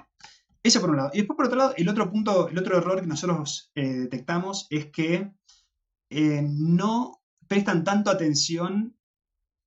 Eso 0.62 0.80
por 0.80 0.90
un 0.90 0.98
lado. 0.98 1.10
Y 1.14 1.18
después, 1.18 1.36
por 1.36 1.46
otro 1.46 1.58
lado, 1.58 1.74
el 1.76 1.88
otro 1.88 2.10
punto, 2.10 2.48
el 2.48 2.58
otro 2.58 2.76
error 2.76 3.00
que 3.00 3.06
nosotros 3.06 3.70
eh, 3.74 3.86
detectamos 3.86 4.66
es 4.70 4.86
que 4.86 5.32
eh, 6.10 6.42
no 6.42 7.22
prestan 7.48 7.82
tanto 7.82 8.10
atención 8.10 8.96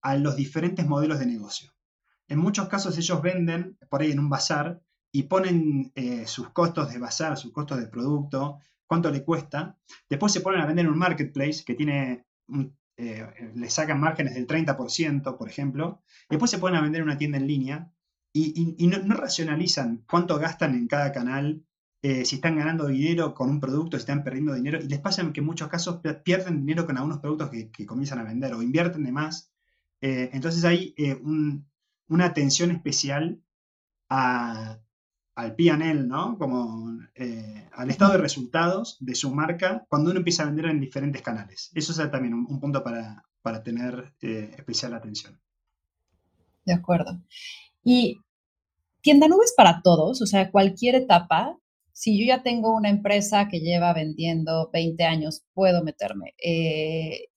a 0.01 0.15
los 0.15 0.35
diferentes 0.35 0.85
modelos 0.85 1.19
de 1.19 1.25
negocio. 1.25 1.73
En 2.27 2.37
muchos 2.37 2.67
casos 2.67 2.97
ellos 2.97 3.21
venden 3.21 3.77
por 3.89 4.01
ahí 4.01 4.11
en 4.11 4.19
un 4.19 4.29
bazar 4.29 4.81
y 5.11 5.23
ponen 5.23 5.91
eh, 5.95 6.27
sus 6.27 6.49
costos 6.49 6.91
de 6.91 6.99
bazar, 6.99 7.37
sus 7.37 7.51
costos 7.51 7.79
de 7.79 7.87
producto, 7.87 8.59
cuánto 8.85 9.09
le 9.09 9.23
cuesta. 9.23 9.77
Después 10.09 10.31
se 10.31 10.41
ponen 10.41 10.61
a 10.61 10.65
vender 10.65 10.85
en 10.85 10.91
un 10.91 10.97
marketplace 10.97 11.63
que 11.65 11.75
tiene, 11.75 12.25
le 12.97 13.69
sacan 13.69 13.99
márgenes 13.99 14.35
del 14.35 14.47
30%, 14.47 15.37
por 15.37 15.49
ejemplo. 15.49 16.03
Después 16.29 16.51
se 16.51 16.59
ponen 16.59 16.79
a 16.79 16.83
vender 16.83 17.01
en 17.01 17.07
una 17.07 17.17
tienda 17.17 17.37
en 17.37 17.47
línea 17.47 17.92
y, 18.33 18.87
no, 18.87 19.15
racionalizan 19.15 20.03
cuánto 20.09 20.39
gastan 20.39 20.73
en 20.73 20.87
cada 20.87 21.11
canal, 21.11 21.63
eh, 22.01 22.25
si 22.25 22.35
están 22.35 22.57
ganando 22.57 22.87
dinero 22.87 23.35
con 23.35 23.49
un 23.49 23.59
producto, 23.59 23.95
si 23.95 24.01
están 24.01 24.23
perdiendo 24.23 24.55
dinero, 24.55 24.79
y 24.81 24.87
les 24.87 24.99
pasa 24.99 25.31
que 25.31 25.39
en 25.39 25.45
muchos 25.45 25.69
casos 25.69 26.01
pierden 26.23 26.61
dinero 26.61 26.85
con 26.85 26.97
algunos 26.97 27.19
productos 27.19 27.51
que, 27.51 27.85
comienzan 27.85 28.19
a 28.19 28.23
vender 28.23 28.53
o 28.53 28.63
invierten 28.63 29.03
de 29.03 29.11
más. 29.11 29.51
Eh, 30.01 30.31
entonces 30.33 30.65
hay 30.65 30.95
eh, 30.97 31.21
una 32.07 32.25
atención 32.25 32.71
especial 32.71 33.39
al 34.09 35.55
PNL, 35.55 36.07
¿no? 36.07 36.37
Como 36.37 36.99
al 37.71 37.89
estado 37.89 38.13
de 38.13 38.17
resultados 38.19 38.97
de 38.99 39.15
su 39.15 39.33
marca 39.33 39.85
cuando 39.87 40.11
uno 40.11 40.19
empieza 40.19 40.43
a 40.43 40.47
vender 40.47 40.65
en 40.65 40.79
diferentes 40.79 41.21
canales. 41.21 41.71
Eso 41.73 41.91
es 41.91 42.11
también 42.11 42.33
un, 42.33 42.59
punto 42.59 42.83
para, 42.83 43.23
para 43.41 43.63
tener 43.63 44.13
especial 44.21 44.93
atención. 44.93 45.39
De 46.65 46.73
acuerdo. 46.73 47.19
Y 47.83 48.21
tienda 49.03 49.27
nubes 49.27 49.53
para 49.55 49.81
todos, 49.83 50.21
o 50.21 50.25
sea, 50.25 50.49
cualquier 50.49 50.95
etapa. 50.95 51.59
Si 51.91 52.17
yo 52.17 52.25
ya 52.25 52.41
tengo 52.41 52.73
una 52.73 52.89
empresa 52.89 53.47
que 53.49 53.59
lleva 53.59 53.93
vendiendo 53.93 54.71
20 54.73 55.03
años, 55.03 55.43
puedo 55.53 55.83
meterme. 55.83 56.33
Eh, 56.43 57.27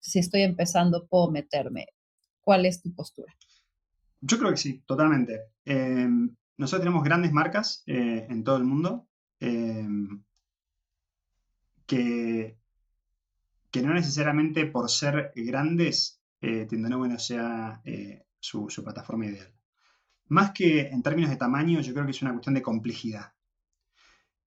si 0.00 0.18
estoy 0.18 0.42
empezando, 0.42 1.06
puedo 1.06 1.30
meterme. 1.30 1.88
¿Cuál 2.40 2.66
es 2.66 2.82
tu 2.82 2.92
postura? 2.94 3.32
Yo 4.22 4.38
creo 4.38 4.50
que 4.50 4.56
sí, 4.56 4.82
totalmente. 4.86 5.40
Em, 5.64 6.34
nosotros 6.56 6.82
tenemos 6.82 7.04
grandes 7.04 7.32
marcas 7.32 7.84
eh, 7.86 8.26
en 8.28 8.42
todo 8.42 8.56
el 8.56 8.64
mundo 8.64 9.06
em, 9.38 10.24
que, 11.86 12.56
que 13.70 13.82
no 13.82 13.92
necesariamente 13.92 14.66
por 14.66 14.90
ser 14.90 15.32
grandes, 15.36 16.20
eh, 16.40 16.66
Tienda 16.66 16.88
Nube 16.88 17.08
no 17.08 17.18
sea 17.18 17.82
su 18.40 18.82
plataforma 18.82 19.26
ideal. 19.26 19.52
Más 20.30 20.52
que 20.52 20.88
en 20.88 21.02
términos 21.02 21.30
de 21.30 21.36
tamaño, 21.36 21.80
yo 21.80 21.92
creo 21.92 22.04
que 22.04 22.12
es 22.12 22.22
una 22.22 22.30
cuestión 22.32 22.54
de 22.54 22.62
complejidad. 22.62 23.32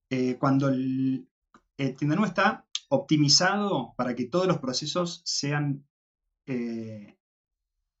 Eh, 0.08 0.36
cuando 0.38 0.68
el, 0.68 1.28
el 1.76 1.94
Tienda 1.94 2.26
está 2.26 2.66
optimizado 2.88 3.92
para 3.96 4.14
que 4.14 4.24
todos 4.24 4.46
los 4.46 4.58
procesos 4.58 5.20
sean, 5.26 5.84
eh, 6.46 7.18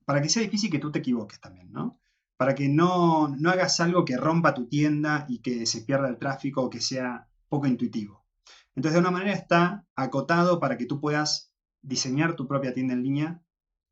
para 0.06 0.22
que 0.22 0.30
sea 0.30 0.42
difícil 0.42 0.70
que 0.70 0.78
tú 0.78 0.90
te 0.90 1.00
equivoques 1.00 1.40
también, 1.40 1.72
¿no? 1.72 2.00
Para 2.38 2.54
que 2.54 2.70
no, 2.70 3.28
no 3.28 3.50
hagas 3.50 3.78
algo 3.80 4.06
que 4.06 4.16
rompa 4.16 4.54
tu 4.54 4.66
tienda 4.66 5.26
y 5.28 5.40
que 5.40 5.66
se 5.66 5.82
pierda 5.82 6.08
el 6.08 6.18
tráfico 6.18 6.62
o 6.62 6.70
que 6.70 6.80
sea 6.80 7.28
poco 7.50 7.66
intuitivo. 7.66 8.24
Entonces, 8.74 8.94
de 8.94 9.00
una 9.00 9.10
manera 9.10 9.32
está 9.34 9.86
acotado 9.94 10.58
para 10.58 10.78
que 10.78 10.86
tú 10.86 11.00
puedas 11.02 11.52
diseñar 11.82 12.34
tu 12.34 12.48
propia 12.48 12.72
tienda 12.72 12.94
en 12.94 13.02
línea 13.02 13.42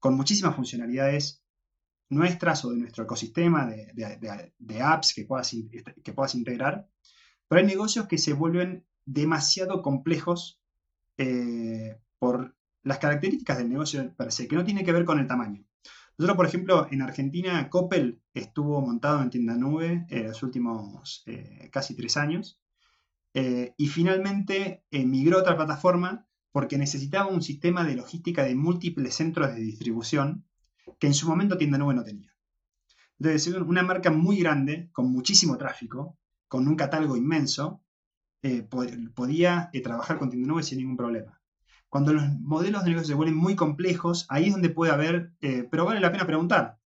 con 0.01 0.17
muchísimas 0.17 0.57
funcionalidades 0.57 1.42
nuestras 2.13 2.65
o 2.65 2.71
de 2.71 2.77
nuestro 2.77 3.05
ecosistema 3.05 3.67
de, 3.67 4.83
apps 4.83 5.15
que 5.15 5.25
puedas, 5.25 5.57
que 6.05 6.13
puedas 6.13 6.35
integrar, 6.35 6.87
pero 7.49 7.61
hay 7.61 7.67
negocios 7.67 8.07
que 8.07 8.19
se 8.19 8.35
vuelven 8.35 8.85
demasiado 9.07 9.83
complejos 9.83 10.61
eh, 11.17 11.99
por 12.19 12.55
las 12.83 12.99
características 12.99 13.59
del 13.59 13.71
negocio 13.71 14.15
per 14.15 14.31
se, 14.31 14.47
que 14.47 14.57
no 14.57 14.65
tiene 14.65 14.85
que 14.85 14.93
ver 14.93 15.05
con 15.05 15.19
el 15.19 15.27
tamaño. 15.27 15.65
Nosotros, 16.19 16.37
por 16.37 16.47
ejemplo, 16.47 16.87
en 16.91 17.01
Argentina, 17.01 17.71
Coppel 17.71 18.21
estuvo 18.35 18.81
montado 18.83 19.23
en 19.23 19.31
tienda 19.31 19.55
nube 19.55 20.07
en 20.11 20.29
los 20.29 20.43
últimos 20.43 21.23
eh, 21.27 21.71
casi 21.73 21.97
tres 21.97 22.19
años 22.19 22.61
eh, 23.33 23.73
y 23.79 23.87
finalmente 23.89 24.85
migró 24.91 25.39
a 25.39 25.41
otra 25.41 25.57
plataforma 25.57 26.27
porque 26.53 26.77
necesitaba 26.77 27.31
un 27.31 27.43
sistema 27.43 27.85
de 27.85 27.97
logística 27.97 28.45
de 28.45 28.55
múltiples 28.55 29.15
centros 29.15 29.55
de 29.55 29.61
distribución 29.63 30.45
que 30.99 31.07
en 31.07 31.15
su 31.15 31.29
momento 31.29 31.57
Tienda 31.57 31.79
Nube 31.79 31.95
no 31.95 32.05
tenía. 32.05 32.33
Entonces, 33.19 33.55
una 33.55 33.83
marca 33.83 34.11
muy 34.11 34.39
grande, 34.41 34.89
con 34.93 35.13
muchísimo 35.13 35.57
tráfico, 35.57 36.19
con 36.49 36.67
un 36.67 36.75
catálogo 36.75 37.17
inmenso, 37.17 37.83
eh, 38.43 38.67
podía 39.15 39.71
eh, 39.73 39.81
trabajar 39.81 40.19
con 40.19 40.29
tienda 40.29 40.49
nube 40.49 40.65
sin 40.65 40.79
ningún 40.79 40.97
problema. 40.97 41.41
Cuando 41.89 42.13
los 42.13 42.25
modelos 42.41 42.83
de 42.83 42.91
negocio 42.91 43.09
se 43.09 43.15
vuelven 43.15 43.37
muy 43.37 43.55
complejos, 43.55 44.27
ahí 44.29 44.47
es 44.47 44.53
donde 44.53 44.71
puede 44.71 44.91
haber, 44.91 45.33
pero 45.71 45.85
vale 45.85 46.01
la 46.01 46.11
pena 46.11 46.27
preguntar, 46.27 46.79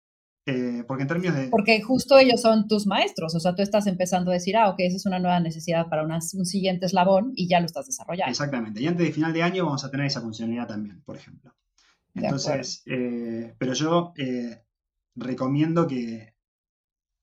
porque 0.88 1.04
en 1.04 1.08
términos 1.08 1.36
de... 1.36 1.48
Porque 1.50 1.80
justo 1.82 2.18
ellos 2.18 2.42
son 2.42 2.68
tus 2.68 2.88
maestros, 2.88 3.36
o 3.36 3.40
sea, 3.40 3.56
tú 3.56 3.62
estás 3.62 3.86
empezando 3.86 4.32
a 4.32 4.34
decir, 4.34 4.58
ah, 4.58 4.70
ok, 4.70 4.78
esa 4.80 4.98
es 4.98 5.06
una 5.06 5.20
nueva 5.20 5.40
necesidad 5.40 5.88
para 5.90 6.04
un 6.04 6.22
siguiente 6.22 6.88
eslabón 6.88 7.34
y 7.36 7.48
ya 7.48 7.60
lo 7.60 7.68
estás 7.68 7.86
desarrollando. 7.86 8.32
Exactamente, 8.32 8.82
y 8.82 8.88
antes 8.88 9.06
de 9.06 9.14
final 9.14 9.32
de 9.32 9.44
año 9.44 9.66
vamos 9.66 9.86
a 9.86 9.92
tener 9.92 10.08
esa 10.08 10.22
funcionalidad 10.22 10.68
también, 10.68 11.02
por 11.06 11.16
ejemplo. 11.16 11.54
Entonces, 12.16 12.84
pero 12.86 13.74
yo 13.74 14.14
recomiendo 15.16 15.86
que, 15.88 16.36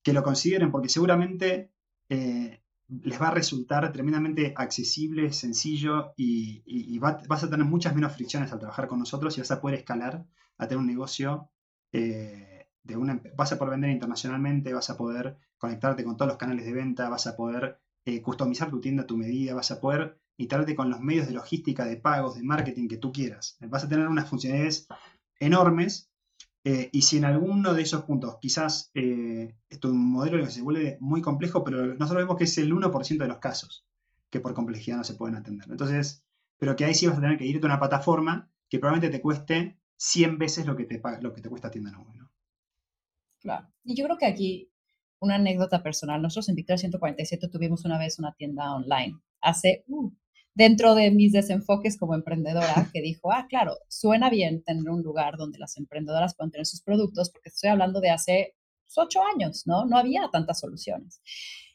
que 0.03 0.13
lo 0.13 0.21
consideren 0.23 0.71
porque 0.71 0.89
seguramente 0.89 1.71
eh, 2.09 2.61
les 3.01 3.19
va 3.19 3.29
a 3.29 3.33
resultar 3.33 3.91
tremendamente 3.91 4.53
accesible, 4.55 5.31
sencillo 5.31 6.13
y, 6.17 6.99
vas 6.99 7.43
a 7.43 7.49
tener 7.49 7.65
muchas 7.65 7.95
menos 7.95 8.13
fricciones 8.13 8.51
al 8.51 8.59
trabajar 8.59 8.87
con 8.87 8.99
nosotros 8.99 9.35
y 9.37 9.41
vas 9.41 9.51
a 9.51 9.61
poder 9.61 9.79
escalar 9.79 10.25
a 10.57 10.67
tener 10.67 10.79
un 10.79 10.87
negocio 10.87 11.49
eh, 11.91 12.67
de 12.83 12.97
una, 12.97 13.21
vas 13.35 13.51
a 13.51 13.57
poder 13.57 13.71
vender 13.71 13.91
internacionalmente, 13.91 14.73
vas 14.73 14.89
a 14.89 14.97
poder 14.97 15.37
conectarte 15.57 16.03
con 16.03 16.17
todos 16.17 16.29
los 16.29 16.37
canales 16.37 16.65
de 16.65 16.73
venta, 16.73 17.09
vas 17.09 17.25
a 17.25 17.35
poder 17.35 17.79
eh, 18.05 18.21
customizar 18.21 18.69
tu 18.69 18.81
tienda 18.81 19.03
a 19.03 19.07
tu 19.07 19.17
medida, 19.17 19.55
vas 19.55 19.71
a 19.71 19.79
poder 19.79 20.19
integrarte 20.37 20.75
con 20.75 20.89
los 20.89 20.99
medios 20.99 21.27
de 21.27 21.33
logística, 21.33 21.85
de 21.85 21.97
pagos, 21.97 22.35
de 22.35 22.43
marketing 22.43 22.87
que 22.87 22.97
tú 22.97 23.11
quieras. 23.11 23.57
Vas 23.61 23.83
a 23.83 23.89
tener 23.89 24.07
unas 24.07 24.29
funcionalidades 24.29 24.87
enormes 25.39 26.09
eh, 26.63 26.89
y 26.91 27.01
si 27.01 27.17
en 27.17 27.25
alguno 27.25 27.73
de 27.73 27.81
esos 27.81 28.03
puntos 28.03 28.37
quizás 28.41 28.91
eh, 28.93 29.55
tu 29.79 29.93
modelo 29.93 30.49
se 30.49 30.61
vuelve 30.61 30.97
muy 31.01 31.21
complejo, 31.21 31.63
pero 31.63 31.85
nosotros 31.95 32.23
vemos 32.23 32.37
que 32.37 32.45
es 32.45 32.57
el 32.57 32.73
1% 32.73 33.17
de 33.17 33.27
los 33.27 33.39
casos 33.39 33.85
que 34.29 34.39
por 34.39 34.53
complejidad 34.53 34.97
no 34.97 35.03
se 35.03 35.15
pueden 35.15 35.35
atender. 35.35 35.69
Entonces, 35.69 36.25
pero 36.57 36.75
que 36.75 36.85
ahí 36.85 36.95
sí 36.95 37.05
vas 37.05 37.17
a 37.17 37.21
tener 37.21 37.37
que 37.37 37.45
irte 37.45 37.65
a 37.65 37.69
una 37.69 37.79
plataforma 37.79 38.49
que 38.69 38.79
probablemente 38.79 39.15
te 39.15 39.21
cueste 39.21 39.77
100 39.97 40.37
veces 40.39 40.65
lo 40.65 40.75
que 40.75 40.85
te, 40.85 41.01
lo 41.21 41.33
que 41.33 41.41
te 41.41 41.49
cuesta 41.49 41.69
tienda 41.69 41.91
nube. 41.91 42.13
Claro. 43.41 43.67
Y 43.83 43.95
yo 43.95 44.05
creo 44.05 44.17
que 44.17 44.25
aquí 44.25 44.71
una 45.23 45.35
anécdota 45.35 45.81
personal. 45.81 46.21
Nosotros 46.21 46.49
en 46.49 46.55
Victoria 46.55 46.77
147 46.77 47.47
tuvimos 47.47 47.85
una 47.85 47.97
vez 47.97 48.19
una 48.19 48.33
tienda 48.33 48.73
online 48.73 49.19
hace 49.41 49.83
uh, 49.87 50.11
dentro 50.55 50.95
de 50.95 51.11
mis 51.11 51.31
desenfoques 51.31 51.97
como 51.97 52.15
emprendedora 52.15 52.89
que 52.93 53.01
dijo, 53.01 53.31
ah, 53.31 53.47
claro, 53.49 53.77
suena 53.87 54.29
bien 54.29 54.63
tener 54.63 54.89
un 54.89 55.01
lugar 55.01 55.37
donde 55.37 55.59
las 55.59 55.77
emprendedoras 55.77 56.35
puedan 56.35 56.51
tener 56.51 56.65
sus 56.65 56.81
productos, 56.81 57.31
porque 57.31 57.49
estoy 57.49 57.69
hablando 57.69 58.01
de 58.01 58.09
hace 58.11 58.55
pues, 58.85 58.97
ocho 58.97 59.21
años, 59.33 59.63
¿no? 59.65 59.85
No 59.85 59.97
había 59.97 60.29
tantas 60.31 60.59
soluciones. 60.59 61.21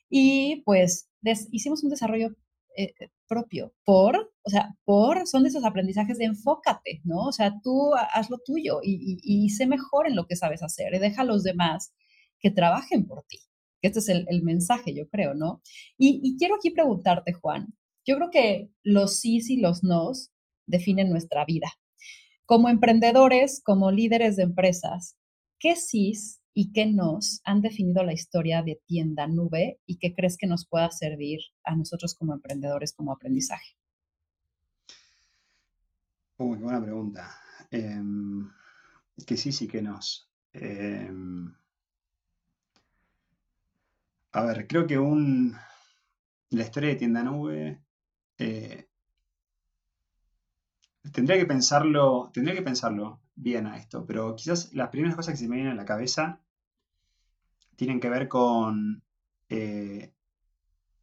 Y 0.09 0.63
pues 0.65 1.09
hicimos 1.51 1.83
un 1.85 1.91
desarrollo 1.91 2.29
eh, 2.77 2.95
eh, 3.01 3.09
propio 3.27 3.75
por, 3.85 4.33
o 4.43 4.51
sea, 4.51 4.75
por, 4.85 5.27
son 5.27 5.43
de 5.43 5.51
esos 5.51 5.65
aprendizajes 5.65 6.17
de 6.19 6.27
enfócate, 6.27 7.01
¿no? 7.05 7.27
O 7.27 7.33
sea, 7.33 7.55
tú 7.63 7.93
haz 7.95 8.31
lo 8.31 8.39
tuyo 8.39 8.81
y, 8.83 9.51
sé 9.51 9.67
mejor 9.67 10.07
en 10.07 10.17
lo 10.17 10.27
que 10.27 10.37
sabes 10.37 10.63
hacer 10.63 10.95
y 10.95 10.99
deja 10.99 11.23
a 11.23 11.25
los 11.25 11.43
demás 11.43 11.93
que 12.41 12.51
trabajen 12.51 13.07
por 13.07 13.25
ti. 13.25 13.39
Este 13.83 13.99
es 14.01 14.09
el, 14.09 14.43
mensaje, 14.43 14.95
yo 14.95 15.09
creo, 15.09 15.35
¿no? 15.35 15.61
Y, 15.99 16.21
y 16.23 16.37
quiero 16.39 16.57
aquí 16.57 16.71
preguntarte, 16.71 17.33
Juan, 17.33 17.69
yo 18.09 18.17
creo 18.17 18.31
que 18.31 18.71
los 18.83 19.21
sís 19.21 19.51
y 19.51 19.59
los 19.59 19.85
nos 19.85 20.33
definen 20.67 21.11
nuestra 21.11 21.45
vida. 21.45 21.71
Como 22.47 22.71
emprendedores, 22.71 23.61
como 23.63 23.91
líderes 23.91 24.37
de 24.37 24.45
empresas, 24.45 25.19
¿qué 25.59 25.77
sís 25.77 26.41
y 26.55 26.73
qué 26.73 26.87
nos 26.87 27.43
han 27.45 27.61
definido 27.61 28.03
la 28.05 28.15
historia 28.15 28.63
de 28.63 28.81
tienda 28.87 29.27
nube 29.27 29.79
y 29.85 29.99
qué 29.99 30.15
crees 30.15 30.39
que 30.39 30.47
nos 30.47 30.67
pueda 30.67 30.91
servir 30.91 31.41
a 31.65 31.77
nosotros 31.77 32.15
como 32.15 32.33
emprendedores 32.33 32.95
como 32.95 33.13
aprendizaje? 33.13 33.77
Uy, 36.39 36.57
qué 36.57 36.65
buena 36.65 36.83
pregunta. 36.83 37.29
Eh, 37.71 38.03
que 39.27 39.37
sí, 39.37 39.53
sí 39.53 39.69
que 39.69 39.83
nos. 39.83 40.31
Em, 40.55 41.55
a 44.33 44.45
ver, 44.45 44.67
creo 44.67 44.87
que 44.87 44.99
un, 44.99 45.55
la 46.49 46.63
historia 46.63 46.89
de 46.89 46.97
tienda 46.97 47.23
nube 47.23 47.83
eh, 48.39 48.89
tendría 51.13 51.39
que 51.39 51.47
pensarlo, 51.47 52.31
tendría 52.33 52.55
que 52.55 52.63
pensarlo 52.63 53.21
bien 53.35 53.67
a 53.67 53.77
esto, 53.77 54.07
pero 54.07 54.35
quizás 54.37 54.73
las 54.73 54.89
primeras 54.91 55.17
cosas 55.17 55.35
que 55.35 55.39
se 55.39 55.49
me 55.49 55.57
vienen 55.57 55.73
a 55.73 55.77
la 55.77 55.85
cabeza 55.85 56.41
tienen 57.77 58.01
que 58.01 58.09
ver 58.09 58.29
con 58.29 59.03
eh, 59.49 60.13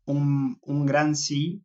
un, 0.05 0.59
gran 0.86 1.15
sí 1.15 1.63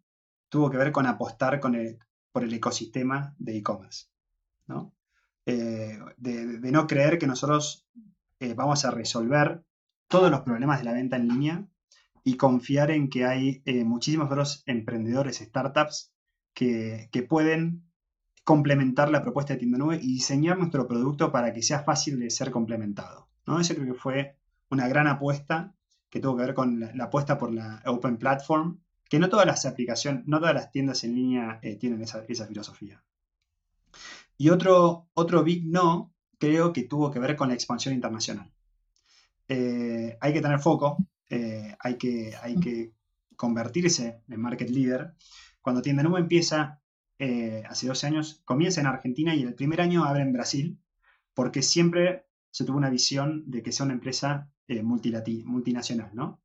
tuvo 0.48 0.70
que 0.70 0.76
ver 0.76 0.92
con 0.92 1.06
apostar 1.06 1.60
por 1.60 2.44
el 2.44 2.52
ecosistema 2.54 3.34
de 3.38 3.58
e-commerce, 3.58 4.06
¿no? 4.66 4.92
Eh, 5.46 5.98
de, 6.16 6.72
no 6.72 6.86
creer 6.86 7.18
que 7.18 7.26
nosotros 7.26 7.86
vamos 8.56 8.84
a 8.84 8.90
resolver 8.90 9.64
todos 10.08 10.30
los 10.30 10.40
problemas 10.40 10.78
de 10.78 10.84
la 10.84 10.92
venta 10.92 11.16
en 11.16 11.28
línea 11.28 11.69
y 12.24 12.36
confiar 12.36 12.90
en 12.90 13.08
que 13.08 13.24
hay 13.24 13.62
eh, 13.64 13.84
muchísimos 13.84 14.26
otros 14.26 14.62
emprendedores, 14.66 15.38
startups, 15.38 16.12
que, 16.54 17.26
pueden 17.28 17.84
complementar 18.44 19.10
la 19.10 19.22
propuesta 19.22 19.54
de 19.54 19.60
tienda 19.60 19.78
nube 19.78 19.96
y 19.96 20.14
diseñar 20.14 20.58
nuestro 20.58 20.86
producto 20.86 21.30
para 21.32 21.52
que 21.52 21.62
sea 21.62 21.82
fácil 21.82 22.18
de 22.18 22.30
ser 22.30 22.50
complementado. 22.50 23.28
¿no? 23.46 23.60
Eso 23.60 23.74
creo 23.74 23.94
que 23.94 23.98
fue 23.98 24.36
una 24.70 24.88
gran 24.88 25.06
apuesta 25.06 25.74
que 26.08 26.20
tuvo 26.20 26.36
que 26.36 26.44
ver 26.44 26.54
con 26.54 26.80
la, 26.80 27.04
apuesta 27.04 27.38
por 27.38 27.52
la 27.52 27.82
Open 27.86 28.16
Platform, 28.16 28.80
que 29.08 29.18
no 29.18 29.28
todas 29.28 29.46
las 29.46 29.64
aplicaciones, 29.66 30.26
no 30.26 30.38
todas 30.38 30.54
las 30.54 30.70
tiendas 30.70 31.04
en 31.04 31.14
línea 31.14 31.60
eh, 31.62 31.76
tienen 31.76 32.02
esa, 32.02 32.22
filosofía. 32.22 33.02
Y 34.36 34.48
otro, 34.50 35.08
otro 35.14 35.44
big 35.44 35.66
no, 35.66 36.12
creo 36.38 36.72
que 36.72 36.84
tuvo 36.84 37.10
que 37.10 37.20
ver 37.20 37.36
con 37.36 37.48
la 37.48 37.54
expansión 37.54 37.94
internacional. 37.94 38.50
Eh, 39.48 40.16
hay 40.20 40.32
que 40.32 40.40
tener 40.40 40.58
foco, 40.58 40.96
eh, 41.30 41.76
hay, 41.78 41.96
que, 41.96 42.34
hay 42.42 42.58
que 42.58 42.92
convertirse 43.36 44.22
en 44.28 44.40
market 44.40 44.68
leader. 44.68 45.14
Cuando 45.60 45.80
Tienda 45.80 46.02
Nube 46.02 46.18
empieza, 46.18 46.82
eh, 47.18 47.62
hace 47.68 47.86
12 47.86 48.06
años, 48.08 48.42
comienza 48.44 48.80
en 48.80 48.88
Argentina 48.88 49.34
y 49.34 49.42
el 49.44 49.54
primer 49.54 49.80
año 49.80 50.04
abre 50.04 50.22
en 50.22 50.32
Brasil, 50.32 50.80
porque 51.32 51.62
siempre 51.62 52.26
se 52.50 52.64
tuvo 52.64 52.76
una 52.76 52.90
visión 52.90 53.44
de 53.46 53.62
que 53.62 53.70
sea 53.70 53.84
una 53.84 53.94
empresa 53.94 54.50
eh, 54.66 54.82
multinacional, 54.82 56.10
¿no? 56.14 56.42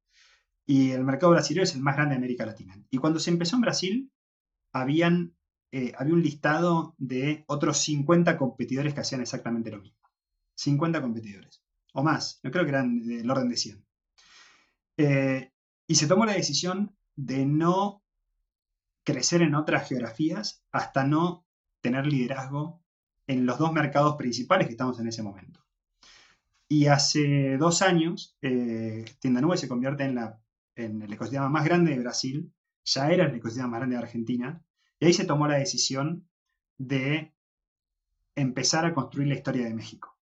Y 0.67 0.91
el 0.91 1.03
mercado 1.03 1.31
brasileño 1.31 1.63
es 1.63 1.75
el 1.75 1.81
más 1.81 1.95
grande 1.95 2.13
de 2.13 2.17
América 2.19 2.45
Latina. 2.45 2.79
Y 2.91 2.97
cuando 2.97 3.19
se 3.19 3.31
empezó 3.31 3.55
en 3.55 3.61
Brasil, 3.61 4.11
habían, 4.71 5.35
había 5.97 6.13
un 6.13 6.23
listado 6.23 6.95
de 6.97 7.43
otros 7.47 7.77
50 7.79 8.37
competidores 8.37 8.93
que 8.93 9.01
hacían 9.01 9.21
exactamente 9.21 9.69
lo 9.71 9.79
mismo. 9.79 9.99
50 10.55 11.01
competidores. 11.01 11.63
O 11.93 12.03
más, 12.03 12.39
yo 12.43 12.51
creo 12.51 12.63
que 12.63 12.69
eran 12.69 12.99
del 12.99 13.29
orden 13.29 13.49
de 13.49 13.57
100. 13.57 13.84
Eh, 14.97 15.51
y 15.87 15.95
se 15.95 16.07
tomó 16.07 16.25
la 16.25 16.33
decisión 16.33 16.95
de 17.15 17.45
no 17.45 18.03
crecer 19.03 19.41
en 19.41 19.55
otras 19.55 19.87
geografías 19.87 20.63
hasta 20.71 21.05
no 21.05 21.45
tener 21.81 22.07
liderazgo 22.07 22.81
en 23.27 23.45
los 23.45 23.57
dos 23.57 23.71
mercados 23.71 24.15
principales 24.15 24.67
que 24.67 24.73
estamos 24.73 24.99
en 24.99 25.07
ese 25.07 25.23
momento. 25.23 25.63
Y 26.67 26.87
hace 26.87 27.57
dos 27.57 27.81
años, 27.81 28.37
eh, 28.41 29.05
Tienda 29.19 29.41
Nube 29.41 29.57
se 29.57 29.67
convierte 29.67 30.03
en, 30.03 30.15
la, 30.15 30.39
en 30.75 31.01
el 31.01 31.13
ecosistema 31.13 31.49
más 31.49 31.63
grande 31.63 31.91
de 31.91 31.99
Brasil, 31.99 32.51
ya 32.83 33.11
era 33.11 33.25
el 33.25 33.35
ecosistema 33.35 33.67
más 33.67 33.79
grande 33.79 33.95
de 33.97 34.01
Argentina, 34.01 34.63
y 34.99 35.05
ahí 35.05 35.13
se 35.13 35.25
tomó 35.25 35.47
la 35.47 35.57
decisión 35.57 36.27
de 36.77 37.33
empezar 38.35 38.85
a 38.85 38.93
construir 38.93 39.27
la 39.27 39.35
historia 39.35 39.65
de 39.65 39.75
México. 39.75 40.14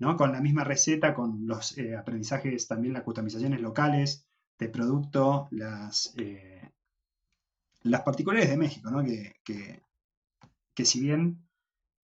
Con 0.00 0.32
la 0.32 0.40
misma 0.40 0.64
receta, 0.64 1.14
con 1.14 1.46
los 1.46 1.76
eh, 1.76 1.94
aprendizajes, 1.94 2.66
también 2.66 2.94
las 2.94 3.02
customizaciones 3.02 3.60
locales 3.60 4.26
de 4.58 4.70
producto, 4.70 5.46
las, 5.50 6.14
eh, 6.16 6.70
las 7.82 8.00
particulares 8.00 8.48
de 8.48 8.56
México, 8.56 8.90
Que, 9.44 9.82
que, 10.74 10.84
si 10.86 11.00
bien 11.00 11.46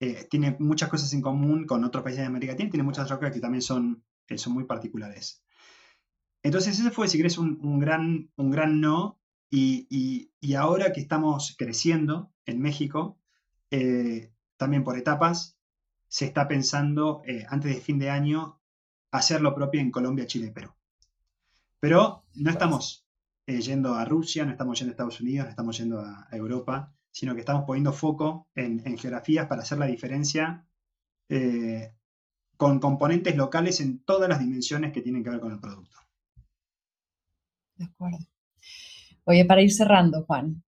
eh, 0.00 0.26
tiene 0.30 0.56
muchas 0.58 0.90
cosas 0.90 1.10
en 1.14 1.22
común 1.22 1.66
con 1.66 1.84
otros 1.84 2.04
países 2.04 2.20
de 2.20 2.26
América 2.26 2.52
Latina, 2.52 2.70
tiene 2.70 2.84
muchas 2.84 3.06
otras 3.06 3.18
cosas 3.18 3.34
que 3.34 3.40
también 3.40 3.62
son, 3.62 4.04
son 4.36 4.52
muy 4.52 4.64
particulares. 4.64 5.42
Entonces 6.42 6.78
ese 6.78 6.90
fue, 6.90 7.08
si 7.08 7.16
querés, 7.16 7.38
un, 7.38 7.78
gran, 7.78 8.30
un 8.36 8.50
gran 8.50 8.82
no. 8.82 9.18
Y, 9.50 10.28
ahora 10.54 10.92
que 10.92 11.00
estamos 11.00 11.56
creciendo 11.58 12.30
en 12.44 12.60
México, 12.60 13.18
también 14.58 14.84
por 14.84 14.98
etapas, 14.98 15.55
se 16.08 16.26
está 16.26 16.48
pensando 16.48 17.22
eh, 17.26 17.44
antes 17.48 17.74
de 17.74 17.80
fin 17.80 17.98
de 17.98 18.10
año 18.10 18.60
hacer 19.10 19.40
lo 19.40 19.54
propio 19.54 19.80
en 19.80 19.90
Colombia, 19.90 20.26
Chile 20.26 20.48
y 20.48 20.50
Perú. 20.50 20.72
Pero 21.80 22.24
no 22.34 22.50
estamos 22.50 23.06
eh, 23.46 23.60
yendo 23.60 23.94
a 23.94 24.04
Rusia, 24.04 24.44
no 24.44 24.52
estamos 24.52 24.78
yendo 24.78 24.90
a 24.90 24.94
Estados 24.94 25.20
Unidos, 25.20 25.46
no 25.46 25.50
estamos 25.50 25.78
yendo 25.78 26.00
a, 26.00 26.28
Europa, 26.32 26.92
sino 27.10 27.34
que 27.34 27.40
estamos 27.40 27.64
poniendo 27.64 27.92
foco 27.92 28.48
en, 28.54 28.80
geografías 28.98 29.46
para 29.46 29.62
hacer 29.62 29.78
la 29.78 29.86
diferencia 29.86 30.66
eh, 31.28 31.92
con 32.56 32.78
componentes 32.78 33.36
locales 33.36 33.80
en 33.80 34.00
todas 34.00 34.28
las 34.28 34.40
dimensiones 34.40 34.92
que 34.92 35.02
tienen 35.02 35.22
que 35.22 35.30
ver 35.30 35.40
con 35.40 35.52
el 35.52 35.60
producto. 35.60 35.98
De 37.76 37.84
acuerdo. 37.84 38.18
Oye, 39.24 39.44
para 39.44 39.62
ir 39.62 39.72
cerrando, 39.72 40.24
Juan, 40.24 40.62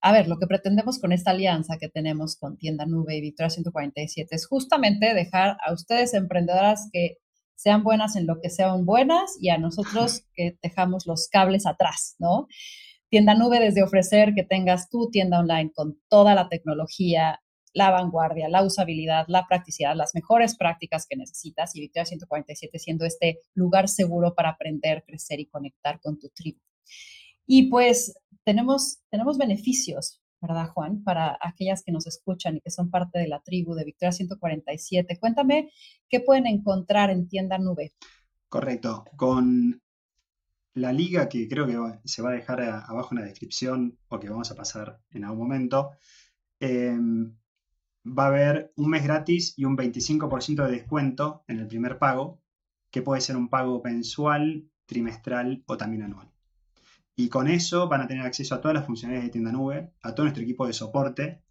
a 0.00 0.12
ver, 0.12 0.28
lo 0.28 0.38
que 0.38 0.46
pretendemos 0.46 0.98
con 1.00 1.12
esta 1.12 1.32
alianza 1.32 1.76
que 1.78 1.88
tenemos 1.88 2.36
con 2.36 2.56
Tienda 2.56 2.86
Nube 2.86 3.16
y 3.16 3.20
Victoria 3.20 3.50
147 3.50 4.34
es 4.34 4.46
justamente 4.46 5.12
dejar 5.14 5.56
a 5.64 5.72
ustedes 5.72 6.14
emprendedoras 6.14 6.88
que 6.92 7.18
sean 7.56 7.82
buenas 7.82 8.14
en 8.14 8.26
lo 8.26 8.40
que 8.40 8.50
sean 8.50 8.86
buenas 8.86 9.36
y 9.40 9.48
a 9.48 9.58
nosotros 9.58 10.22
que 10.34 10.56
dejamos 10.62 11.06
los 11.06 11.28
cables 11.28 11.66
atrás, 11.66 12.14
¿no? 12.20 12.46
Tienda 13.10 13.34
Nube 13.34 13.58
desde 13.58 13.82
ofrecer 13.82 14.34
que 14.34 14.44
tengas 14.44 14.88
tu 14.88 15.10
tienda 15.10 15.40
online 15.40 15.72
con 15.74 15.98
toda 16.08 16.34
la 16.36 16.48
tecnología, 16.48 17.40
la 17.72 17.90
vanguardia, 17.90 18.48
la 18.48 18.62
usabilidad, 18.62 19.24
la 19.28 19.46
practicidad, 19.48 19.96
las 19.96 20.14
mejores 20.14 20.56
prácticas 20.56 21.06
que 21.08 21.16
necesitas 21.16 21.74
y 21.74 21.80
Victoria 21.80 22.04
147 22.04 22.78
siendo 22.78 23.04
este 23.04 23.40
lugar 23.54 23.88
seguro 23.88 24.34
para 24.34 24.50
aprender, 24.50 25.02
crecer 25.04 25.40
y 25.40 25.46
conectar 25.46 26.00
con 26.00 26.18
tu 26.18 26.28
tribu. 26.28 26.60
Y 27.46 27.70
pues 27.70 28.14
tenemos, 28.48 29.00
tenemos 29.10 29.36
beneficios, 29.36 30.22
¿verdad, 30.40 30.70
Juan? 30.70 31.04
Para 31.04 31.36
aquellas 31.38 31.82
que 31.82 31.92
nos 31.92 32.06
escuchan 32.06 32.56
y 32.56 32.60
que 32.62 32.70
son 32.70 32.90
parte 32.90 33.18
de 33.18 33.28
la 33.28 33.42
tribu 33.42 33.74
de 33.74 33.84
Victoria 33.84 34.10
147. 34.10 35.18
Cuéntame 35.20 35.70
qué 36.08 36.20
pueden 36.20 36.46
encontrar 36.46 37.10
en 37.10 37.28
Tienda 37.28 37.58
Nube. 37.58 37.92
Correcto. 38.48 39.04
Con 39.18 39.82
la 40.72 40.94
liga 40.94 41.28
que 41.28 41.46
creo 41.46 41.66
que 41.66 42.08
se 42.08 42.22
va 42.22 42.30
a 42.30 42.32
dejar 42.32 42.62
abajo 42.62 43.08
en 43.12 43.20
la 43.20 43.26
descripción 43.26 43.98
o 44.08 44.18
que 44.18 44.30
vamos 44.30 44.50
a 44.50 44.54
pasar 44.54 44.98
en 45.10 45.24
algún 45.24 45.40
momento, 45.40 45.90
em, 46.58 47.36
va 48.06 48.24
a 48.24 48.28
haber 48.28 48.72
un 48.76 48.88
mes 48.88 49.04
gratis 49.04 49.52
y 49.58 49.66
un 49.66 49.76
25% 49.76 50.64
de 50.64 50.72
descuento 50.72 51.44
en 51.48 51.58
el 51.58 51.66
primer 51.66 51.98
pago, 51.98 52.40
que 52.90 53.02
puede 53.02 53.20
ser 53.20 53.36
un 53.36 53.50
pago 53.50 53.82
mensual, 53.84 54.70
trimestral 54.86 55.62
o 55.66 55.76
también 55.76 56.04
anual. 56.04 56.32
Y 57.18 57.30
con 57.30 57.48
eso 57.48 57.88
van 57.88 58.00
a 58.00 58.06
tener 58.06 58.24
acceso 58.24 58.54
a 58.54 58.60
todas 58.60 58.76
las 58.76 58.86
funcionalidades 58.86 59.26
de 59.26 59.32
tienda 59.32 59.50
nube, 59.50 59.90
a 60.02 60.14
todo 60.14 60.22
nuestro 60.22 60.44
equipo 60.44 60.68
de 60.68 60.72
soporte, 60.72 61.42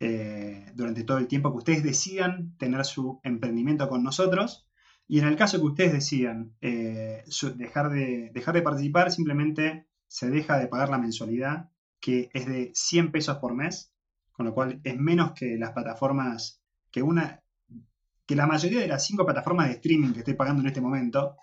eh, 0.00 0.72
durante 0.74 1.04
todo 1.04 1.18
el 1.18 1.28
tiempo 1.28 1.52
que 1.52 1.58
ustedes 1.58 1.84
decidan 1.84 2.56
tener 2.58 2.84
su 2.84 3.20
emprendimiento 3.22 3.88
con 3.88 4.02
nosotros. 4.02 4.66
Y 5.06 5.20
en 5.20 5.26
el 5.26 5.36
caso 5.36 5.60
que 5.60 5.66
ustedes 5.66 5.92
decidan 5.92 6.56
eh, 6.60 7.22
dejar, 7.54 7.90
de, 7.90 8.32
dejar 8.34 8.56
de 8.56 8.62
participar, 8.62 9.12
simplemente 9.12 9.86
se 10.08 10.30
deja 10.30 10.58
de 10.58 10.66
pagar 10.66 10.88
la 10.88 10.98
mensualidad, 10.98 11.70
que 12.00 12.28
es 12.32 12.46
de 12.46 12.72
100 12.74 13.12
pesos 13.12 13.36
por 13.36 13.54
mes, 13.54 13.94
con 14.32 14.46
lo 14.46 14.52
cual 14.52 14.80
es 14.82 14.96
menos 14.98 15.30
que 15.30 15.56
las 15.56 15.70
plataformas, 15.70 16.60
que 16.90 17.02
una, 17.02 17.40
que 18.26 18.34
la 18.34 18.48
mayoría 18.48 18.80
de 18.80 18.88
las 18.88 19.06
cinco 19.06 19.24
plataformas 19.24 19.68
de 19.68 19.74
streaming 19.74 20.12
que 20.12 20.18
estoy 20.18 20.34
pagando 20.34 20.62
en 20.62 20.66
este 20.66 20.80
momento, 20.80 21.36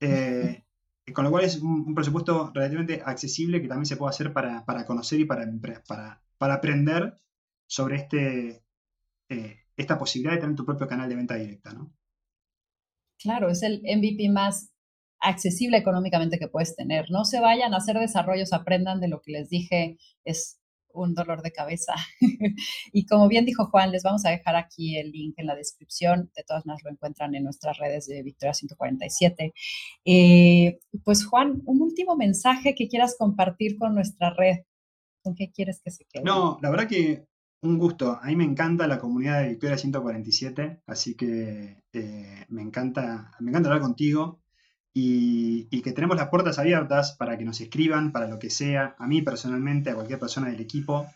eh, 0.00 0.64
con 1.12 1.24
lo 1.24 1.30
cual 1.30 1.44
es 1.44 1.60
un, 1.60 1.94
presupuesto 1.94 2.52
relativamente 2.54 3.02
accesible 3.04 3.60
que 3.60 3.68
también 3.68 3.86
se 3.86 3.96
puede 3.96 4.10
hacer 4.10 4.32
para, 4.32 4.64
conocer 4.86 5.20
y 5.20 5.24
para, 5.24 5.46
para, 5.86 6.22
para 6.38 6.54
aprender 6.54 7.16
sobre 7.66 7.96
este, 7.96 8.64
eh, 9.28 9.56
esta 9.76 9.98
posibilidad 9.98 10.34
de 10.34 10.40
tener 10.40 10.56
tu 10.56 10.64
propio 10.64 10.86
canal 10.86 11.08
de 11.08 11.16
venta 11.16 11.34
directa, 11.34 11.72
¿no? 11.72 11.92
Claro, 13.18 13.48
es 13.50 13.62
el 13.62 13.82
MVP 13.82 14.28
más 14.30 14.72
accesible 15.20 15.76
económicamente 15.76 16.38
que 16.38 16.48
puedes 16.48 16.74
tener. 16.76 17.10
No 17.10 17.24
se 17.24 17.40
vayan 17.40 17.72
a 17.72 17.78
hacer 17.78 17.96
desarrollos, 17.98 18.52
aprendan 18.52 19.00
de 19.00 19.08
lo 19.08 19.22
que 19.22 19.32
les 19.32 19.48
dije, 19.48 19.98
es 20.24 20.60
un 20.94 21.14
dolor 21.14 21.42
de 21.42 21.52
cabeza. 21.52 21.94
y 22.92 23.06
como 23.06 23.28
bien 23.28 23.44
dijo 23.44 23.66
Juan, 23.66 23.92
les 23.92 24.02
vamos 24.02 24.24
a 24.24 24.30
dejar 24.30 24.56
aquí 24.56 24.96
el 24.96 25.10
link 25.10 25.34
en 25.36 25.46
la 25.46 25.54
descripción. 25.54 26.30
De 26.34 26.44
todas 26.44 26.66
maneras, 26.66 26.84
lo 26.84 26.90
encuentran 26.90 27.34
en 27.34 27.44
nuestras 27.44 27.78
redes 27.78 28.06
de 28.06 28.22
Victoria 28.22 28.54
147. 28.54 29.52
Eh, 30.04 30.78
pues 31.04 31.24
Juan, 31.26 31.62
un 31.64 31.82
último 31.82 32.16
mensaje 32.16 32.74
que 32.74 32.88
quieras 32.88 33.16
compartir 33.18 33.78
con 33.78 33.94
nuestra 33.94 34.30
red. 34.30 34.58
¿Con 35.22 35.34
qué 35.34 35.52
quieres 35.52 35.80
que 35.84 35.90
se 35.90 36.04
quede? 36.04 36.24
No, 36.24 36.58
la 36.62 36.70
verdad 36.70 36.88
que 36.88 37.26
un 37.62 37.78
gusto. 37.78 38.18
A 38.20 38.26
mí 38.26 38.36
me 38.36 38.44
encanta 38.44 38.86
la 38.86 38.98
comunidad 38.98 39.42
de 39.42 39.50
Victoria 39.50 39.78
147, 39.78 40.82
así 40.86 41.14
que 41.14 41.82
eh, 41.92 42.44
me, 42.48 42.62
encanta, 42.62 43.30
me 43.40 43.50
encanta 43.50 43.68
hablar 43.68 43.82
contigo 43.82 44.41
y, 44.94 45.82
que 45.82 45.92
tenemos 45.92 46.16
las 46.16 46.28
puertas 46.28 46.58
abiertas 46.58 47.12
para 47.12 47.36
que 47.38 47.44
nos 47.44 47.60
escriban, 47.60 48.12
para 48.12 48.28
lo 48.28 48.38
que 48.38 48.50
sea, 48.50 48.94
a 48.98 49.06
mí 49.06 49.22
personalmente, 49.22 49.90
a 49.90 49.94
cualquier 49.94 50.18
persona 50.18 50.48
del 50.48 50.60
equipo. 50.60 51.10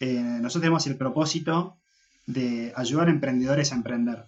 Eh, 0.00 0.20
nosotros 0.20 0.62
tenemos 0.62 0.86
el 0.86 0.96
propósito 0.96 1.76
de 2.26 2.72
ayudar 2.76 3.08
a 3.08 3.12
emprendedores 3.12 3.72
a 3.72 3.76
emprender. 3.76 4.26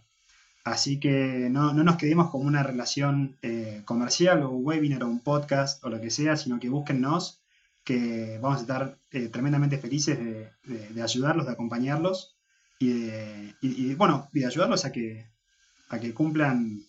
Así 0.65 0.99
que 0.99 1.49
no, 1.51 1.75
nos 1.75 1.97
quedemos 1.97 2.31
con 2.31 2.47
una 2.47 2.63
relación 2.63 3.37
eh, 3.43 3.83
comercial 3.85 4.43
o 4.43 4.51
un 4.51 4.65
webinar 4.65 5.03
o 5.03 5.09
un 5.09 5.21
podcast 5.21 5.85
o 5.85 5.91
lo 5.91 6.01
que 6.01 6.11
sea, 6.11 6.37
sino 6.37 6.59
que 6.59 6.71
búsquennos, 6.71 7.43
que 7.85 8.39
vamos 8.41 8.59
a 8.59 8.63
estar 8.63 8.99
eh, 9.11 9.29
tremendamente 9.29 9.77
felices 9.77 10.19
de, 10.19 11.03
ayudarlos, 11.03 11.45
de 11.47 11.53
acompañarlos 11.53 12.35
y, 12.79 13.95
bueno, 13.95 14.29
de 14.33 14.47
ayudarlos 14.47 14.85
a 14.87 14.93
que, 14.93 15.27
a 15.91 15.99
que 15.99 16.15
cumplan 16.15 16.83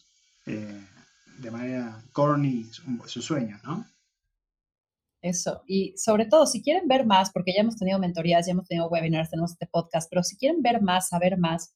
de 1.38 1.52
manera 1.52 2.04
corny 2.12 2.66
su 3.06 3.22
sueño, 3.22 3.60
¿no? 3.64 3.86
Eso, 5.22 5.64
y 5.66 5.98
sobre 5.98 6.26
todo, 6.28 6.46
si 6.46 6.62
quieren 6.62 6.88
ver 6.88 7.06
más, 7.06 7.32
porque 7.32 7.52
ya 7.52 7.62
hemos 7.62 7.78
tenido 7.78 7.98
mentorías, 7.98 8.46
ya 8.46 8.52
hemos 8.52 8.68
tenido 8.68 8.90
webinars, 8.90 9.32
tenemos 9.32 9.54
este 9.54 9.66
podcast, 9.66 10.08
pero 10.08 10.22
si 10.22 10.38
quieren 10.38 10.62
ver 10.62 10.84
más, 10.84 11.10
saber 11.10 11.40
más, 11.40 11.74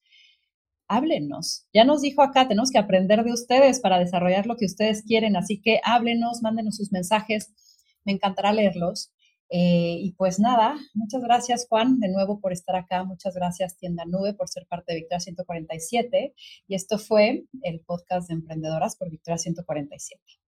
háblenos. 0.87 1.65
Ya 1.73 1.83
nos 1.83 2.01
dijo 2.01 2.21
acá, 2.21 2.47
tenemos 2.47 2.69
que 2.69 2.77
aprender 2.77 3.23
de 3.23 3.33
ustedes 3.33 3.79
para 3.79 3.97
desarrollar 3.97 4.45
lo 4.45 4.55
que 4.55 4.65
ustedes 4.65 5.03
quieren, 5.03 5.35
así 5.35 5.61
que 5.61 5.81
háblenos, 5.83 6.43
mándenos 6.43 6.75
sus 6.75 6.91
mensajes, 6.91 7.51
me 8.05 8.11
encantará 8.11 8.53
leerlos. 8.53 9.11
Eh, 9.51 9.97
y 9.99 10.11
pues 10.13 10.39
nada, 10.39 10.77
muchas 10.93 11.21
gracias 11.23 11.65
Juan 11.67 11.99
de 11.99 12.09
nuevo 12.09 12.39
por 12.39 12.53
estar 12.53 12.75
acá, 12.75 13.03
muchas 13.03 13.33
gracias 13.33 13.77
Tienda 13.77 14.05
Nube 14.05 14.35
por 14.35 14.47
ser 14.47 14.67
parte 14.67 14.93
de 14.93 14.99
Victoria 14.99 15.19
147 15.19 16.35
y 16.67 16.75
esto 16.75 16.99
fue 16.99 17.45
el 17.63 17.79
podcast 17.79 18.27
de 18.27 18.35
emprendedoras 18.35 18.95
por 18.95 19.09
Victoria 19.09 19.39
147. 19.39 20.38